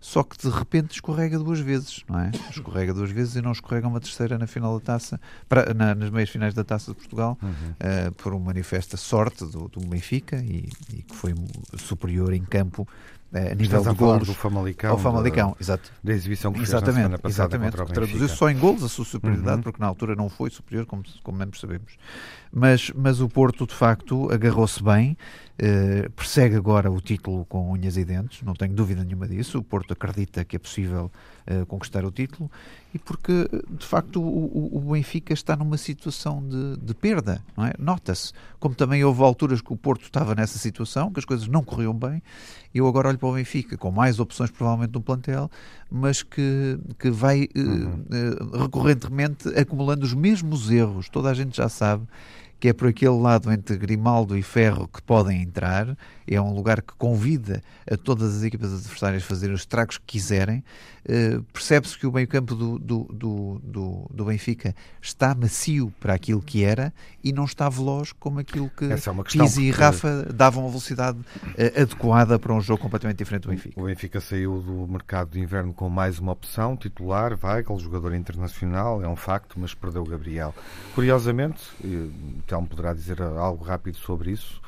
só 0.00 0.22
que 0.22 0.36
de 0.38 0.48
repente 0.48 0.92
escorrega 0.92 1.38
duas 1.38 1.60
vezes, 1.60 2.02
não 2.08 2.18
é? 2.18 2.30
Escorrega 2.50 2.94
duas 2.94 3.10
vezes 3.10 3.36
e 3.36 3.42
não 3.42 3.52
escorrega 3.52 3.88
uma 3.88 4.00
terceira 4.00 4.38
na 4.38 4.46
final 4.46 4.78
da 4.78 4.84
taça, 4.84 5.20
para, 5.48 5.74
na, 5.74 5.94
nas 5.94 6.10
meias 6.10 6.30
finais 6.30 6.54
da 6.54 6.64
taça 6.64 6.92
de 6.92 6.96
Portugal, 6.96 7.38
uhum. 7.42 7.50
uh, 7.50 8.12
por 8.12 8.32
uma 8.32 8.46
manifesta 8.46 8.96
sorte 8.96 9.44
do, 9.44 9.68
do 9.68 9.80
Benfica 9.86 10.36
e, 10.36 10.68
e, 10.92 11.02
que 11.02 11.14
foi 11.14 11.34
superior 11.76 12.32
em 12.32 12.42
campo 12.42 12.88
a 13.32 13.54
nível 13.54 13.82
de 13.82 13.94
golos. 13.94 14.26
do 14.26 14.34
Famalicão. 14.34 14.92
Ao 14.92 14.98
Famalicão, 14.98 15.50
da, 15.50 15.56
exato. 15.60 15.92
Da 16.02 16.12
exibição 16.12 16.52
que 16.52 16.60
exatamente, 16.60 16.84
fez 16.84 16.96
na 16.96 17.02
semana 17.02 17.18
passada 17.18 17.56
exatamente, 17.56 17.92
Traduziu 17.94 18.28
só 18.28 18.48
em 18.48 18.58
golos 18.58 18.82
a 18.82 18.88
sua 18.88 19.04
superioridade, 19.04 19.56
uhum. 19.56 19.62
porque 19.62 19.80
na 19.80 19.86
altura 19.86 20.14
não 20.14 20.28
foi 20.28 20.50
superior, 20.50 20.86
como, 20.86 21.02
como 21.22 21.42
ambos 21.42 21.60
sabemos. 21.60 21.92
Mas, 22.50 22.90
mas 22.94 23.20
o 23.20 23.28
Porto, 23.28 23.66
de 23.66 23.74
facto, 23.74 24.32
agarrou-se 24.32 24.82
bem, 24.82 25.16
eh, 25.60 26.08
persegue 26.14 26.54
agora 26.54 26.88
o 26.88 27.00
título 27.00 27.44
com 27.44 27.72
unhas 27.72 27.96
e 27.96 28.04
dentes, 28.04 28.42
não 28.42 28.54
tenho 28.54 28.72
dúvida 28.72 29.02
nenhuma 29.04 29.26
disso. 29.26 29.58
O 29.58 29.62
Porto 29.62 29.92
acredita 29.92 30.44
que 30.44 30.54
é 30.54 30.58
possível 30.58 31.10
uh, 31.50 31.66
conquistar 31.66 32.04
o 32.04 32.12
título 32.12 32.48
e 32.94 32.98
porque, 32.98 33.48
de 33.68 33.84
facto, 33.84 34.20
o, 34.20 34.78
o, 34.78 34.92
Benfica 34.92 35.34
está 35.34 35.54
numa 35.54 35.76
situação 35.76 36.42
de, 36.46 36.78
de 36.78 36.94
perda, 36.94 37.44
não 37.54 37.66
é? 37.66 37.74
Nota-se. 37.78 38.32
Como 38.58 38.74
também 38.74 39.04
houve 39.04 39.22
alturas 39.22 39.60
que 39.60 39.72
o 39.72 39.76
Porto 39.76 40.04
estava 40.04 40.34
nessa 40.34 40.58
situação, 40.58 41.12
que 41.12 41.18
as 41.18 41.26
coisas 41.26 41.46
não 41.48 41.62
corriam 41.62 41.92
bem. 41.92 42.22
Eu 42.74 42.86
agora 42.86 43.08
olho 43.08 43.18
para 43.18 43.28
o 43.28 43.34
Benfica 43.34 43.76
com 43.76 43.90
mais 43.90 44.18
opções, 44.18 44.50
provavelmente, 44.50 44.94
no 44.94 45.02
plantel, 45.02 45.50
mas 45.90 46.22
que, 46.22 46.78
que 46.98 47.10
vai 47.10 47.48
uhum. 47.54 48.04
recorrentemente 48.62 49.48
acumulando 49.50 50.04
os 50.04 50.14
mesmos 50.14 50.70
erros. 50.70 51.10
Toda 51.10 51.30
a 51.30 51.34
gente 51.34 51.58
já 51.58 51.68
sabe 51.68 52.06
que 52.58 52.68
é 52.68 52.72
por 52.72 52.88
aquele 52.88 53.18
lado 53.18 53.52
entre 53.52 53.76
Grimaldo 53.76 54.36
e 54.36 54.42
Ferro 54.42 54.88
que 54.88 55.02
podem 55.02 55.42
entrar. 55.42 55.96
É 56.30 56.40
um 56.40 56.52
lugar 56.52 56.82
que 56.82 56.92
convida 56.94 57.62
a 57.90 57.96
todas 57.96 58.36
as 58.36 58.42
equipas 58.42 58.72
adversárias 58.72 59.22
a 59.22 59.26
fazer 59.26 59.50
os 59.50 59.64
tragos 59.64 59.98
que 59.98 60.04
quiserem. 60.06 60.62
Uh, 61.08 61.42
Percebe-se 61.52 61.96
que 61.98 62.06
o 62.06 62.12
meio-campo 62.12 62.54
do, 62.54 62.78
do, 62.78 63.60
do, 63.62 64.06
do, 64.10 64.24
Benfica 64.26 64.74
está 65.00 65.34
macio 65.34 65.92
para 65.98 66.12
aquilo 66.12 66.42
que 66.42 66.62
era 66.62 66.92
e 67.24 67.32
não 67.32 67.44
está 67.44 67.66
veloz 67.68 68.12
como 68.12 68.40
aquilo 68.40 68.68
que 68.68 68.84
é 68.84 68.96
Pizzi 69.24 69.62
e 69.62 69.70
Rafa 69.70 70.26
davam 70.34 70.66
a 70.66 70.68
velocidade 70.68 71.18
uh, 71.18 71.80
adequada 71.80 72.38
para 72.38 72.52
um 72.52 72.60
jogo 72.60 72.82
completamente 72.82 73.16
diferente 73.16 73.44
do 73.44 73.48
Benfica. 73.48 73.80
O 73.80 73.84
Benfica 73.84 74.20
saiu 74.20 74.60
do 74.60 74.86
mercado 74.86 75.30
de 75.30 75.40
inverno 75.40 75.72
com 75.72 75.88
mais 75.88 76.18
uma 76.18 76.32
opção, 76.32 76.76
titular, 76.76 77.38
Weigl, 77.42 77.78
jogador 77.78 78.14
internacional, 78.14 79.02
é 79.02 79.08
um 79.08 79.16
facto, 79.16 79.58
mas 79.58 79.72
perdeu 79.72 80.02
o 80.02 80.06
Gabriel. 80.06 80.54
Curiosamente, 80.94 81.62
Telmo 82.46 82.66
poderá 82.66 82.92
dizer 82.92 83.22
algo 83.22 83.64
rápido 83.64 83.96
sobre 83.96 84.32
isso, 84.32 84.60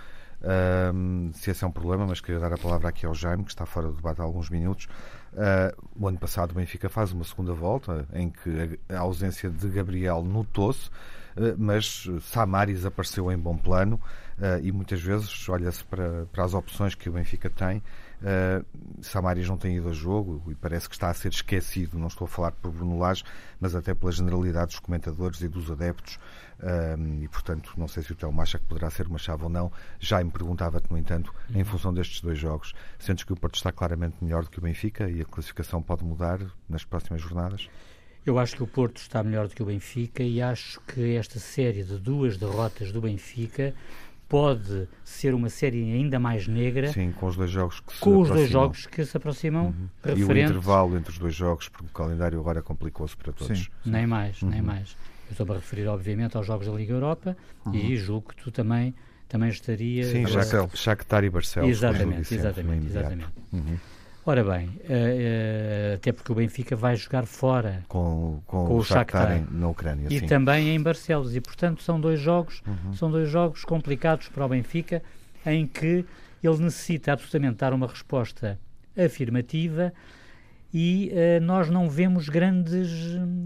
se 1.35 1.50
esse 1.50 1.64
é 1.64 1.66
um 1.66 1.70
problema, 1.70 2.07
mas 2.07 2.20
queria 2.20 2.40
dar 2.40 2.53
a 2.53 2.59
palavra 2.59 2.88
aqui 2.88 3.05
ao 3.05 3.14
Jaime, 3.14 3.44
que 3.44 3.50
está 3.50 3.66
fora 3.66 3.88
do 3.88 3.94
debate 3.94 4.20
há 4.20 4.24
alguns 4.24 4.48
minutos. 4.48 4.88
Uh, 5.33 5.88
o 5.94 6.09
ano 6.09 6.18
passado 6.18 6.50
o 6.50 6.55
Benfica 6.55 6.88
faz 6.88 7.12
uma 7.12 7.22
segunda 7.22 7.53
volta 7.53 8.05
em 8.12 8.31
que 8.31 8.81
a, 8.88 8.98
ausência 8.98 9.48
de 9.48 9.68
Gabriel 9.68 10.24
notou-se, 10.24 10.88
uh, 10.88 11.55
mas 11.57 12.09
Samaris 12.22 12.85
apareceu 12.85 13.31
em 13.31 13.38
bom 13.38 13.57
plano 13.57 14.00
uh, 14.38 14.61
e 14.61 14.72
muitas 14.72 15.00
vezes 15.00 15.48
olha-se 15.48 15.85
para, 15.85 16.26
para 16.33 16.44
as 16.44 16.53
opções 16.53 16.96
que 16.96 17.09
o 17.09 17.12
Benfica 17.12 17.48
tem 17.48 17.81
Uh, 18.20 18.64
Samaris 19.02 19.48
não 19.48 19.56
tem 19.56 19.76
ido 19.76 19.88
a 19.88 19.92
jogo 19.92 20.42
e 20.50 20.54
parece 20.54 20.88
que 20.88 20.94
está 20.94 21.09
a 21.09 21.14
ser 21.14 21.28
esquecido. 21.28 21.98
Não 21.98 22.09
estou 22.09 22.26
a 22.26 22.28
falar 22.28 22.52
por 22.52 22.70
Bruno 22.70 22.98
Lage, 22.98 23.24
mas 23.59 23.74
até 23.74 23.94
pela 23.94 24.12
generalidade 24.12 24.68
dos 24.68 24.78
comentadores 24.78 25.40
e 25.40 25.48
dos 25.48 25.70
adeptos. 25.70 26.18
Uh, 26.59 27.22
e, 27.22 27.28
portanto, 27.28 27.72
não 27.76 27.88
sei 27.88 28.02
se 28.02 28.12
o 28.12 28.14
Telmo 28.14 28.40
acha 28.42 28.59
que 28.59 28.66
poderá 28.66 28.90
ser 28.90 29.06
uma 29.06 29.18
chave 29.18 29.44
ou 29.44 29.48
não. 29.48 29.72
Já 29.98 30.22
me 30.22 30.30
perguntava-te, 30.30 30.90
no 30.90 30.98
entanto, 30.98 31.35
em 31.54 31.64
função 31.64 31.92
destes 31.92 32.20
dois 32.20 32.38
jogos, 32.38 32.74
sentes 32.98 33.24
que 33.24 33.33
o 33.33 33.37
Porto 33.37 33.54
está 33.54 33.72
claramente 33.72 34.16
melhor 34.20 34.44
do 34.44 34.50
que 34.50 34.59
o 34.59 34.62
Benfica 34.62 35.09
e 35.09 35.22
a 35.22 35.24
classificação 35.24 35.83
pode 35.83 36.04
mudar 36.04 36.38
nas 36.68 36.85
próximas 36.85 37.22
jornadas? 37.22 37.68
Eu 38.24 38.38
acho 38.38 38.54
que 38.54 38.62
o 38.62 38.66
Porto 38.66 38.98
está 38.98 39.22
melhor 39.22 39.48
do 39.48 39.54
que 39.54 39.62
o 39.62 39.66
Benfica 39.66 40.22
e 40.22 40.42
acho 40.42 40.78
que 40.83 41.16
esta 41.16 41.38
série 41.38 41.83
de 41.83 41.98
duas 41.98 42.37
derrotas 42.37 42.92
do 42.92 43.00
Benfica 43.00 43.74
pode 44.30 44.88
ser 45.04 45.34
uma 45.34 45.48
série 45.48 45.92
ainda 45.92 46.20
mais 46.20 46.46
negra. 46.46 46.92
Sim, 46.92 47.10
com 47.10 47.26
os 47.26 47.36
dois 47.36 47.50
jogos 47.50 47.80
que 47.80 47.92
se 47.92 48.00
Com 48.00 48.20
os 48.20 48.28
dois 48.28 48.48
jogos 48.48 48.86
que 48.86 49.04
se 49.04 49.16
aproximam. 49.16 49.74
Uhum. 50.06 50.16
E 50.16 50.24
o 50.24 50.38
intervalo 50.38 50.96
entre 50.96 51.10
os 51.10 51.18
dois 51.18 51.34
jogos, 51.34 51.68
porque 51.68 51.86
o 51.86 51.90
calendário 51.92 52.38
agora 52.38 52.62
complicou-se 52.62 53.16
para 53.16 53.32
todos. 53.32 53.58
Sim. 53.58 53.64
Sim. 53.64 53.90
Nem 53.90 54.06
mais, 54.06 54.40
uhum. 54.40 54.50
nem 54.50 54.62
mais. 54.62 54.96
Eu 55.28 55.32
estou 55.32 55.50
a 55.50 55.54
referir, 55.56 55.88
obviamente, 55.88 56.36
aos 56.36 56.46
jogos 56.46 56.68
da 56.68 56.72
Liga 56.72 56.92
Europa 56.92 57.36
uhum. 57.66 57.74
e 57.74 57.96
julgo 57.96 58.28
que 58.28 58.36
tu 58.36 58.52
também, 58.52 58.94
também 59.28 59.48
estaria... 59.48 60.04
Sim, 60.04 60.24
Shakhtar 60.74 61.24
e 61.24 61.30
Barcelos. 61.30 61.68
Exatamente, 61.68 62.32
exatamente, 62.32 62.86
exatamente. 62.86 63.32
Ora 64.24 64.44
bem, 64.44 64.66
uh, 64.66 64.70
uh, 64.70 65.94
até 65.94 66.12
porque 66.12 66.30
o 66.30 66.35
Benfica 66.35 66.76
vai 66.76 66.94
jogar 66.94 67.24
fora 67.24 67.83
com, 67.88 68.42
com, 68.46 68.66
com 68.66 68.76
o 68.76 68.85
Shakhtar, 68.85 69.28
Shakhtar 69.28 69.52
na 69.52 69.68
Ucrânia 69.68 70.09
e 70.11 70.18
sim. 70.18 70.26
também 70.26 70.68
em 70.68 70.80
Barcelos 70.80 71.35
e 71.35 71.40
portanto 71.40 71.83
são 71.83 71.98
dois 71.98 72.20
jogos 72.20 72.62
uhum. 72.66 72.92
são 72.92 73.11
dois 73.11 73.30
jogos 73.30 73.64
complicados 73.64 74.28
para 74.28 74.44
o 74.44 74.48
Benfica 74.48 75.02
em 75.46 75.66
que 75.66 76.04
ele 76.42 76.59
necessita 76.59 77.14
absolutamente 77.14 77.56
dar 77.56 77.72
uma 77.72 77.87
resposta 77.87 78.59
afirmativa 78.96 79.92
e 80.72 81.12
uh, 81.12 81.44
nós 81.44 81.68
não 81.68 81.88
vemos 81.88 82.28
grandes, 82.28 82.90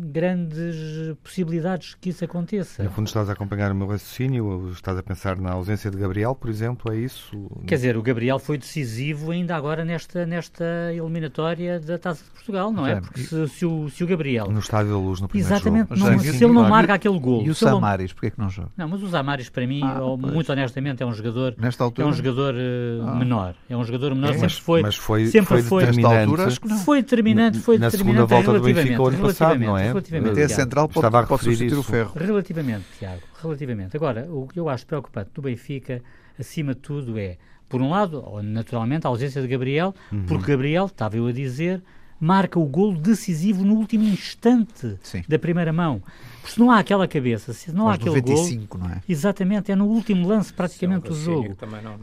grandes 0.06 0.76
possibilidades 1.22 1.96
que 2.00 2.10
isso 2.10 2.24
aconteça. 2.24 2.82
No 2.82 2.90
fundo 2.90 3.06
estás 3.06 3.28
a 3.30 3.32
acompanhar 3.32 3.72
o 3.72 3.74
meu 3.74 3.86
raciocínio, 3.86 4.70
estás 4.72 4.98
a 4.98 5.02
pensar 5.02 5.36
na 5.38 5.52
ausência 5.52 5.90
de 5.90 5.96
Gabriel, 5.96 6.34
por 6.34 6.50
exemplo, 6.50 6.92
é 6.92 6.96
isso? 6.96 7.50
Quer 7.66 7.76
dizer, 7.76 7.96
o 7.96 8.02
Gabriel 8.02 8.38
foi 8.38 8.58
decisivo 8.58 9.30
ainda 9.30 9.56
agora 9.56 9.84
nesta, 9.84 10.26
nesta 10.26 10.64
eliminatória 10.92 11.80
da 11.80 11.98
Taça 11.98 12.24
de 12.24 12.30
Portugal, 12.30 12.72
não 12.72 12.86
é? 12.86 13.00
Porque 13.00 13.20
se, 13.20 13.48
se, 13.48 13.66
o, 13.66 13.88
se 13.88 14.04
o 14.04 14.06
Gabriel... 14.06 14.50
No 14.50 14.58
Estádio 14.58 14.92
da 14.92 14.98
Luz, 14.98 15.20
no 15.20 15.28
primeiro 15.28 15.54
Exatamente, 15.54 15.94
jogo. 15.94 16.10
Não, 16.10 16.18
se 16.18 16.44
ele 16.44 16.52
não 16.52 16.68
marca 16.68 16.94
aquele 16.94 17.18
gol... 17.18 17.42
E 17.42 17.50
o 17.50 17.54
Samaris, 17.54 18.12
porquê 18.12 18.26
é 18.26 18.30
que 18.30 18.38
não 18.38 18.50
joga? 18.50 18.68
Não, 18.76 18.88
mas 18.88 19.02
o 19.02 19.08
Samaris 19.08 19.48
para 19.48 19.66
mim, 19.66 19.80
ah, 19.82 20.00
muito 20.16 20.52
honestamente, 20.52 21.02
é 21.02 21.06
um 21.06 21.12
jogador... 21.12 21.54
Nesta 21.58 21.84
altura? 21.84 22.06
É 22.06 22.10
um 22.10 22.12
jogador 22.12 22.54
uh, 22.54 23.08
ah. 23.08 23.14
menor. 23.14 23.54
É 23.68 23.76
um 23.76 23.84
jogador 23.84 24.14
menor, 24.14 24.30
é, 24.30 24.38
sempre 24.38 24.54
foi... 24.54 24.82
Mas 24.82 24.96
foi, 24.96 25.26
sempre 25.26 25.48
foi, 25.48 25.62
foi 25.62 25.86
determinante. 25.86 26.84
Foi 26.84 26.98
determinante, 27.16 27.58
foi 27.58 27.78
na 27.78 27.90
segunda 27.90 28.24
volta 28.24 28.52
do 28.52 28.60
Benfica 28.60 29.02
o 29.02 29.06
ano 29.06 29.18
passado, 29.18 29.58
não 29.58 29.76
é? 29.76 29.88
Relativamente, 29.88 30.32
Até 30.32 30.42
a 30.44 30.48
central 30.48 30.88
pode, 30.88 31.06
Estava 31.06 31.24
a 31.24 31.26
pode 31.26 31.44
substituir 31.44 31.68
isso. 31.68 31.80
o 31.80 31.82
ferro. 31.82 32.12
Relativamente, 32.16 32.84
Tiago, 32.98 33.22
relativamente. 33.42 33.96
Agora, 33.96 34.26
o 34.30 34.46
que 34.46 34.58
eu 34.58 34.68
acho 34.68 34.86
preocupante 34.86 35.30
do 35.34 35.42
Benfica, 35.42 36.02
acima 36.38 36.74
de 36.74 36.80
tudo, 36.80 37.18
é, 37.18 37.36
por 37.68 37.80
um 37.80 37.90
lado, 37.90 38.24
naturalmente, 38.42 39.06
a 39.06 39.10
ausência 39.10 39.40
de 39.40 39.48
Gabriel, 39.48 39.94
uhum. 40.12 40.24
porque 40.26 40.52
Gabriel, 40.52 40.86
estava 40.86 41.16
eu 41.16 41.26
a 41.26 41.32
dizer, 41.32 41.82
marca 42.20 42.58
o 42.58 42.66
golo 42.66 42.96
decisivo 42.98 43.64
no 43.64 43.74
último 43.74 44.04
instante 44.04 44.96
Sim. 45.02 45.22
da 45.28 45.38
primeira 45.38 45.72
mão. 45.72 46.02
Porque 46.40 46.52
se 46.54 46.58
não 46.58 46.70
há 46.70 46.78
aquela 46.78 47.08
cabeça, 47.08 47.52
se 47.52 47.72
não 47.72 47.88
há 47.88 47.94
aquele 47.94 48.16
95, 48.16 48.78
gol, 48.78 48.86
não 48.86 48.94
é? 48.94 49.02
exatamente, 49.08 49.72
é 49.72 49.76
no 49.76 49.86
último 49.86 50.26
lance 50.26 50.52
praticamente 50.52 51.08
do 51.08 51.14
jogo. 51.14 51.56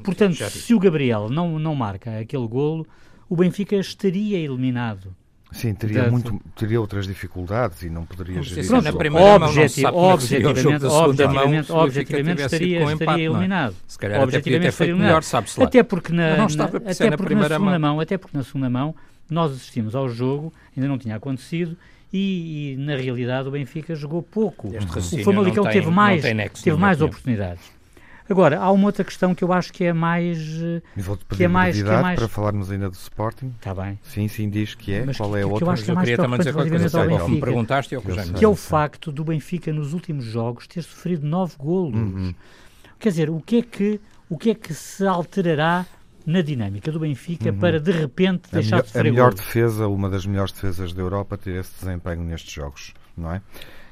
Portanto, 0.03 0.43
se 0.49 0.73
o 0.73 0.79
Gabriel 0.79 1.29
não, 1.29 1.57
não 1.59 1.75
marca 1.75 2.19
aquele 2.19 2.47
golo, 2.47 2.85
o 3.31 3.35
Benfica 3.37 3.77
estaria 3.77 4.37
eliminado. 4.37 5.15
Sim, 5.53 5.73
teria, 5.73 6.11
muito, 6.11 6.37
teria 6.53 6.81
outras 6.81 7.07
dificuldades 7.07 7.81
e 7.81 7.89
não 7.89 8.05
poderia 8.05 8.41
gerir 8.41 8.65
isso. 8.65 8.81
Na 8.81 8.91
primeira 8.91 9.45
Objeti 9.45 9.83
mão, 9.83 9.95
objetivamente, 9.95 10.85
objetivamente, 10.85 11.71
objetivamente 11.71 12.41
estaria, 12.41 12.79
estaria 12.79 12.93
empate, 12.93 13.21
eliminado. 13.21 13.75
Se 13.87 13.97
calhar 13.97 14.21
objetivamente 14.21 14.67
até 14.67 14.69
estaria 14.69 14.95
melhor, 14.97 15.23
sabe-se 15.23 15.57
lá. 15.61 15.65
Até 15.65 15.81
porque 15.81 16.11
na, 16.11 16.35
não 16.35 16.47
na, 16.47 16.65
até 16.65 17.09
na, 17.09 17.17
porque 17.17 17.35
na 17.35 17.47
segunda 17.47 17.79
mão. 17.79 17.79
mão, 17.79 17.99
até 18.01 18.17
porque 18.17 18.37
na 18.37 18.43
segunda 18.43 18.69
mão 18.69 18.95
nós 19.29 19.53
assistimos 19.53 19.95
ao 19.95 20.09
jogo, 20.09 20.53
ainda 20.75 20.89
não 20.89 20.97
tinha 20.97 21.15
acontecido 21.15 21.77
e, 22.11 22.73
e 22.73 22.77
na 22.77 22.97
realidade 22.97 23.47
o 23.47 23.51
Benfica 23.51 23.95
jogou 23.95 24.21
pouco. 24.21 24.67
o 24.67 25.23
Famalicão 25.23 25.63
teve 25.63 25.89
mais, 25.89 26.21
teve 26.61 26.77
mais 26.77 27.01
oportunidades. 27.01 27.63
Agora, 28.31 28.59
há 28.59 28.71
uma 28.71 28.85
outra 28.85 29.03
questão 29.03 29.35
que 29.35 29.43
eu 29.43 29.51
acho 29.51 29.73
que 29.73 29.83
é 29.83 29.91
mais. 29.91 30.37
E 30.95 31.01
vou-te 31.01 31.25
pedir 31.25 31.37
que 31.37 31.43
é 31.43 31.47
mais, 31.49 31.75
que 31.81 31.87
é 31.87 32.01
mais... 32.01 32.17
para 32.17 32.29
falarmos 32.29 32.71
ainda 32.71 32.89
do 32.89 32.93
Sporting. 32.93 33.53
Está 33.57 33.75
bem. 33.75 33.99
Sim, 34.03 34.29
sim, 34.29 34.49
diz 34.49 34.73
que 34.73 34.93
é. 34.93 35.05
Mas 35.05 35.17
Qual 35.17 35.31
que, 35.31 35.37
é 35.37 35.41
a 35.41 35.47
outra? 35.47 35.59
Que 35.59 35.63
eu 35.65 35.69
acho 35.71 35.83
que 35.83 35.91
é 35.91 35.93
mais 35.93 36.09
preocupante 36.09 36.49
relativamente 36.49 36.95
ao 36.95 37.07
Benfica. 37.07 37.27
Me 37.27 37.39
perguntaste, 37.41 37.95
eu 37.95 38.03
já 38.07 38.23
que 38.23 38.45
é 38.45 38.47
o 38.47 38.55
facto 38.55 39.11
do 39.11 39.25
Benfica, 39.25 39.73
nos 39.73 39.93
últimos 39.93 40.23
jogos, 40.23 40.65
ter 40.65 40.81
sofrido 40.81 41.27
nove 41.27 41.55
golos. 41.57 41.93
Uhum. 41.93 42.33
Quer 42.97 43.09
dizer, 43.09 43.29
o 43.29 43.41
que 43.41 43.57
é 43.57 43.61
que, 43.63 43.99
o 44.29 44.37
que, 44.37 44.51
é 44.51 44.55
que 44.55 44.73
se 44.73 45.05
alterará 45.05 45.85
na 46.25 46.41
dinâmica 46.41 46.89
do 46.89 46.99
Benfica 46.99 47.49
uhum. 47.49 47.59
para 47.59 47.79
de 47.79 47.91
repente 47.91 48.43
deixar 48.51 48.77
melhor, 48.77 48.81
de 48.83 48.87
sofrer 48.87 48.99
A 49.01 49.03
melhor 49.11 49.29
golos? 49.31 49.45
defesa, 49.45 49.87
uma 49.87 50.09
das 50.09 50.25
melhores 50.25 50.53
defesas 50.53 50.93
da 50.93 51.01
Europa, 51.01 51.37
ter 51.37 51.59
esse 51.59 51.73
desempenho 51.83 52.23
nestes 52.23 52.53
jogos, 52.53 52.93
não 53.17 53.33
é? 53.33 53.41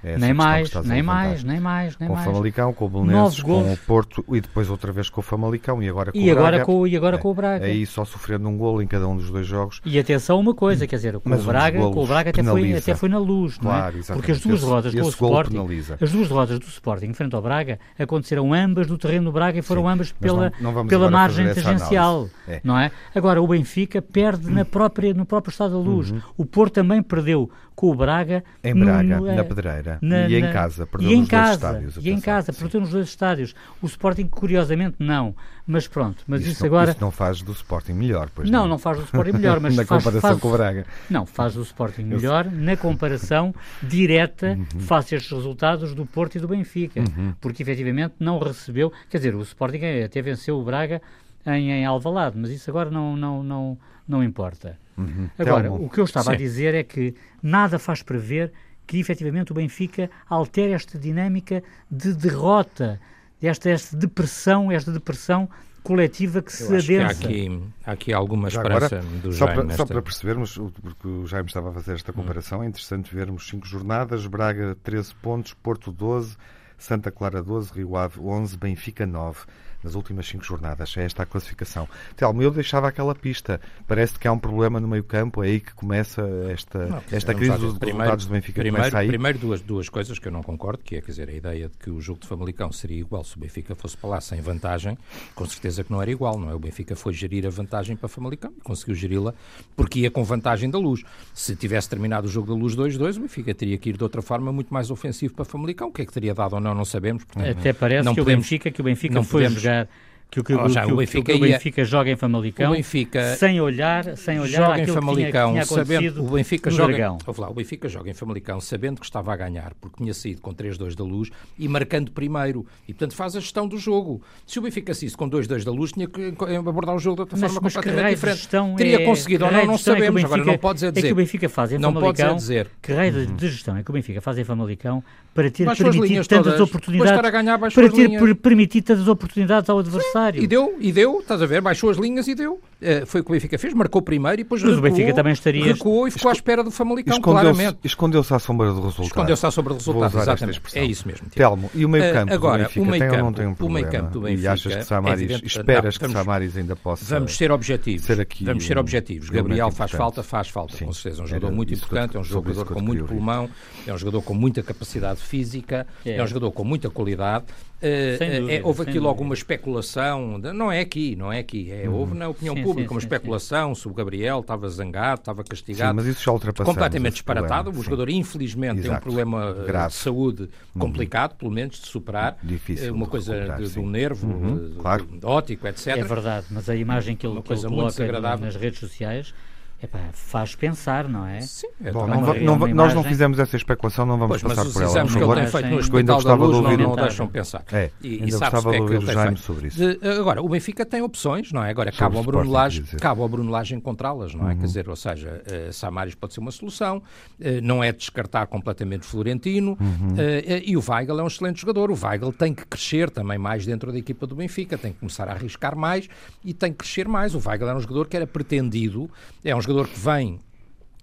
É 0.03 0.17
nem, 0.17 0.33
mais, 0.33 0.73
nem 0.85 1.03
mais, 1.03 1.43
nem 1.43 1.59
mais, 1.59 1.97
nem 1.97 2.07
com 2.07 2.13
mais. 2.13 2.25
Com 2.25 2.31
o 2.31 2.33
Famalicão, 2.33 2.73
com 2.73 2.85
o 2.85 2.89
Belenenses, 2.89 3.41
com 3.41 3.73
o 3.73 3.77
Porto 3.77 4.23
e 4.29 4.39
depois 4.39 4.69
outra 4.69 4.93
vez 4.93 5.09
com 5.09 5.19
o 5.19 5.23
Famalicão 5.23 5.83
e 5.83 5.89
agora 5.89 6.11
com 6.11 6.17
e 6.17 6.29
o 6.29 6.31
agora 6.31 6.57
Braga. 6.57 6.65
Com, 6.65 6.87
e 6.87 6.95
agora 6.95 7.15
é, 7.17 7.19
com 7.19 7.29
o 7.29 7.33
Braga. 7.33 7.65
Aí 7.65 7.85
só 7.85 8.05
sofrendo 8.05 8.47
um 8.47 8.57
golo 8.57 8.81
em 8.81 8.87
cada 8.87 9.07
um 9.07 9.17
dos 9.17 9.29
dois 9.29 9.45
jogos. 9.45 9.81
E 9.83 9.99
atenção 9.99 10.39
uma 10.39 10.53
coisa, 10.53 10.87
quer 10.87 10.95
dizer, 10.95 11.19
com 11.19 11.29
o 11.29 11.43
Braga, 11.43 11.79
com 11.79 12.03
o 12.03 12.07
Braga 12.07 12.29
até 12.29 12.43
foi, 12.43 12.73
até 12.73 12.95
foi 12.95 13.09
na 13.09 13.17
luz, 13.17 13.57
claro, 13.57 13.97
não 13.97 14.01
é? 14.01 14.13
Porque 14.13 14.31
as 14.31 14.39
duas 14.39 14.63
rodas 14.63 14.95
com 14.95 15.01
o 15.01 15.09
Sporting, 15.09 15.51
penaliza. 15.51 15.97
as 15.99 16.11
duas 16.11 16.29
rodas 16.29 16.59
do 16.59 16.67
Sporting 16.67 17.13
frente 17.13 17.35
ao 17.35 17.41
Braga 17.41 17.77
aconteceram 17.97 18.53
ambas 18.53 18.87
no 18.87 18.97
terreno 18.97 19.25
do 19.25 19.31
Braga 19.33 19.59
e 19.59 19.61
foram 19.61 19.83
Sim, 19.83 19.89
ambas 19.89 20.11
pela, 20.13 20.53
não, 20.61 20.71
não 20.71 20.87
pela 20.87 21.11
margem 21.11 21.53
tangencial, 21.53 22.29
é. 22.47 22.61
não 22.63 22.79
é? 22.79 22.89
Agora 23.13 23.41
o 23.41 23.47
Benfica 23.47 24.01
perde 24.01 24.49
na 24.49 24.63
própria, 24.63 25.13
no 25.13 25.25
próprio 25.25 25.51
estado 25.51 25.71
da 25.71 25.77
luz. 25.77 26.11
Uhum. 26.11 26.21
O 26.37 26.45
Porto 26.45 26.75
também 26.75 27.01
perdeu 27.03 27.49
com 27.79 27.91
o 27.91 27.95
Braga. 27.95 28.43
Em 28.61 28.75
Braga, 28.75 29.21
no, 29.21 29.33
na 29.33 29.41
Pedreira. 29.41 29.99
Na, 30.01 30.27
e 30.27 30.35
em 30.35 30.51
casa, 30.51 30.85
perdeu 30.85 31.11
e 31.11 31.13
em 31.13 31.19
nos 31.21 31.29
casa, 31.29 31.45
dois 31.45 31.55
estádios. 31.55 32.05
E 32.05 32.09
em 32.09 32.19
casa, 32.19 32.51
perdeu 32.51 32.81
nos 32.81 32.89
dois 32.89 33.07
estádios. 33.07 33.55
O 33.81 33.85
Sporting, 33.85 34.27
curiosamente, 34.27 34.97
não. 34.99 35.33
Mas 35.65 35.87
pronto, 35.87 36.21
mas 36.27 36.41
isso, 36.41 36.51
isso 36.51 36.65
agora... 36.65 36.91
Isso 36.91 36.99
não 36.99 37.09
faz 37.09 37.41
do 37.41 37.53
Sporting 37.53 37.93
melhor, 37.93 38.29
pois 38.35 38.49
não? 38.49 38.63
Não, 38.63 38.67
não 38.67 38.77
faz 38.77 38.97
do 38.97 39.05
Sporting 39.05 39.31
melhor, 39.31 39.61
mas 39.61 39.77
na 39.77 39.85
faz, 39.85 40.03
comparação 40.03 40.29
faz, 40.29 40.41
com 40.41 40.49
o 40.49 40.51
Braga. 40.51 40.85
Não, 41.09 41.25
faz 41.25 41.53
do 41.53 41.61
Sporting 41.61 42.01
melhor 42.01 42.51
na 42.51 42.75
comparação 42.75 43.55
direta 43.81 44.57
uhum. 44.59 44.79
face 44.81 45.15
a 45.15 45.17
estes 45.17 45.31
resultados 45.31 45.95
do 45.95 46.05
Porto 46.05 46.35
e 46.35 46.39
do 46.41 46.49
Benfica. 46.49 46.99
Uhum. 46.99 47.33
Porque, 47.39 47.63
efetivamente, 47.63 48.15
não 48.19 48.39
recebeu... 48.39 48.91
Quer 49.09 49.19
dizer, 49.19 49.35
o 49.35 49.41
Sporting 49.41 49.79
até 50.03 50.21
venceu 50.21 50.59
o 50.59 50.63
Braga 50.65 51.01
em, 51.45 51.71
em 51.71 51.85
Alvalade, 51.85 52.37
mas 52.37 52.51
isso 52.51 52.69
agora 52.69 52.91
não, 52.91 53.15
não, 53.15 53.41
não, 53.41 53.77
não 54.05 54.21
importa. 54.21 54.77
Uhum. 54.99 55.29
Agora, 55.37 55.71
o 55.71 55.89
que 55.89 55.99
eu 55.99 56.05
estava 56.05 56.31
Sim. 56.31 56.33
a 56.33 56.35
dizer 56.35 56.75
é 56.75 56.83
que 56.83 57.15
nada 57.41 57.79
faz 57.79 58.01
prever 58.01 58.51
que 58.85 58.99
efetivamente 58.99 59.51
o 59.51 59.55
Benfica 59.55 60.09
altere 60.27 60.73
esta 60.73 60.97
dinâmica 60.97 61.63
de 61.89 62.13
derrota, 62.13 62.99
esta, 63.41 63.69
esta 63.69 63.95
depressão, 63.95 64.71
esta 64.71 64.91
depressão 64.91 65.47
coletiva 65.83 66.41
que 66.41 66.51
se 66.51 66.63
adensa. 66.65 66.87
Que 66.87 66.99
há, 67.01 67.09
aqui, 67.09 67.61
há 67.85 67.91
aqui 67.91 68.13
alguma 68.13 68.47
esperança 68.47 68.97
agora, 68.97 69.19
do 69.21 69.31
só 69.31 69.45
Jaime. 69.45 69.65
Para, 69.65 69.77
só 69.77 69.85
para 69.85 70.01
percebermos, 70.01 70.57
porque 70.81 71.07
o 71.07 71.27
Jaime 71.27 71.47
estava 71.47 71.69
a 71.69 71.73
fazer 71.73 71.93
esta 71.93 72.11
comparação, 72.11 72.59
hum. 72.59 72.63
é 72.63 72.67
interessante 72.67 73.13
vermos 73.13 73.47
cinco 73.47 73.67
jornadas, 73.67 74.25
Braga 74.25 74.75
13 74.83 75.15
pontos, 75.15 75.53
Porto 75.53 75.91
12, 75.91 76.35
Santa 76.77 77.11
Clara 77.11 77.43
12, 77.43 77.71
Rio 77.73 77.95
Ave 77.95 78.19
11, 78.19 78.57
Benfica 78.57 79.05
9 79.05 79.41
nas 79.83 79.95
últimas 79.95 80.27
cinco 80.27 80.43
jornadas. 80.43 80.95
É 80.97 81.03
esta 81.03 81.23
a 81.23 81.25
classificação. 81.25 81.87
Telmo, 82.15 82.41
eu 82.41 82.51
deixava 82.51 82.87
aquela 82.87 83.15
pista. 83.15 83.59
Parece 83.87 84.17
que 84.17 84.27
há 84.27 84.31
um 84.31 84.39
problema 84.39 84.79
no 84.79 84.87
meio 84.87 85.03
campo, 85.03 85.43
é 85.43 85.47
aí 85.47 85.59
que 85.59 85.73
começa 85.73 86.21
esta, 86.51 86.87
não, 86.87 87.03
esta 87.11 87.33
crise 87.33 87.57
dos 87.57 87.77
primeiro, 87.77 87.97
resultados 87.97 88.25
do 88.25 88.31
Benfica. 88.31 88.61
Primeiro, 88.61 89.07
primeiro 89.07 89.39
duas, 89.39 89.61
duas 89.61 89.89
coisas 89.89 90.19
que 90.19 90.27
eu 90.27 90.31
não 90.31 90.43
concordo, 90.43 90.83
que 90.83 90.95
é 90.95 91.01
quer 91.01 91.11
dizer, 91.11 91.29
a 91.29 91.33
ideia 91.33 91.67
de 91.67 91.77
que 91.77 91.89
o 91.89 91.99
jogo 91.99 92.19
de 92.19 92.27
Famalicão 92.27 92.71
seria 92.71 92.99
igual 92.99 93.23
se 93.23 93.35
o 93.37 93.39
Benfica 93.39 93.75
fosse 93.75 93.97
para 93.97 94.09
lá 94.09 94.21
sem 94.21 94.41
vantagem, 94.41 94.97
com 95.33 95.45
certeza 95.45 95.83
que 95.83 95.91
não 95.91 96.01
era 96.01 96.11
igual, 96.11 96.37
não 96.37 96.49
é? 96.49 96.53
O 96.53 96.59
Benfica 96.59 96.95
foi 96.95 97.13
gerir 97.13 97.45
a 97.45 97.49
vantagem 97.49 97.95
para 97.95 98.07
Famalicão 98.07 98.51
e 98.57 98.61
conseguiu 98.61 98.95
geri-la 98.95 99.33
porque 99.75 100.01
ia 100.01 100.11
com 100.11 100.23
vantagem 100.23 100.69
da 100.69 100.77
luz. 100.77 101.03
Se 101.33 101.55
tivesse 101.55 101.89
terminado 101.89 102.27
o 102.27 102.29
jogo 102.29 102.53
da 102.53 102.59
luz 102.59 102.75
2-2, 102.75 103.17
o 103.17 103.21
Benfica 103.21 103.53
teria 103.53 103.77
que 103.77 103.89
ir 103.89 103.97
de 103.97 104.03
outra 104.03 104.21
forma 104.21 104.51
muito 104.51 104.73
mais 104.73 104.91
ofensivo 104.91 105.33
para 105.33 105.45
Famalicão. 105.45 105.89
O 105.89 105.91
que 105.91 106.01
é 106.01 106.05
que 106.05 106.13
teria 106.13 106.33
dado 106.33 106.53
ou 106.53 106.59
não, 106.59 106.75
não 106.75 106.85
sabemos. 106.85 107.23
Portanto, 107.23 107.57
Até 107.57 107.73
parece 107.73 108.05
não 108.05 108.13
que, 108.13 108.21
podemos, 108.21 108.45
o 108.45 108.49
Benfica, 108.49 108.71
que 108.71 108.81
o 108.81 108.83
Benfica 108.83 109.15
não 109.15 109.23
foi 109.23 109.43
podemos, 109.43 109.61
jogar 109.69 109.87
que 110.31 110.39
o, 110.39 110.43
que, 110.43 110.53
oh, 110.53 110.69
já, 110.69 110.85
que, 110.85 110.91
o 110.91 110.95
Benfica, 110.95 111.31
que 111.31 111.37
o 111.37 111.39
Benfica 111.39 111.81
ia, 111.81 111.85
joga 111.85 112.11
em 112.11 112.15
Famalicão 112.15 112.71
Benfica 112.71 113.35
sem 113.35 113.59
olhar, 113.59 114.15
sem 114.15 114.39
olhar 114.39 114.67
joga 114.67 114.81
em 114.81 114.85
Famalicão, 114.85 115.47
que 115.47 115.53
tinha, 115.53 115.65
tinha 115.65 115.65
sabendo, 115.65 116.23
o 116.23 116.29
Benfica 116.29 116.69
joga, 116.69 117.17
lá, 117.37 117.49
o 117.49 117.53
Benfica 117.55 117.89
joga 117.89 118.11
em 118.11 118.13
Famalicão 118.13 118.61
sabendo 118.61 118.99
que 118.99 119.05
estava 119.05 119.33
a 119.33 119.35
ganhar, 119.35 119.73
porque 119.81 119.97
tinha 119.97 120.13
saído 120.13 120.39
com 120.39 120.53
3-2 120.53 120.93
da 120.93 121.03
Luz 121.03 121.31
e 121.57 121.67
marcando 121.67 122.11
primeiro, 122.11 122.63
e 122.87 122.93
portanto 122.93 123.15
faz 123.15 123.35
a 123.35 123.39
gestão 123.39 123.67
do 123.67 123.79
jogo. 123.79 124.21
Se 124.45 124.59
o 124.59 124.61
Benfica 124.61 124.93
saísse 124.93 125.17
com 125.17 125.27
2-2 125.27 125.63
da 125.63 125.71
Luz, 125.71 125.93
tinha 125.93 126.07
que 126.07 126.35
abordar 126.67 126.95
o 126.95 126.99
jogo 126.99 127.15
de 127.15 127.21
outra 127.21 127.37
mas, 127.37 127.51
forma 127.51 127.61
mas 127.63 127.75
completamente 127.75 128.15
diferente. 128.15 128.47
Teria 128.77 129.01
é, 129.01 129.05
conseguido 129.05 129.45
ou 129.45 129.51
não, 129.51 129.65
não 129.65 129.77
sabemos. 129.79 130.21
É 130.21 130.25
Agora 130.25 130.45
não 130.45 130.57
podes 130.59 130.83
dizer. 130.83 130.99
É 130.99 131.01
que 131.01 131.11
o 131.11 131.15
Benfica 131.15 131.49
faz 131.49 131.71
em 131.71 131.79
não 131.79 131.91
Famalicão. 131.91 132.35
dizer. 132.35 132.69
Que 132.81 132.93
raio 132.93 133.15
uhum. 133.15 133.35
de 133.35 133.49
gestão 133.49 133.75
é 133.77 133.81
que 133.81 133.89
o 133.89 133.93
Benfica 133.93 134.21
faz 134.21 134.37
em 134.37 134.43
Famalicão 134.43 135.03
para 135.33 135.49
ter 135.49 135.65
permitido 135.75 136.27
tantas 136.27 136.59
oportunidades 136.59 137.73
para 137.73 137.89
ter 137.89 138.35
permitido 138.35 138.83
tantas 138.83 139.07
oportunidades 139.07 139.69
ao 139.69 139.79
adversário. 139.79 140.18
E 140.35 140.47
deu, 140.47 140.75
e 140.79 140.91
deu, 140.91 141.19
estás 141.19 141.41
a 141.41 141.45
ver, 141.45 141.61
baixou 141.61 141.89
as 141.89 141.97
linhas 141.97 142.27
e 142.27 142.35
deu. 142.35 142.53
Uh, 142.81 143.05
foi 143.05 143.19
o 143.19 143.23
que 143.23 143.31
o 143.31 143.33
Benfica 143.33 143.57
fez, 143.57 143.73
marcou 143.73 144.01
primeiro 144.01 144.39
e 144.39 144.43
depois 144.43 144.61
Mas 144.61 144.73
recuou, 144.75 144.87
o 144.87 144.95
Benfica 144.95 145.13
também 145.13 145.33
estaria... 145.33 145.65
recuou 145.65 146.07
e 146.07 146.11
ficou 146.11 146.29
à 146.29 146.33
espera 146.33 146.63
do 146.63 146.71
Famalicão, 146.71 147.17
escondeu 147.17 147.41
claramente. 147.41 147.79
Escondeu-se 147.83 148.33
à 148.33 148.39
sombra 148.39 148.67
do 148.67 148.81
resultado. 148.81 149.07
Escondeu-se 149.07 149.45
à 149.45 149.51
sombra 149.51 149.73
do 149.73 149.77
resultado, 149.77 150.17
exatamente. 150.17 150.61
É 150.75 150.85
isso 150.85 151.07
mesmo. 151.07 151.29
Telmo, 151.29 151.69
e 151.75 151.85
o 151.85 151.89
meio 151.89 152.13
campo 152.13 152.31
uh, 152.31 152.35
agora, 152.35 152.63
do 152.63 152.67
Benfica 152.67 152.81
o 152.81 152.85
meio 152.85 153.01
tem 153.01 153.09
campo, 153.09 153.17
ou 153.17 153.25
não 153.25 153.33
tem 153.33 153.47
um 153.47 153.53
problema? 153.53 153.87
O 153.87 153.91
meio 153.91 154.03
do 154.03 154.21
Benfica, 154.21 154.41
e 154.41 154.47
achas 154.47 154.75
que 154.75 154.83
Samaris, 154.83 155.31
é 155.31 155.45
esperas 155.45 155.67
não, 155.67 155.81
vamos, 155.81 155.97
que 155.97 156.07
Samaris 156.07 156.57
ainda 156.57 156.75
possa 156.75 157.05
Vamos 157.05 157.35
ser 157.35 157.51
objetivos. 157.51 158.05
Ser 158.05 158.21
aqui 158.21 158.45
vamos 158.45 158.65
ser 158.65 158.77
objetivos. 158.77 159.29
Um 159.29 159.33
Gabriel 159.33 159.71
faz 159.71 159.91
falta, 159.91 160.23
faz 160.23 160.47
falta, 160.47 160.77
Sim, 160.77 160.85
com 160.85 160.93
certeza. 160.93 161.21
É 161.21 161.25
um 161.25 161.27
jogador 161.27 161.51
muito 161.51 161.73
importante, 161.73 162.15
é 162.15 162.19
um 162.19 162.23
jogador 162.23 162.65
com 162.65 162.81
muito 162.81 163.03
pulmão, 163.03 163.49
é 163.85 163.93
um 163.93 163.97
jogador 163.97 164.21
com 164.21 164.33
muita 164.33 164.63
capacidade 164.63 165.19
física, 165.19 165.85
é 166.05 166.23
um 166.23 166.27
jogador 166.27 166.51
com 166.51 166.63
muita 166.63 166.89
qualidade. 166.89 167.45
Uh, 167.79 168.41
dúvida, 168.41 168.53
é, 168.53 168.61
houve 168.63 168.81
aqui 168.81 168.99
logo 168.99 169.23
uma 169.23 169.33
especulação, 169.33 170.37
não 170.37 170.69
é 170.69 170.81
aqui, 170.81 171.15
não 171.15 171.31
é 171.31 171.39
aqui, 171.39 171.71
é, 171.71 171.89
houve 171.89 172.13
na 172.13 172.27
opinião 172.27 172.53
sim, 172.53 172.61
pública 172.61 172.89
sim, 172.89 172.93
uma 172.93 172.99
especulação 172.99 173.73
sobre 173.73 173.93
o 173.93 173.95
Gabriel, 173.95 174.41
estava 174.41 174.69
zangado, 174.69 175.21
estava 175.21 175.43
castigado. 175.45 175.95
mas 175.95 176.05
isso 176.05 176.21
já 176.21 176.31
Completamente 176.63 177.13
disparatado. 177.13 177.69
O 177.69 177.81
jogador, 177.81 178.09
infelizmente, 178.09 178.79
Exato. 178.79 178.89
tem 178.89 178.97
um 178.97 179.01
problema 179.01 179.55
eh, 179.57 179.65
Grave. 179.65 179.89
de 179.89 179.95
saúde 179.95 180.41
uhum. 180.43 180.81
complicado, 180.81 181.35
pelo 181.35 181.51
menos, 181.51 181.79
de 181.79 181.87
superar. 181.87 182.37
Difícil. 182.43 182.93
Uma 182.93 183.07
coisa 183.07 183.57
de, 183.57 183.69
de, 183.69 183.79
um 183.79 183.89
nervo, 183.89 184.27
uhum, 184.27 184.75
claro. 184.79 185.07
ótico, 185.23 185.67
etc. 185.67 185.87
É 185.87 186.03
verdade, 186.03 186.47
mas 186.51 186.69
a 186.69 186.75
imagem 186.75 187.15
que 187.15 187.25
ele, 187.25 187.41
que 187.41 187.53
ele 187.53 187.61
coloca 187.61 188.37
nas 188.37 188.55
redes 188.55 188.79
sociais 188.79 189.33
Epá, 189.81 189.99
faz 190.11 190.55
pensar, 190.55 191.07
não 191.07 191.25
é? 191.25 191.39
Sim. 191.39 191.67
É 191.81 191.89
Bom, 191.89 192.05
não, 192.05 192.33
não, 192.33 192.67
nós 192.67 192.93
não 192.93 193.01
fizemos 193.01 193.39
essa 193.39 193.55
especulação, 193.55 194.05
não 194.05 194.17
vamos 194.17 194.41
pois, 194.41 194.53
passar 194.53 194.69
por 194.69 194.81
ela. 194.81 194.81
Mas 194.81 194.89
os 194.89 194.91
exames 194.91 195.15
que 195.15 195.23
ele 195.23 195.35
tem 195.35 195.47
feito 195.47 195.69
no 195.69 195.77
Hospital 195.77 196.21
da 196.21 196.33
Luz 196.33 196.59
não, 196.59 196.77
não 196.77 196.95
deixam 196.97 197.27
pensar. 197.27 197.63
É, 197.71 197.89
e, 198.03 198.15
ainda 198.15 198.27
e 198.27 198.31
gostava 198.31 198.71
de 198.71 198.77
é 198.77 198.81
ouvir 198.81 198.97
o 198.97 199.05
Jaime 199.05 199.37
sobre 199.37 199.67
isso. 199.67 199.77
De, 199.77 200.09
agora, 200.19 200.41
o 200.41 200.49
Benfica 200.49 200.85
tem 200.85 201.01
opções, 201.01 201.53
não 201.53 201.63
é? 201.63 201.69
Agora, 201.69 201.93
cabe 201.93 202.17
ao, 202.17 202.23
Bruno 202.23 202.51
Lage, 202.51 202.83
cabe 202.97 203.21
ao 203.21 203.29
Bruno 203.29 203.49
Lage 203.49 203.73
encontrá-las, 203.73 204.35
não 204.35 204.49
é? 204.49 204.53
Uhum. 204.53 204.59
Quer 204.59 204.65
dizer, 204.65 204.89
ou 204.89 204.97
seja, 204.97 205.41
uh, 205.47 205.71
Samaris 205.71 206.13
pode 206.13 206.33
ser 206.33 206.41
uma 206.41 206.51
solução, 206.51 206.97
uh, 206.97 207.43
não 207.63 207.81
é 207.81 207.93
descartar 207.93 208.47
completamente 208.47 209.05
Florentino, 209.05 209.77
uhum. 209.79 210.13
uh, 210.13 210.61
e 210.61 210.75
o 210.75 210.83
Weigl 210.85 211.21
é 211.21 211.23
um 211.23 211.27
excelente 211.27 211.61
jogador. 211.61 211.89
O 211.89 211.97
Weigl 212.05 212.33
tem 212.33 212.53
que 212.53 212.65
crescer 212.65 213.09
também 213.09 213.37
mais 213.37 213.65
dentro 213.65 213.93
da 213.93 213.97
equipa 213.97 214.27
do 214.27 214.35
Benfica, 214.35 214.77
tem 214.77 214.91
que 214.91 214.99
começar 214.99 215.29
a 215.29 215.31
arriscar 215.31 215.73
mais 215.73 216.09
e 216.43 216.53
tem 216.53 216.73
que 216.73 216.79
crescer 216.79 217.07
mais. 217.07 217.33
O 217.33 217.41
Weigl 217.45 217.69
é 217.69 217.75
um 217.75 217.79
jogador 217.79 218.09
que 218.09 218.17
era 218.17 218.27
pretendido, 218.27 219.09
é 219.41 219.55
um 219.55 219.61
jogador 219.69 219.87
que 219.87 219.99
vem 219.99 220.39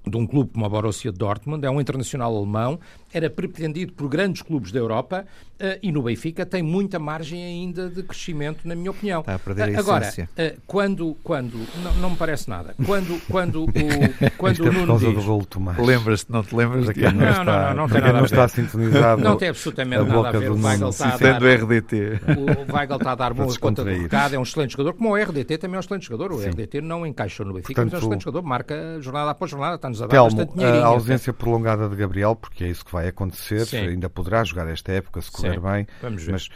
de 0.05 0.17
um 0.17 0.27
clube 0.27 0.53
como 0.53 0.65
a 0.65 0.69
Borussia 0.69 1.13
Dortmund, 1.13 1.65
é 1.65 1.71
um 1.71 1.81
internacional 1.81 2.37
alemão, 2.37 2.81
era 3.17 3.31
pretendido 3.31 3.95
por 3.95 4.09
grandes 4.09 4.43
clubes 4.43 4.71
da 4.71 4.79
Europa 4.79 5.25
uh, 5.55 5.79
e 5.83 5.91
no 5.91 6.03
Benfica 6.03 6.45
tem 6.45 6.63
muita 6.63 6.99
margem 6.99 7.43
ainda 7.43 7.89
de 7.89 8.03
crescimento, 8.03 8.69
na 8.69 8.75
minha 8.75 8.91
opinião. 8.91 9.21
Está 9.21 9.37
a 9.37 9.39
perder 9.39 9.71
a 9.71 9.73
uh, 9.73 9.79
Agora, 9.79 10.07
uh, 10.07 10.61
quando, 10.67 11.17
quando 11.25 11.67
não, 11.83 11.95
não, 11.95 12.11
me 12.11 12.17
parece 12.17 12.51
nada, 12.51 12.75
quando, 12.85 13.19
quando 13.31 13.65
o, 13.65 13.67
quando 14.37 14.61
o 14.61 14.69
é 14.69 14.71
Nuno 14.71 14.99
diz... 14.99 15.79
Lembras-te, 15.79 16.31
não 16.31 16.43
te 16.43 16.55
lembras 16.55 16.87
daqui? 16.87 17.01
Não, 17.01 17.13
não, 17.13 17.45
não, 17.45 17.45
não, 17.45 17.75
não 17.75 17.89
tem 17.89 18.01
nada 18.03 18.13
não 18.13 18.19
a 18.19 18.23
ver. 18.23 18.27
está 18.27 18.49
sintonizado 18.49 19.23
Não 19.23 19.37
tem 19.37 19.49
absolutamente 19.49 20.05
nada 20.05 20.29
a 20.29 20.33
ver. 20.33 20.51
O 20.51 20.63
Weigl 20.63 20.89
está 20.91 21.15
a 21.15 21.17
dar... 21.17 21.43
RDT. 21.43 22.21
O 22.37 22.77
Weigl 22.77 22.97
está 22.97 23.13
a 23.13 23.15
dar 23.15 23.33
boa 23.33 23.59
conta 23.59 23.83
do 23.83 23.91
recado, 23.91 24.35
é 24.35 24.39
um 24.39 24.43
excelente 24.43 24.73
jogador, 24.73 24.93
como 24.93 25.11
o 25.11 25.17
RDT 25.17 25.57
também 25.57 25.77
é 25.77 25.79
um 25.79 25.81
excelente 25.81 26.07
jogador. 26.07 26.33
O 26.33 26.43
Sim. 26.43 26.51
RDT 26.51 26.83
não 26.83 27.07
encaixou 27.07 27.47
no 27.47 27.55
Benfica, 27.55 27.81
Portanto, 27.81 27.93
mas 27.93 27.95
é 27.95 27.97
um 27.97 28.09
excelente 28.09 28.25
jogador, 28.25 28.47
marca 28.47 29.01
jornada 29.01 29.31
após 29.31 29.51
jornada, 29.51 29.77
está-nos 29.77 30.03
a 30.03 30.07
dar 30.07 30.11
Telmo, 30.11 30.37
bastante 30.37 30.55
dinheirinho. 30.55 30.85
a 30.85 30.89
ausência 30.89 31.33
prolongada 31.33 31.89
de 31.89 31.97
Gabriel, 31.97 32.37
porque 32.37 32.65
é 32.65 32.69
isso 32.69 32.85
que 32.85 32.93
vai 32.93 33.06
vai 33.07 33.11
acontecer, 33.11 33.65
Sim. 33.67 33.89
ainda 33.89 34.09
poderá 34.11 34.43
jogar 34.45 34.69
esta 34.69 34.93
época 34.93 35.21
se 35.21 35.31
correr 35.31 35.55
Sim. 35.55 35.61
bem, 35.61 35.87
Vamos 36.03 36.23
ver. 36.25 36.33
mas 36.33 36.49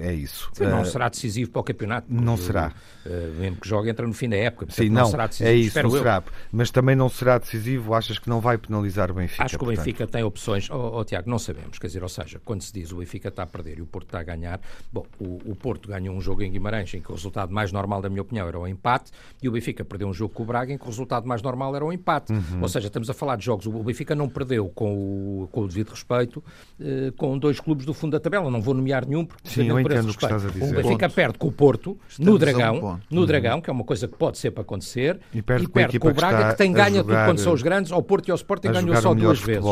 é 0.00 0.12
isso. 0.12 0.50
Sim, 0.52 0.64
não 0.64 0.82
uh, 0.82 0.86
será 0.86 1.08
decisivo 1.08 1.50
para 1.50 1.60
o 1.60 1.64
campeonato. 1.64 2.06
Não 2.10 2.36
será. 2.36 2.72
Uh, 3.06 3.40
mesmo 3.40 3.56
que 3.56 3.68
jogue 3.68 3.88
entra 3.88 4.06
no 4.06 4.12
fim 4.12 4.28
da 4.28 4.36
época. 4.36 4.66
Sim, 4.70 4.88
não, 4.88 5.02
não 5.02 5.10
será 5.10 5.26
decisivo, 5.26 5.50
é 5.50 5.54
isso, 5.54 5.82
não 5.82 5.90
eu. 5.90 5.98
será. 5.98 6.22
Mas 6.52 6.70
também 6.70 6.96
não 6.96 7.08
será 7.08 7.38
decisivo, 7.38 7.94
achas 7.94 8.18
que 8.18 8.28
não 8.28 8.40
vai 8.40 8.58
penalizar 8.58 9.10
o 9.10 9.14
Benfica? 9.14 9.44
Acho 9.44 9.58
que 9.58 9.64
o 9.64 9.68
Benfica 9.68 10.06
tem 10.06 10.22
opções, 10.22 10.68
oh, 10.70 10.98
oh, 10.98 11.04
Tiago, 11.04 11.30
não 11.30 11.38
sabemos, 11.38 11.78
quer 11.78 11.86
dizer, 11.86 12.02
ou 12.02 12.08
seja, 12.08 12.40
quando 12.44 12.62
se 12.62 12.72
diz 12.72 12.92
o 12.92 12.96
Benfica 12.96 13.28
está 13.28 13.44
a 13.44 13.46
perder 13.46 13.78
e 13.78 13.82
o 13.82 13.86
Porto 13.86 14.06
está 14.06 14.20
a 14.20 14.22
ganhar, 14.22 14.60
bom, 14.92 15.06
o, 15.18 15.38
o 15.44 15.56
Porto 15.56 15.88
ganhou 15.88 16.14
um 16.14 16.20
jogo 16.20 16.42
em 16.42 16.50
Guimarães 16.50 16.92
em 16.94 17.00
que 17.00 17.10
o 17.10 17.14
resultado 17.14 17.52
mais 17.52 17.72
normal, 17.72 18.02
da 18.02 18.08
minha 18.08 18.22
opinião, 18.22 18.48
era 18.48 18.58
o 18.58 18.66
empate, 18.66 19.12
e 19.42 19.48
o 19.48 19.52
Benfica 19.52 19.84
perdeu 19.84 20.08
um 20.08 20.14
jogo 20.14 20.34
com 20.34 20.42
o 20.42 20.46
Braga 20.46 20.72
em 20.72 20.78
que 20.78 20.84
o 20.84 20.88
resultado 20.88 21.26
mais 21.26 21.42
normal 21.42 21.74
era 21.76 21.84
o 21.84 21.92
empate. 21.92 22.32
Uhum. 22.32 22.62
Ou 22.62 22.68
seja, 22.68 22.88
estamos 22.88 23.08
a 23.08 23.14
falar 23.14 23.36
de 23.36 23.44
jogos, 23.44 23.66
o 23.66 23.82
Benfica 23.82 24.14
não 24.14 24.28
perdeu 24.28 24.68
com 24.68 24.94
o, 25.42 25.48
com 25.52 25.62
o 25.62 25.68
devido 25.68 25.90
respeito, 25.90 26.42
eh, 26.80 27.12
com 27.16 27.38
dois 27.38 27.60
clubes 27.60 27.86
do 27.86 27.94
fundo 27.94 28.12
da 28.12 28.20
tabela, 28.20 28.50
não 28.50 28.60
vou 28.60 28.74
nomear 28.74 29.06
nenhum, 29.06 29.24
porque 29.24 29.48
Sim, 29.48 29.67
eu 29.68 29.80
entendo 29.80 30.10
o 30.10 30.14
que 30.16 30.24
estás 30.24 30.44
a 30.44 30.48
dizer. 30.48 30.64
O 30.64 30.82
Benfica 30.82 31.08
perde 31.08 31.38
com 31.38 31.48
o 31.48 31.52
Porto, 31.52 31.98
Estamos 32.08 32.32
no 32.32 32.38
Dragão, 32.38 33.00
no 33.10 33.26
Dragão, 33.26 33.56
uhum. 33.56 33.60
que 33.60 33.70
é 33.70 33.72
uma 33.72 33.84
coisa 33.84 34.08
que 34.08 34.16
pode 34.16 34.38
ser 34.38 34.50
para 34.50 34.62
acontecer, 34.62 35.20
e 35.32 35.42
perde, 35.42 35.64
e 35.64 35.68
perde 35.68 35.98
com, 35.98 36.08
o 36.08 36.14
Braga, 36.14 36.44
que, 36.44 36.50
que 36.50 36.56
tem 36.58 36.72
ganha 36.72 37.02
tudo 37.02 37.14
quando 37.24 37.38
são 37.38 37.52
os 37.52 37.62
grandes, 37.62 37.92
ao 37.92 38.02
Porto 38.02 38.28
e 38.28 38.30
ao 38.30 38.36
Sporting 38.36 38.72
ganhou 38.72 38.96
só 38.96 39.14
duas 39.14 39.40
vezes. 39.40 39.64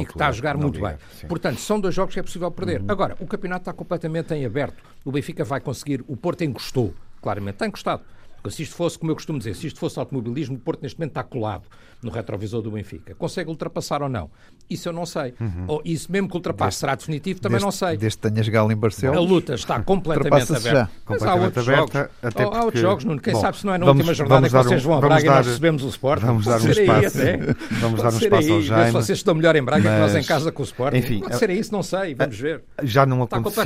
E 0.00 0.04
que 0.04 0.12
está 0.12 0.28
a 0.28 0.32
jogar 0.32 0.56
muito 0.56 0.80
bem. 0.80 0.96
Sim. 1.20 1.26
Portanto, 1.26 1.60
são 1.60 1.80
dois 1.80 1.94
jogos 1.94 2.14
que 2.14 2.20
é 2.20 2.22
possível 2.22 2.50
perder. 2.50 2.80
Uhum. 2.80 2.86
Agora, 2.88 3.16
o 3.20 3.26
campeonato 3.26 3.62
está 3.62 3.72
completamente 3.72 4.32
em 4.34 4.44
aberto. 4.44 4.82
O 5.04 5.12
Benfica 5.12 5.44
vai 5.44 5.60
conseguir, 5.60 6.04
o 6.06 6.16
Porto 6.16 6.42
encostou, 6.42 6.94
claramente, 7.20 7.54
está 7.54 7.66
encostado. 7.66 8.02
Se 8.50 8.62
isto 8.62 8.74
fosse, 8.74 8.98
como 8.98 9.10
eu 9.10 9.16
costumo 9.16 9.38
dizer, 9.38 9.54
se 9.54 9.66
isto 9.66 9.80
fosse 9.80 9.98
automobilismo, 9.98 10.56
o 10.56 10.58
Porto 10.58 10.82
neste 10.82 10.98
momento 10.98 11.12
está 11.12 11.22
colado 11.22 11.64
no 12.04 12.10
retrovisor 12.10 12.62
do 12.62 12.70
Benfica. 12.70 13.14
Consegue 13.14 13.48
ultrapassar 13.48 14.02
ou 14.02 14.08
não? 14.08 14.30
Isso 14.68 14.88
eu 14.88 14.92
não 14.92 15.06
sei. 15.06 15.34
Uhum. 15.40 15.64
Ou 15.66 15.82
isso 15.84 16.10
mesmo 16.10 16.28
que 16.28 16.34
ultrapasse 16.34 16.78
será 16.78 16.94
definitivo, 16.94 17.40
também 17.40 17.58
desde, 17.58 17.64
não 17.64 17.72
sei. 17.72 17.96
Desde 17.96 18.18
que 18.18 18.30
tenhas 18.30 18.48
Galo 18.48 18.70
em 18.70 18.76
Barcelona. 18.76 19.18
A 19.18 19.22
luta 19.22 19.54
está 19.54 19.80
completamente 19.82 20.50
aberta. 20.52 20.70
Já. 20.70 20.88
Mas 21.08 21.22
há 21.22 21.34
outros 21.34 21.68
aberta, 21.68 21.98
jogos. 21.98 22.10
Até 22.22 22.42
porque... 22.42 22.56
Há 22.56 22.64
outros 22.64 22.80
jogos, 22.80 23.04
Nuno. 23.04 23.20
Quem 23.20 23.32
bom, 23.32 23.40
sabe 23.40 23.56
se 23.58 23.66
não 23.66 23.74
é 23.74 23.78
na 23.78 23.86
vamos, 23.86 24.00
última 24.00 24.14
jornada 24.14 24.46
que 24.46 24.54
vocês 24.54 24.82
vão 24.82 24.94
a 24.94 25.00
Braga 25.00 25.14
dar, 25.14 25.32
e 25.32 25.36
nós 25.36 25.46
recebemos 25.46 25.82
o 25.82 25.88
Sport. 25.88 26.22
Vamos 26.22 26.44
dar 26.44 26.60
um 26.60 26.70
espaço. 26.70 27.18
Vamos 27.80 28.02
dar 28.02 28.12
um 28.12 28.18
espaço 28.18 28.52
ao 28.52 28.62
Jaime. 28.62 28.86
Se 28.86 28.92
vocês 28.92 29.18
estão 29.18 29.34
melhor 29.34 29.56
em 29.56 29.62
Braga 29.62 29.82
mas, 29.82 29.94
que 29.94 30.00
nós 30.00 30.24
em 30.24 30.26
casa 30.26 30.52
com 30.52 30.62
o 30.62 30.64
Sport. 30.64 30.94
Enfim, 30.94 31.20
Pode 31.20 31.36
ser 31.38 31.50
isso, 31.50 31.72
não 31.72 31.82
sei. 31.82 32.14
Vamos 32.14 32.38
ver. 32.38 32.62
Já 32.82 33.06
não 33.06 33.22
acontecia 33.22 33.62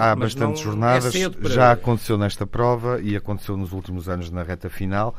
há 0.00 0.16
bastantes 0.16 0.60
é 0.60 0.64
jornadas. 0.64 1.14
Já 1.44 1.72
aconteceu 1.72 2.16
nesta 2.18 2.46
prova 2.46 3.00
e 3.02 3.16
aconteceu 3.16 3.56
nos 3.56 3.72
últimos 3.72 4.08
anos 4.08 4.30
na 4.30 4.42
reta 4.42 4.68
final. 4.70 5.14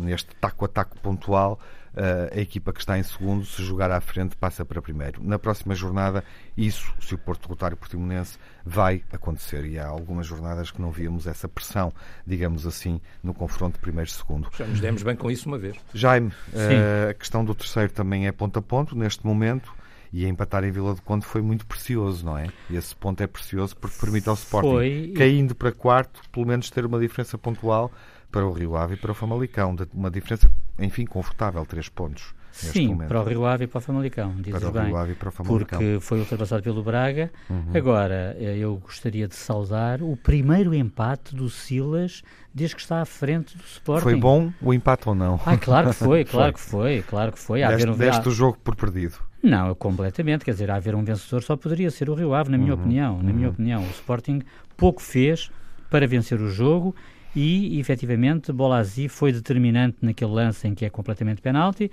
Neste 0.00 0.34
taco 0.36 0.64
a 0.64 0.68
taco 0.68 0.98
pontual 1.00 1.58
uh, 1.98 2.36
a 2.36 2.40
equipa 2.40 2.72
que 2.72 2.80
está 2.80 2.98
em 2.98 3.02
segundo, 3.02 3.44
se 3.44 3.62
jogar 3.62 3.90
à 3.90 4.00
frente, 4.00 4.36
passa 4.36 4.64
para 4.64 4.80
primeiro. 4.80 5.22
Na 5.22 5.38
próxima 5.38 5.74
jornada, 5.74 6.24
isso, 6.56 6.92
se 7.00 7.14
o 7.14 7.18
Porto 7.18 7.42
derrotar 7.42 7.72
o 7.72 7.76
Portimonense, 7.76 8.38
vai 8.64 9.02
acontecer. 9.12 9.64
E 9.66 9.78
há 9.78 9.86
algumas 9.86 10.26
jornadas 10.26 10.70
que 10.70 10.80
não 10.80 10.90
víamos 10.90 11.26
essa 11.26 11.48
pressão, 11.48 11.92
digamos 12.26 12.66
assim, 12.66 13.00
no 13.22 13.34
confronto 13.34 13.78
primeiro-segundo. 13.80 14.48
Já 14.56 14.66
nos 14.66 14.80
demos 14.80 15.02
bem 15.02 15.16
com 15.16 15.30
isso 15.30 15.48
uma 15.48 15.58
vez. 15.58 15.76
Jaime, 15.92 16.28
uh, 16.28 17.10
a 17.10 17.14
questão 17.14 17.44
do 17.44 17.54
terceiro 17.54 17.92
também 17.92 18.26
é 18.26 18.32
ponto 18.32 18.58
a 18.58 18.62
ponto, 18.62 18.96
neste 18.96 19.26
momento 19.26 19.76
e 20.10 20.24
empatar 20.26 20.64
em 20.64 20.70
Vila 20.70 20.94
do 20.94 21.02
Conde 21.02 21.26
foi 21.26 21.42
muito 21.42 21.66
precioso, 21.66 22.24
não 22.24 22.38
é? 22.38 22.48
E 22.70 22.76
esse 22.76 22.96
ponto 22.96 23.22
é 23.22 23.26
precioso 23.26 23.76
porque 23.76 23.94
permite 24.00 24.26
ao 24.26 24.34
Sporting, 24.36 24.70
foi... 24.70 25.12
caindo 25.14 25.54
para 25.54 25.70
quarto, 25.70 26.22
pelo 26.32 26.46
menos 26.46 26.70
ter 26.70 26.86
uma 26.86 26.98
diferença 26.98 27.36
pontual 27.36 27.92
para 28.30 28.46
o 28.46 28.52
Rio 28.52 28.76
Ave 28.76 28.94
e 28.94 28.96
para 28.96 29.12
o 29.12 29.14
Famalicão. 29.14 29.76
Uma 29.92 30.10
diferença, 30.10 30.50
enfim, 30.78 31.04
confortável, 31.04 31.64
três 31.64 31.88
pontos. 31.88 32.34
Sim, 32.50 32.88
momento. 32.88 33.08
para 33.08 33.20
o 33.20 33.24
Rio 33.24 33.46
Ave 33.46 33.64
e 33.64 33.66
para 33.66 33.78
o 33.78 33.80
Famalicão, 33.80 34.34
dizes 34.36 34.58
para 34.58 34.68
o 34.68 34.72
bem. 34.72 34.86
Rio 34.86 34.96
Ave 34.96 35.12
e 35.12 35.14
para 35.14 35.28
o 35.28 35.32
Famalicão. 35.32 35.78
Porque 35.78 36.00
foi 36.00 36.18
ultrapassado 36.18 36.62
pelo 36.62 36.82
Braga. 36.82 37.30
Uhum. 37.48 37.70
Agora, 37.72 38.36
eh, 38.38 38.56
eu 38.58 38.76
gostaria 38.76 39.28
de 39.28 39.36
saudar 39.36 40.02
o 40.02 40.16
primeiro 40.16 40.74
empate 40.74 41.36
do 41.36 41.48
Silas 41.48 42.22
desde 42.52 42.74
que 42.74 42.82
está 42.82 43.00
à 43.00 43.04
frente 43.04 43.56
do 43.56 43.62
Sporting. 43.64 44.02
Foi 44.02 44.16
bom 44.16 44.52
o 44.60 44.74
empate 44.74 45.08
ou 45.08 45.14
não? 45.14 45.40
Ah, 45.46 45.56
claro 45.56 45.90
que 45.90 45.94
foi, 45.96 46.24
claro 46.24 46.52
que 46.52 46.60
foi, 46.60 47.02
claro 47.02 47.32
que 47.32 47.38
foi. 47.38 47.60
Deste, 47.60 47.88
um... 47.88 47.96
deste 47.96 48.28
o 48.28 48.32
jogo 48.32 48.58
por 48.58 48.74
perdido. 48.74 49.18
Não, 49.40 49.72
completamente. 49.76 50.44
Quer 50.44 50.50
dizer, 50.50 50.70
haver 50.70 50.96
um 50.96 51.04
vencedor 51.04 51.42
só 51.42 51.56
poderia 51.56 51.90
ser 51.92 52.10
o 52.10 52.14
Rio 52.14 52.34
Ave, 52.34 52.50
na 52.50 52.58
minha 52.58 52.74
uhum. 52.74 52.80
opinião. 52.80 53.22
Na 53.22 53.32
minha 53.32 53.46
uhum. 53.46 53.54
opinião, 53.54 53.82
o 53.82 53.90
Sporting 53.90 54.42
pouco 54.76 55.00
fez 55.00 55.48
para 55.88 56.08
vencer 56.08 56.40
o 56.40 56.50
jogo 56.50 56.94
e, 57.34 57.78
efetivamente, 57.78 58.52
Bolazzi 58.52 59.08
foi 59.08 59.32
determinante 59.32 59.98
naquele 60.02 60.32
lance 60.32 60.66
em 60.66 60.74
que 60.74 60.84
é 60.84 60.90
completamente 60.90 61.40
penalti 61.40 61.90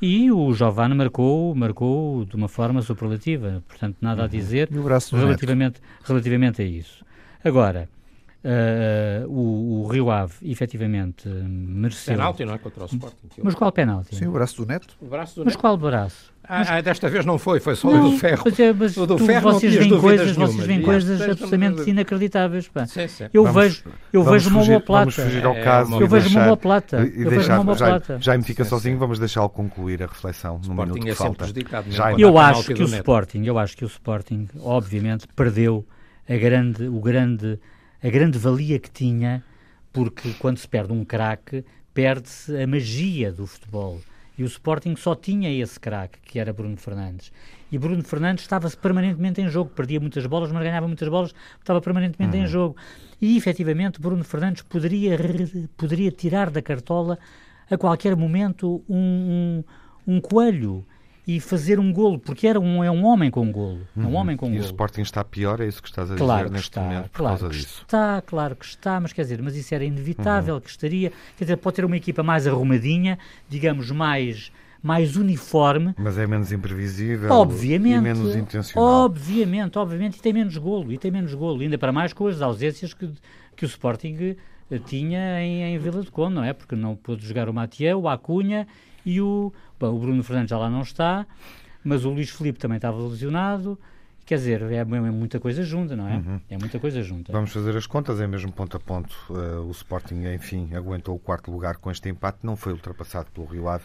e 0.00 0.32
o 0.32 0.52
Giovanni 0.54 0.94
marcou, 0.94 1.54
marcou 1.54 2.24
de 2.24 2.34
uma 2.34 2.48
forma 2.48 2.80
superlativa, 2.80 3.62
portanto, 3.68 3.98
nada 4.00 4.22
a 4.22 4.24
uhum. 4.24 4.30
dizer 4.30 4.68
relativamente, 5.12 5.80
relativamente 6.04 6.62
a 6.62 6.64
isso. 6.64 7.04
Agora, 7.44 7.88
Uh, 8.42 9.28
o, 9.28 9.82
o, 9.82 9.86
Rio 9.88 10.10
Ave 10.10 10.34
efetivamente 10.42 11.28
mereceu. 11.28 12.14
Penalti, 12.14 12.44
não 12.46 12.54
é? 12.54 12.58
Contra 12.58 12.84
o 12.84 12.86
Sporting. 12.86 13.28
Mas 13.42 13.54
qual 13.54 13.70
penalti? 13.70 14.16
Sim, 14.16 14.28
o 14.28 14.32
braço 14.32 14.56
do 14.56 14.66
Neto. 14.66 14.96
O 14.98 15.06
braço 15.06 15.34
do 15.34 15.44
mas 15.44 15.52
Neto. 15.52 15.60
qual 15.60 15.76
braço? 15.76 16.32
Ah, 16.42 16.60
mas... 16.60 16.70
ah, 16.70 16.80
desta 16.80 17.10
vez 17.10 17.26
não 17.26 17.38
foi, 17.38 17.60
foi 17.60 17.76
só 17.76 17.90
não, 17.90 18.06
o 18.06 18.10
do 18.10 18.18
ferro. 18.18 18.42
Mas, 18.46 18.58
é, 18.58 18.72
mas 18.72 18.96
o 18.96 19.06
do 19.06 19.16
tu, 19.16 19.26
ferro 19.26 19.52
vocês 19.52 19.74
veem 19.74 20.00
coisas, 20.00 20.34
vocês 20.34 20.66
veem 20.66 20.80
coisas 20.80 21.20
absolutamente 21.20 21.90
inacreditáveis. 21.90 22.66
Pá. 22.66 22.86
Sim, 22.86 23.06
sim. 23.08 23.28
Eu 23.32 23.44
vamos, 23.44 23.62
vejo, 23.62 23.84
eu 24.10 24.22
vamos 24.22 24.42
vejo 24.42 24.56
fugir, 24.56 24.70
uma 24.72 24.80
plata. 24.80 25.10
Vamos 25.10 25.14
fugir 25.14 25.44
ao 25.44 25.54
caso 25.56 26.00
eu 26.00 26.08
vejo 26.08 26.38
uma 26.38 26.56
plata. 26.56 26.96
Eu 27.14 27.30
deixar, 27.30 27.62
vejo 27.62 27.78
já, 27.78 28.00
já 28.18 28.38
me 28.38 28.42
fica 28.42 28.64
sozinho, 28.64 28.96
vamos 28.96 29.18
deixá-lo 29.18 29.50
concluir 29.50 30.02
a 30.02 30.06
reflexão 30.06 30.58
no 30.66 30.74
minuto 30.74 30.98
que 30.98 31.10
é 31.10 31.14
falta. 31.14 31.46
Já 31.88 32.14
eu 32.14 32.38
acho 32.38 32.72
que 32.74 32.82
o 32.82 32.86
Sporting, 32.86 33.44
eu 33.44 33.58
acho 33.58 33.76
que 33.76 33.84
o 33.84 33.86
Sporting, 33.86 34.48
obviamente, 34.62 35.28
perdeu 35.36 35.86
a 36.26 36.36
grande, 36.36 36.86
o 36.86 37.00
grande, 37.00 37.58
a 38.02 38.08
grande 38.08 38.38
valia 38.38 38.78
que 38.78 38.90
tinha 38.90 39.44
porque 39.92 40.32
quando 40.34 40.58
se 40.58 40.68
perde 40.68 40.92
um 40.92 41.04
craque, 41.04 41.64
perde-se 41.92 42.56
a 42.60 42.66
magia 42.66 43.32
do 43.32 43.46
futebol. 43.46 44.00
E 44.38 44.42
o 44.42 44.46
Sporting 44.46 44.96
só 44.96 45.14
tinha 45.14 45.52
esse 45.52 45.78
craque, 45.78 46.18
que 46.22 46.38
era 46.38 46.52
Bruno 46.52 46.76
Fernandes. 46.76 47.30
E 47.70 47.76
Bruno 47.76 48.02
Fernandes 48.02 48.44
estava-se 48.44 48.76
permanentemente 48.76 49.40
em 49.40 49.48
jogo, 49.48 49.70
perdia 49.70 50.00
muitas 50.00 50.24
bolas, 50.26 50.50
mas 50.50 50.62
ganhava 50.62 50.86
muitas 50.86 51.08
bolas, 51.08 51.34
estava 51.58 51.80
permanentemente 51.80 52.36
uhum. 52.36 52.44
em 52.44 52.46
jogo. 52.46 52.76
E 53.20 53.36
efetivamente 53.36 54.00
Bruno 54.00 54.24
Fernandes 54.24 54.62
poderia, 54.62 55.18
poderia 55.76 56.10
tirar 56.10 56.50
da 56.50 56.62
cartola 56.62 57.18
a 57.70 57.76
qualquer 57.76 58.16
momento 58.16 58.82
um, 58.88 59.62
um, 60.06 60.14
um 60.14 60.20
coelho 60.20 60.86
e 61.26 61.38
fazer 61.38 61.78
um 61.78 61.92
golo, 61.92 62.18
porque 62.18 62.46
era 62.46 62.58
um, 62.58 62.82
é 62.82 62.90
um 62.90 63.04
homem 63.04 63.30
com 63.30 63.50
golo. 63.52 63.80
Uhum. 63.96 64.02
É 64.02 64.06
um 64.06 64.08
uhum. 64.08 64.14
homem 64.16 64.36
com 64.36 64.46
e 64.46 64.50
golo. 64.50 64.62
o 64.62 64.64
Sporting 64.64 65.02
está 65.02 65.22
pior, 65.22 65.60
é 65.60 65.66
isso 65.66 65.82
que 65.82 65.88
estás 65.88 66.10
a 66.10 66.16
claro 66.16 66.44
dizer 66.44 66.52
neste 66.54 66.70
está, 66.70 66.80
momento 66.80 67.10
por 67.10 67.18
claro 67.18 67.38
causa 67.38 67.54
disso? 67.54 67.82
Está, 67.82 68.22
claro 68.22 68.56
que 68.56 68.64
está, 68.64 69.00
mas 69.00 69.12
quer 69.12 69.22
dizer, 69.22 69.42
mas 69.42 69.56
isso 69.56 69.74
era 69.74 69.84
inevitável 69.84 70.54
uhum. 70.54 70.60
que 70.60 70.70
estaria. 70.70 71.12
Quer 71.36 71.44
dizer, 71.44 71.56
pode 71.56 71.76
ter 71.76 71.84
uma 71.84 71.96
equipa 71.96 72.22
mais 72.22 72.46
arrumadinha, 72.46 73.18
digamos, 73.48 73.90
mais 73.90 74.50
mais 74.82 75.14
uniforme. 75.14 75.94
Mas 75.98 76.16
é 76.16 76.26
menos 76.26 76.50
imprevisível 76.52 77.30
obviamente, 77.30 77.98
e 77.98 78.00
menos 78.00 78.34
intencional. 78.34 79.04
Obviamente, 79.04 79.78
obviamente, 79.78 80.16
e 80.16 80.22
tem 80.22 80.32
menos 80.32 80.56
golo, 80.56 80.90
e 80.90 80.96
tem 80.96 81.10
menos 81.10 81.34
golo, 81.34 81.60
ainda 81.60 81.76
para 81.76 81.92
mais 81.92 82.14
com 82.14 82.26
as 82.26 82.40
ausências 82.40 82.94
que, 82.94 83.10
que 83.54 83.64
o 83.64 83.66
Sporting 83.66 84.36
eh, 84.70 84.78
tinha 84.78 85.42
em, 85.42 85.74
em 85.74 85.78
Vila 85.78 86.02
de 86.02 86.10
Conde, 86.10 86.34
não 86.34 86.44
é? 86.44 86.54
Porque 86.54 86.74
não 86.74 86.96
pôde 86.96 87.26
jogar 87.26 87.48
o 87.48 87.52
Matiel, 87.52 88.00
o 88.00 88.08
Acunha 88.08 88.66
e 89.10 89.20
o, 89.20 89.52
bom, 89.78 89.94
o 89.94 89.98
Bruno 89.98 90.22
Fernandes 90.22 90.50
já 90.50 90.58
lá 90.58 90.70
não 90.70 90.82
está, 90.82 91.26
mas 91.82 92.04
o 92.04 92.10
Luís 92.10 92.30
Filipe 92.30 92.58
também 92.58 92.76
estava 92.76 92.96
lesionado. 93.02 93.78
Quer 94.24 94.36
dizer, 94.36 94.62
é, 94.62 94.76
é 94.76 94.84
muita 94.84 95.40
coisa 95.40 95.64
junta, 95.64 95.96
não 95.96 96.06
é? 96.06 96.14
Uhum. 96.14 96.40
É 96.48 96.56
muita 96.56 96.78
coisa 96.78 97.02
junta. 97.02 97.32
Vamos 97.32 97.52
fazer 97.52 97.76
as 97.76 97.84
contas, 97.84 98.20
é 98.20 98.28
mesmo 98.28 98.52
ponto 98.52 98.76
a 98.76 98.80
ponto. 98.80 99.16
Uh, 99.28 99.66
o 99.66 99.70
Sporting, 99.72 100.24
enfim, 100.32 100.72
aguentou 100.72 101.16
o 101.16 101.18
quarto 101.18 101.50
lugar 101.50 101.78
com 101.78 101.90
este 101.90 102.08
empate, 102.08 102.38
não 102.44 102.54
foi 102.54 102.72
ultrapassado 102.72 103.28
pelo 103.32 103.46
Rio 103.46 103.68
Ave. 103.68 103.84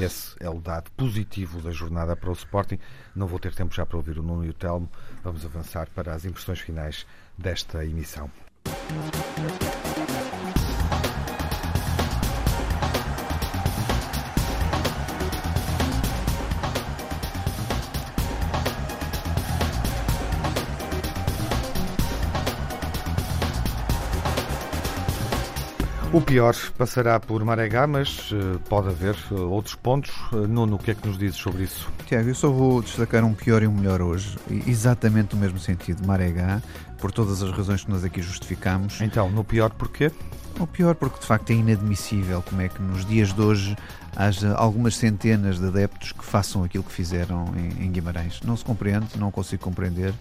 Esse 0.00 0.34
é 0.40 0.50
o 0.50 0.60
dado 0.60 0.90
positivo 0.96 1.62
da 1.62 1.70
jornada 1.70 2.16
para 2.16 2.28
o 2.28 2.32
Sporting. 2.32 2.78
Não 3.14 3.28
vou 3.28 3.38
ter 3.38 3.54
tempo 3.54 3.72
já 3.72 3.86
para 3.86 3.96
ouvir 3.96 4.18
o 4.18 4.22
Nuno 4.22 4.44
e 4.44 4.48
o 4.48 4.54
Telmo. 4.54 4.90
Vamos 5.22 5.44
avançar 5.44 5.88
para 5.94 6.12
as 6.12 6.24
impressões 6.24 6.58
finais 6.58 7.06
desta 7.38 7.84
emissão. 7.84 8.28
O 26.14 26.20
pior 26.20 26.54
passará 26.78 27.18
por 27.18 27.44
Maregá, 27.44 27.88
mas 27.88 28.30
uh, 28.30 28.60
pode 28.68 28.86
haver 28.86 29.16
uh, 29.32 29.50
outros 29.50 29.74
pontos. 29.74 30.12
Uh, 30.30 30.46
Nuno, 30.46 30.76
o 30.76 30.78
que 30.78 30.92
é 30.92 30.94
que 30.94 31.08
nos 31.08 31.18
dizes 31.18 31.38
sobre 31.38 31.64
isso? 31.64 31.90
Tiago, 32.06 32.28
eu 32.28 32.34
só 32.36 32.48
vou 32.48 32.80
destacar 32.80 33.24
um 33.24 33.34
pior 33.34 33.64
e 33.64 33.66
um 33.66 33.72
melhor 33.72 34.00
hoje, 34.00 34.38
exatamente 34.64 35.34
no 35.34 35.40
mesmo 35.40 35.58
sentido, 35.58 36.06
Maregá, 36.06 36.62
por 36.98 37.10
todas 37.10 37.42
as 37.42 37.50
razões 37.50 37.82
que 37.82 37.90
nós 37.90 38.04
aqui 38.04 38.22
justificamos. 38.22 39.00
Então, 39.00 39.28
no 39.28 39.42
pior 39.42 39.70
porquê? 39.70 40.12
O 40.60 40.68
pior 40.68 40.94
porque 40.94 41.18
de 41.18 41.26
facto 41.26 41.50
é 41.50 41.54
inadmissível 41.54 42.44
como 42.48 42.62
é 42.62 42.68
que 42.68 42.80
nos 42.80 43.04
dias 43.04 43.32
de 43.32 43.42
hoje 43.42 43.76
haja 44.14 44.54
algumas 44.54 44.96
centenas 44.96 45.58
de 45.58 45.66
adeptos 45.66 46.12
que 46.12 46.24
façam 46.24 46.62
aquilo 46.62 46.84
que 46.84 46.92
fizeram 46.92 47.52
em, 47.56 47.86
em 47.86 47.90
Guimarães. 47.90 48.40
Não 48.44 48.56
se 48.56 48.64
compreende, 48.64 49.18
não 49.18 49.32
consigo 49.32 49.64
compreender 49.64 50.14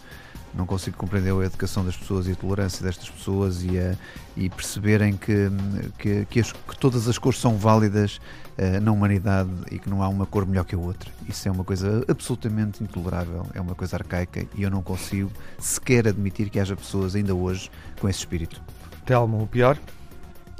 não 0.55 0.65
consigo 0.65 0.97
compreender 0.97 1.33
a 1.33 1.45
educação 1.45 1.85
das 1.85 1.95
pessoas 1.95 2.27
e 2.27 2.31
a 2.31 2.35
tolerância 2.35 2.85
destas 2.85 3.09
pessoas 3.09 3.63
e, 3.63 3.77
a, 3.77 3.95
e 4.37 4.49
perceberem 4.49 5.15
que, 5.17 5.49
que, 5.97 6.25
que, 6.25 6.39
as, 6.39 6.51
que, 6.51 6.77
todas 6.77 7.07
as 7.07 7.17
cores 7.17 7.39
são 7.39 7.57
válidas 7.57 8.19
uh, 8.57 8.79
na 8.81 8.91
humanidade 8.91 9.49
e 9.71 9.79
que 9.79 9.89
não 9.89 10.03
há 10.03 10.07
uma 10.07 10.25
cor 10.25 10.45
melhor 10.45 10.65
que 10.65 10.75
a 10.75 10.77
outra. 10.77 11.11
Isso 11.27 11.47
é 11.47 11.51
uma 11.51 11.63
coisa 11.63 12.05
absolutamente 12.07 12.83
intolerável, 12.83 13.47
é 13.53 13.61
uma 13.61 13.75
coisa 13.75 13.95
arcaica 13.95 14.45
e 14.55 14.63
eu 14.63 14.69
não 14.69 14.81
consigo 14.81 15.31
sequer 15.57 16.07
admitir 16.07 16.49
que 16.49 16.59
haja 16.59 16.75
pessoas 16.75 17.15
ainda 17.15 17.33
hoje 17.33 17.71
com 17.99 18.07
esse 18.07 18.19
espírito. 18.19 18.61
Telmo, 19.05 19.41
o 19.41 19.47
pior? 19.47 19.77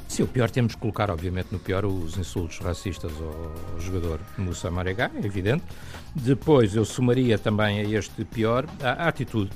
Sim, 0.08 0.24
o 0.24 0.28
pior 0.28 0.50
temos 0.52 0.76
que 0.76 0.82
colocar, 0.82 1.10
obviamente, 1.10 1.48
no 1.52 1.58
pior 1.58 1.86
os 1.86 2.18
insultos 2.18 2.60
racistas 2.60 3.12
ao, 3.20 3.80
jogador 3.80 4.20
Moussa 4.38 4.70
Marega, 4.70 5.10
é 5.16 5.26
evidente. 5.26 5.64
Depois 6.14 6.76
eu 6.76 6.86
somaria 6.86 7.40
também 7.40 7.80
a 7.80 7.84
este 7.84 8.24
pior 8.24 8.68
a, 8.80 9.06
a 9.06 9.08
atitude 9.08 9.50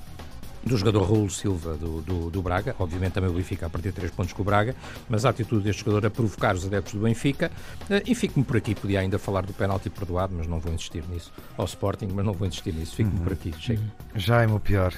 do 0.67 0.77
jogador 0.77 1.03
Raul 1.03 1.29
Silva 1.29 1.75
do, 1.75 2.01
do, 2.01 2.29
do, 2.29 2.41
Braga, 2.41 2.75
obviamente 2.79 3.13
também 3.13 3.29
o 3.29 3.33
Benfica 3.33 3.65
a 3.65 3.69
partir 3.69 3.89
de 3.89 3.95
3 3.95 4.11
pontos 4.11 4.33
com 4.33 4.41
o 4.41 4.45
Braga, 4.45 4.75
mas 5.09 5.25
a 5.25 5.29
atitude 5.29 5.63
deste 5.63 5.83
jogador 5.83 6.05
a 6.05 6.09
provocar 6.09 6.55
os 6.55 6.65
adeptos 6.65 6.93
do 6.93 6.99
Benfica, 6.99 7.51
eh, 7.89 8.03
e 8.05 8.13
fico-me 8.13 8.45
por 8.45 8.57
aqui, 8.57 8.75
podia 8.75 8.99
ainda 8.99 9.17
falar 9.17 9.45
do 9.45 9.53
penalti 9.53 9.89
perdoado, 9.89 10.33
mas 10.37 10.47
não 10.47 10.59
vou 10.59 10.73
insistir 10.73 11.03
nisso, 11.09 11.31
ao 11.57 11.65
Sporting, 11.65 12.09
mas 12.13 12.25
não 12.25 12.33
vou 12.33 12.47
insistir 12.47 12.73
nisso, 12.73 12.95
fico-me 12.95 13.17
uhum. 13.17 13.23
por 13.23 13.33
aqui, 13.33 13.53
chega. 13.59 13.81
Jaime, 14.15 14.53
o 14.53 14.59
pior. 14.59 14.93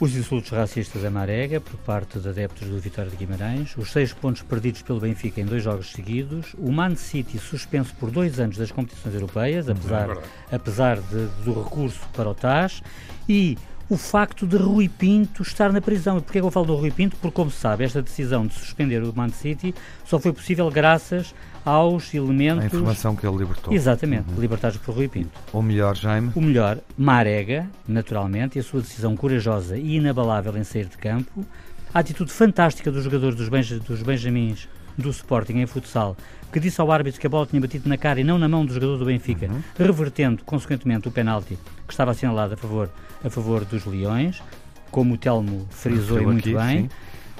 Os 0.00 0.16
insultos 0.16 0.50
racistas 0.50 1.04
a 1.04 1.10
Marega 1.10 1.60
por 1.60 1.76
parte 1.80 2.18
de 2.18 2.26
adeptos 2.26 2.66
do 2.66 2.80
Vitória 2.80 3.10
de 3.10 3.16
Guimarães, 3.18 3.76
os 3.76 3.92
seis 3.92 4.14
pontos 4.14 4.40
perdidos 4.40 4.80
pelo 4.80 4.98
Benfica 4.98 5.42
em 5.42 5.44
dois 5.44 5.62
jogos 5.62 5.92
seguidos, 5.92 6.54
o 6.56 6.72
Man 6.72 6.96
City 6.96 7.38
suspenso 7.38 7.94
por 8.00 8.10
dois 8.10 8.40
anos 8.40 8.56
das 8.56 8.72
competições 8.72 9.14
europeias, 9.14 9.66
uhum. 9.66 9.74
apesar, 9.74 10.10
é 10.50 10.56
apesar 10.56 11.00
de, 11.02 11.26
do 11.44 11.62
recurso 11.62 12.00
para 12.14 12.30
o 12.30 12.34
TAS, 12.34 12.82
e 13.28 13.58
o 13.90 13.96
facto 13.96 14.46
de 14.46 14.56
Rui 14.56 14.88
Pinto 14.88 15.42
estar 15.42 15.72
na 15.72 15.80
prisão. 15.80 16.18
E 16.18 16.20
porquê 16.20 16.40
que 16.40 16.46
eu 16.46 16.50
falo 16.50 16.66
do 16.66 16.76
Rui 16.76 16.92
Pinto? 16.92 17.16
Porque, 17.16 17.34
como 17.34 17.50
se 17.50 17.58
sabe, 17.58 17.82
esta 17.82 18.00
decisão 18.00 18.46
de 18.46 18.54
suspender 18.54 19.02
o 19.02 19.12
Man 19.14 19.30
City 19.30 19.74
só 20.04 20.20
foi 20.20 20.32
possível 20.32 20.70
graças 20.70 21.34
aos 21.64 22.14
elementos... 22.14 22.62
A 22.62 22.66
informação 22.66 23.16
que 23.16 23.26
ele 23.26 23.36
libertou. 23.36 23.74
Exatamente, 23.74 24.30
uhum. 24.30 24.40
libertados 24.40 24.78
por 24.78 24.94
Rui 24.94 25.08
Pinto. 25.08 25.36
O 25.52 25.60
melhor, 25.60 25.96
Jaime? 25.96 26.30
O 26.36 26.40
melhor, 26.40 26.78
Marega, 26.96 27.68
naturalmente, 27.86 28.56
e 28.56 28.60
a 28.60 28.62
sua 28.62 28.80
decisão 28.80 29.16
corajosa 29.16 29.76
e 29.76 29.96
inabalável 29.96 30.56
em 30.56 30.62
sair 30.62 30.86
de 30.86 30.96
campo, 30.96 31.44
a 31.92 31.98
atitude 31.98 32.30
fantástica 32.30 32.92
dos 32.92 33.02
jogadores 33.02 33.34
dos, 33.34 33.48
benj 33.48 33.80
dos 33.80 34.02
Benjamins 34.02 34.68
do 34.96 35.10
Sporting 35.10 35.54
em 35.54 35.66
futsal, 35.66 36.16
que 36.50 36.60
disse 36.60 36.80
ao 36.80 36.90
árbitro 36.90 37.20
que 37.20 37.26
a 37.26 37.30
bola 37.30 37.46
tinha 37.46 37.60
batido 37.60 37.88
na 37.88 37.96
cara 37.96 38.20
e 38.20 38.24
não 38.24 38.38
na 38.38 38.48
mão 38.48 38.64
do 38.64 38.72
jogador 38.72 38.98
do 38.98 39.04
Benfica, 39.04 39.46
uhum. 39.46 39.62
revertendo, 39.78 40.42
consequentemente, 40.44 41.08
o 41.08 41.10
penalti 41.10 41.58
que 41.86 41.92
estava 41.92 42.10
assinalado 42.10 42.54
a 42.54 42.56
favor, 42.56 42.90
a 43.24 43.30
favor 43.30 43.64
dos 43.64 43.84
Leões, 43.84 44.42
como 44.90 45.14
o 45.14 45.18
Telmo 45.18 45.66
frisou 45.70 46.22
muito 46.22 46.40
aqui, 46.40 46.54
bem. 46.54 46.82
Sim. 46.82 46.90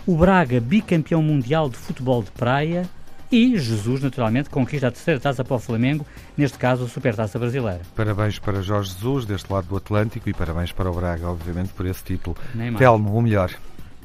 O 0.06 0.16
Braga, 0.16 0.60
bicampeão 0.60 1.22
mundial 1.22 1.68
de 1.68 1.76
futebol 1.76 2.22
de 2.22 2.30
praia. 2.30 2.88
E 3.32 3.56
Jesus, 3.56 4.02
naturalmente, 4.02 4.50
conquista 4.50 4.88
a 4.88 4.90
terceira 4.90 5.20
taça 5.20 5.44
para 5.44 5.54
o 5.54 5.58
Flamengo, 5.60 6.04
neste 6.36 6.58
caso 6.58 6.84
a 6.84 6.88
Supertaça 6.88 7.38
Brasileira. 7.38 7.80
Parabéns 7.94 8.40
para 8.40 8.60
Jorge 8.60 8.92
Jesus, 8.92 9.24
deste 9.24 9.52
lado 9.52 9.68
do 9.68 9.76
Atlântico, 9.76 10.28
e 10.28 10.34
parabéns 10.34 10.72
para 10.72 10.90
o 10.90 10.94
Braga, 10.94 11.28
obviamente, 11.28 11.68
por 11.68 11.86
esse 11.86 12.02
título. 12.02 12.36
Telmo, 12.76 13.16
o 13.16 13.22
melhor. 13.22 13.52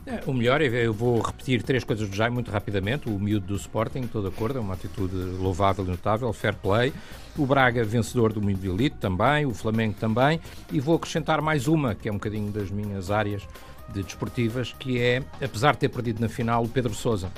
É, 0.08 0.22
o 0.28 0.34
melhor, 0.34 0.62
é, 0.62 0.68
eu 0.68 0.93
vou 0.93 1.20
repetir 1.20 1.64
três 1.64 1.84
coisas 1.84 2.08
do 2.08 2.16
Jaime 2.16 2.36
muito 2.36 2.51
rapidamente. 2.51 3.10
O 3.10 3.20
miúdo 3.20 3.47
do 3.47 3.56
Sporting, 3.56 4.01
estou 4.01 4.22
de 4.22 4.28
acordo, 4.28 4.60
é 4.60 4.62
uma 4.62 4.76
atitude 4.76 5.16
louvável 5.16 5.84
e 5.84 5.88
notável, 5.88 6.32
fair 6.32 6.53
play. 6.56 6.93
O 7.36 7.45
Braga, 7.45 7.84
vencedor 7.84 8.32
do 8.32 8.39
Mundo 8.39 8.64
Elite 8.64 8.97
também, 8.97 9.45
o 9.45 9.53
Flamengo 9.53 9.95
também. 9.99 10.39
E 10.72 10.80
vou 10.80 10.95
acrescentar 10.95 11.41
mais 11.41 11.68
uma, 11.68 11.95
que 11.95 12.08
é 12.08 12.12
um 12.12 12.16
bocadinho 12.16 12.51
das 12.51 12.70
minhas 12.70 13.10
áreas 13.10 13.47
de 13.89 14.03
desportivas, 14.03 14.74
que 14.78 14.99
é, 14.99 15.24
apesar 15.41 15.74
de 15.74 15.80
ter 15.80 15.89
perdido 15.89 16.22
na 16.22 16.30
final, 16.30 16.64
o 16.64 16.70
Pedro 16.70 16.93
Sousa 16.93 17.32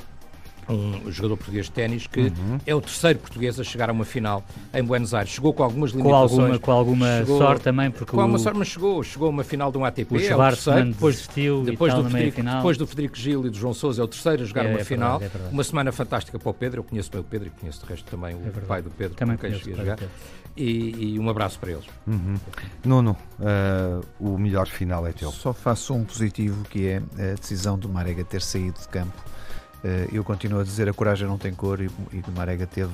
um 0.74 1.12
jogador 1.12 1.38
português 1.38 1.66
de 1.66 1.72
ténis 1.72 2.08
que 2.08 2.20
uhum. 2.20 2.60
é 2.66 2.76
o 2.76 2.82
terceiro 2.82 3.20
português 3.20 3.60
a 3.60 3.64
chegar 3.64 3.90
a 3.90 3.94
uma 3.94 4.06
final 4.06 4.44
em 4.74 4.84
Buenos 4.84 5.14
Aires. 5.14 5.32
Chegou 5.32 5.54
com 5.54 5.64
algumas 5.64 5.92
limitações. 5.92 6.32
Com 6.32 6.36
alguma, 6.36 6.60
com 6.60 6.72
alguma 6.72 7.20
chegou, 7.20 7.38
sorte 7.38 7.64
também, 7.64 7.92
porque 7.92 8.12
com 8.12 8.18
o, 8.18 8.22
alguma 8.22 8.40
sorte, 8.40 8.60
mas 8.60 8.68
chegou. 8.68 9.04
Chegou 9.04 9.28
a 9.28 9.32
uma 9.32 9.44
final 9.44 9.72
de 9.72 9.78
um 9.78 9.86
ATP. 9.86 10.14
O 10.14 10.18
é 10.18 10.84
depois, 10.84 11.16
desistiu 11.16 11.64
depois, 11.64 11.94
do 11.94 12.04
Federico, 12.04 12.44
depois 12.44 12.78
do 12.78 12.88
Federico 12.88 13.18
Gil 13.18 13.46
e 13.46 13.50
do 13.50 13.58
João 13.58 13.74
Sousa, 13.74 14.02
é 14.02 14.06
o 14.06 14.08
terceiro 14.08 14.44
a 14.44 14.46
jogar 14.46 14.66
é, 14.66 14.70
uma 14.70 14.80
é 14.80 14.84
final. 14.84 15.20
Verdade, 15.20 15.46
é 15.46 15.50
uma 15.50 15.64
semana 15.64 15.92
fantástica 15.92 16.38
para 16.38 16.50
o 16.50 16.54
Pedro. 16.54 16.80
Eu 16.80 16.84
conheço 16.84 17.12
bem 17.12 17.22
o 17.22 17.24
Pedro 17.24 17.48
e 17.48 17.52
conheço 17.52 17.82
de 17.82 17.86
resto 17.86 18.10
também 18.10 18.36
o 18.36 18.48
é 18.48 18.62
pai 18.68 18.82
do 18.82 18.90
Pedro, 18.90 19.16
também 19.16 19.38
com 19.38 19.42
quem 19.48 19.54
cheguei 19.58 19.74
a 19.74 19.78
jogar. 19.78 20.00
E, 20.56 21.14
e, 21.14 21.20
um 21.20 21.30
abraço 21.30 21.60
para 21.60 21.72
eles. 21.72 21.86
Uhum. 22.08 22.36
Nuno, 22.84 23.16
uh, 23.40 24.04
o 24.20 24.40
melhor 24.40 24.66
final 24.66 25.06
é 25.06 25.12
teu. 25.12 25.32
Só 25.32 25.54
faço 25.54 25.94
um 25.94 26.04
positivo 26.04 26.66
que 26.66 26.88
é 26.88 26.98
a 26.98 27.36
decisão 27.36 27.78
do 27.78 27.88
Marega 27.88 28.24
ter 28.24 28.42
saído 28.42 28.80
de 28.80 28.88
campo 28.88 29.14
eu 30.12 30.24
continuo 30.24 30.60
a 30.60 30.64
dizer 30.64 30.90
a 30.90 30.94
coragem 30.94 31.28
não 31.28 31.38
tem 31.38 31.54
cor 31.54 31.82
e, 31.82 31.90
e 32.12 32.24
Marega 32.36 32.66
teve 32.66 32.92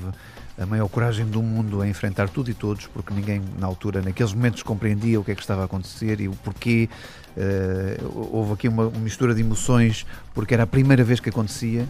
a 0.57 0.65
maior 0.65 0.87
coragem 0.87 1.25
do 1.25 1.41
mundo 1.41 1.81
a 1.81 1.87
enfrentar 1.87 2.29
tudo 2.29 2.49
e 2.49 2.53
todos, 2.53 2.87
porque 2.87 3.13
ninguém 3.13 3.41
na 3.57 3.67
altura, 3.67 4.01
naqueles 4.01 4.33
momentos, 4.33 4.61
compreendia 4.63 5.19
o 5.19 5.23
que 5.23 5.31
é 5.31 5.35
que 5.35 5.41
estava 5.41 5.61
a 5.61 5.65
acontecer 5.65 6.21
e 6.21 6.27
o 6.27 6.33
porquê. 6.43 6.89
Uh, 7.35 8.29
houve 8.31 8.53
aqui 8.53 8.67
uma, 8.67 8.89
mistura 8.91 9.33
de 9.33 9.41
emoções, 9.41 10.05
porque 10.33 10.53
era 10.53 10.63
a 10.63 10.67
primeira 10.67 11.03
vez 11.03 11.19
que 11.19 11.29
acontecia 11.29 11.83
uh, 11.83 11.87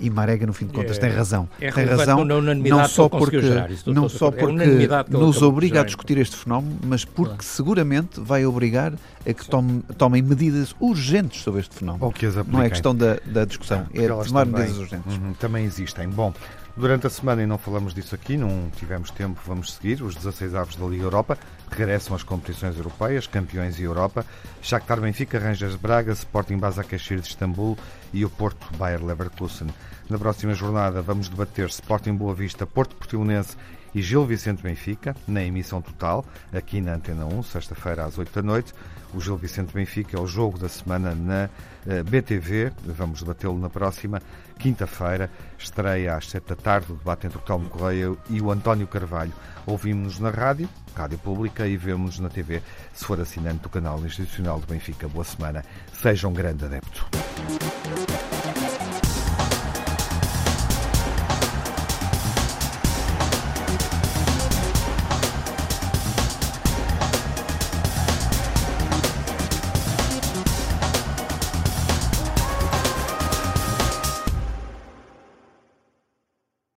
e 0.00 0.10
Marega, 0.10 0.46
no 0.46 0.52
fim 0.52 0.66
de 0.66 0.72
contas, 0.72 0.96
é, 0.96 1.00
tem 1.00 1.10
razão. 1.10 1.48
É 1.60 1.70
tem 1.70 1.84
razão, 1.84 2.24
não 2.24 2.88
só 2.88 3.08
porque, 3.08 3.40
não 3.86 4.08
só 4.08 4.30
porque 4.30 4.62
é 4.62 5.16
nos 5.16 5.42
obriga 5.42 5.82
a 5.82 5.84
discutir 5.84 6.18
este 6.18 6.36
fenómeno, 6.36 6.76
mas 6.84 7.04
porque 7.04 7.30
claro. 7.30 7.44
seguramente 7.44 8.20
vai 8.20 8.44
obrigar 8.44 8.92
a 9.26 9.32
que 9.32 9.48
tome, 9.48 9.82
tomem 9.96 10.22
medidas 10.22 10.74
urgentes 10.80 11.42
sobre 11.42 11.60
este 11.60 11.76
fenómeno. 11.76 12.04
Ou 12.04 12.12
que 12.12 12.26
as 12.26 12.34
não 12.46 12.60
é 12.60 12.68
questão 12.68 12.94
da, 12.94 13.18
da 13.24 13.44
discussão, 13.44 13.86
ah, 13.86 13.90
é 13.94 14.08
tomar 14.08 14.44
também, 14.44 14.44
medidas 14.44 14.78
urgentes. 14.78 15.16
Uhum, 15.16 15.34
também 15.34 15.64
existem. 15.64 16.08
Bom, 16.08 16.32
Durante 16.76 17.06
a 17.06 17.10
semana, 17.10 17.40
e 17.40 17.46
não 17.46 17.56
falamos 17.56 17.94
disso 17.94 18.16
aqui, 18.16 18.36
não 18.36 18.68
tivemos 18.76 19.08
tempo, 19.12 19.40
vamos 19.46 19.74
seguir. 19.74 20.02
Os 20.02 20.16
16 20.16 20.56
aves 20.56 20.74
da 20.74 20.84
Liga 20.84 21.04
Europa 21.04 21.38
regressam 21.74 22.14
às 22.14 22.22
competições 22.22 22.76
europeias, 22.76 23.26
campeões 23.26 23.78
e 23.78 23.82
Europa. 23.82 24.24
Shakhtar 24.62 25.00
Benfica, 25.00 25.38
Rangers 25.38 25.74
Braga, 25.74 26.12
Sporting 26.12 26.58
Basakashir 26.58 27.20
de 27.20 27.28
Istambul 27.28 27.76
e 28.12 28.24
o 28.24 28.30
Porto 28.30 28.64
Bayer 28.76 29.04
Leverkusen. 29.04 29.68
Na 30.08 30.18
próxima 30.18 30.54
jornada 30.54 31.02
vamos 31.02 31.28
debater 31.28 31.66
Sporting 31.66 32.14
Boa 32.14 32.34
Vista, 32.34 32.64
Porto 32.66 32.94
Portimonense 32.94 33.56
e 33.94 34.00
Gil 34.00 34.24
Vicente 34.24 34.62
Benfica, 34.62 35.14
na 35.26 35.42
emissão 35.42 35.80
total, 35.80 36.24
aqui 36.52 36.80
na 36.80 36.94
Antena 36.94 37.26
1, 37.26 37.42
sexta-feira 37.44 38.04
às 38.04 38.18
8 38.18 38.32
da 38.32 38.42
noite. 38.42 38.72
O 39.14 39.20
Gil 39.20 39.36
Vicente 39.36 39.72
Benfica 39.72 40.16
é 40.16 40.20
o 40.20 40.26
jogo 40.26 40.58
da 40.58 40.68
semana 40.68 41.14
na 41.14 41.48
eh, 41.86 42.02
BTV. 42.02 42.72
Vamos 42.84 43.20
debatê-lo 43.20 43.56
na 43.58 43.70
próxima 43.70 44.20
quinta-feira. 44.58 45.30
Estreia 45.56 46.16
às 46.16 46.28
7 46.28 46.48
da 46.48 46.56
tarde 46.56 46.92
o 46.92 46.96
debate 46.96 47.26
entre 47.26 47.38
o 47.38 47.40
Telmo 47.40 47.70
Correia 47.70 48.12
e 48.28 48.40
o 48.40 48.50
António 48.50 48.88
Carvalho. 48.88 49.32
Ouvimos-nos 49.66 50.18
na 50.18 50.30
rádio, 50.30 50.68
Rádio 50.96 51.18
Pública, 51.18 51.66
e 51.66 51.76
vemos-nos 51.76 52.18
na 52.18 52.28
TV, 52.28 52.60
se 52.92 53.04
for 53.04 53.20
assinante 53.20 53.60
do 53.60 53.68
canal 53.68 54.04
institucional 54.04 54.58
do 54.58 54.66
Benfica. 54.66 55.06
Boa 55.06 55.24
semana. 55.24 55.64
Seja 55.92 56.26
um 56.26 56.32
grande 56.32 56.64
adepto. 56.64 57.06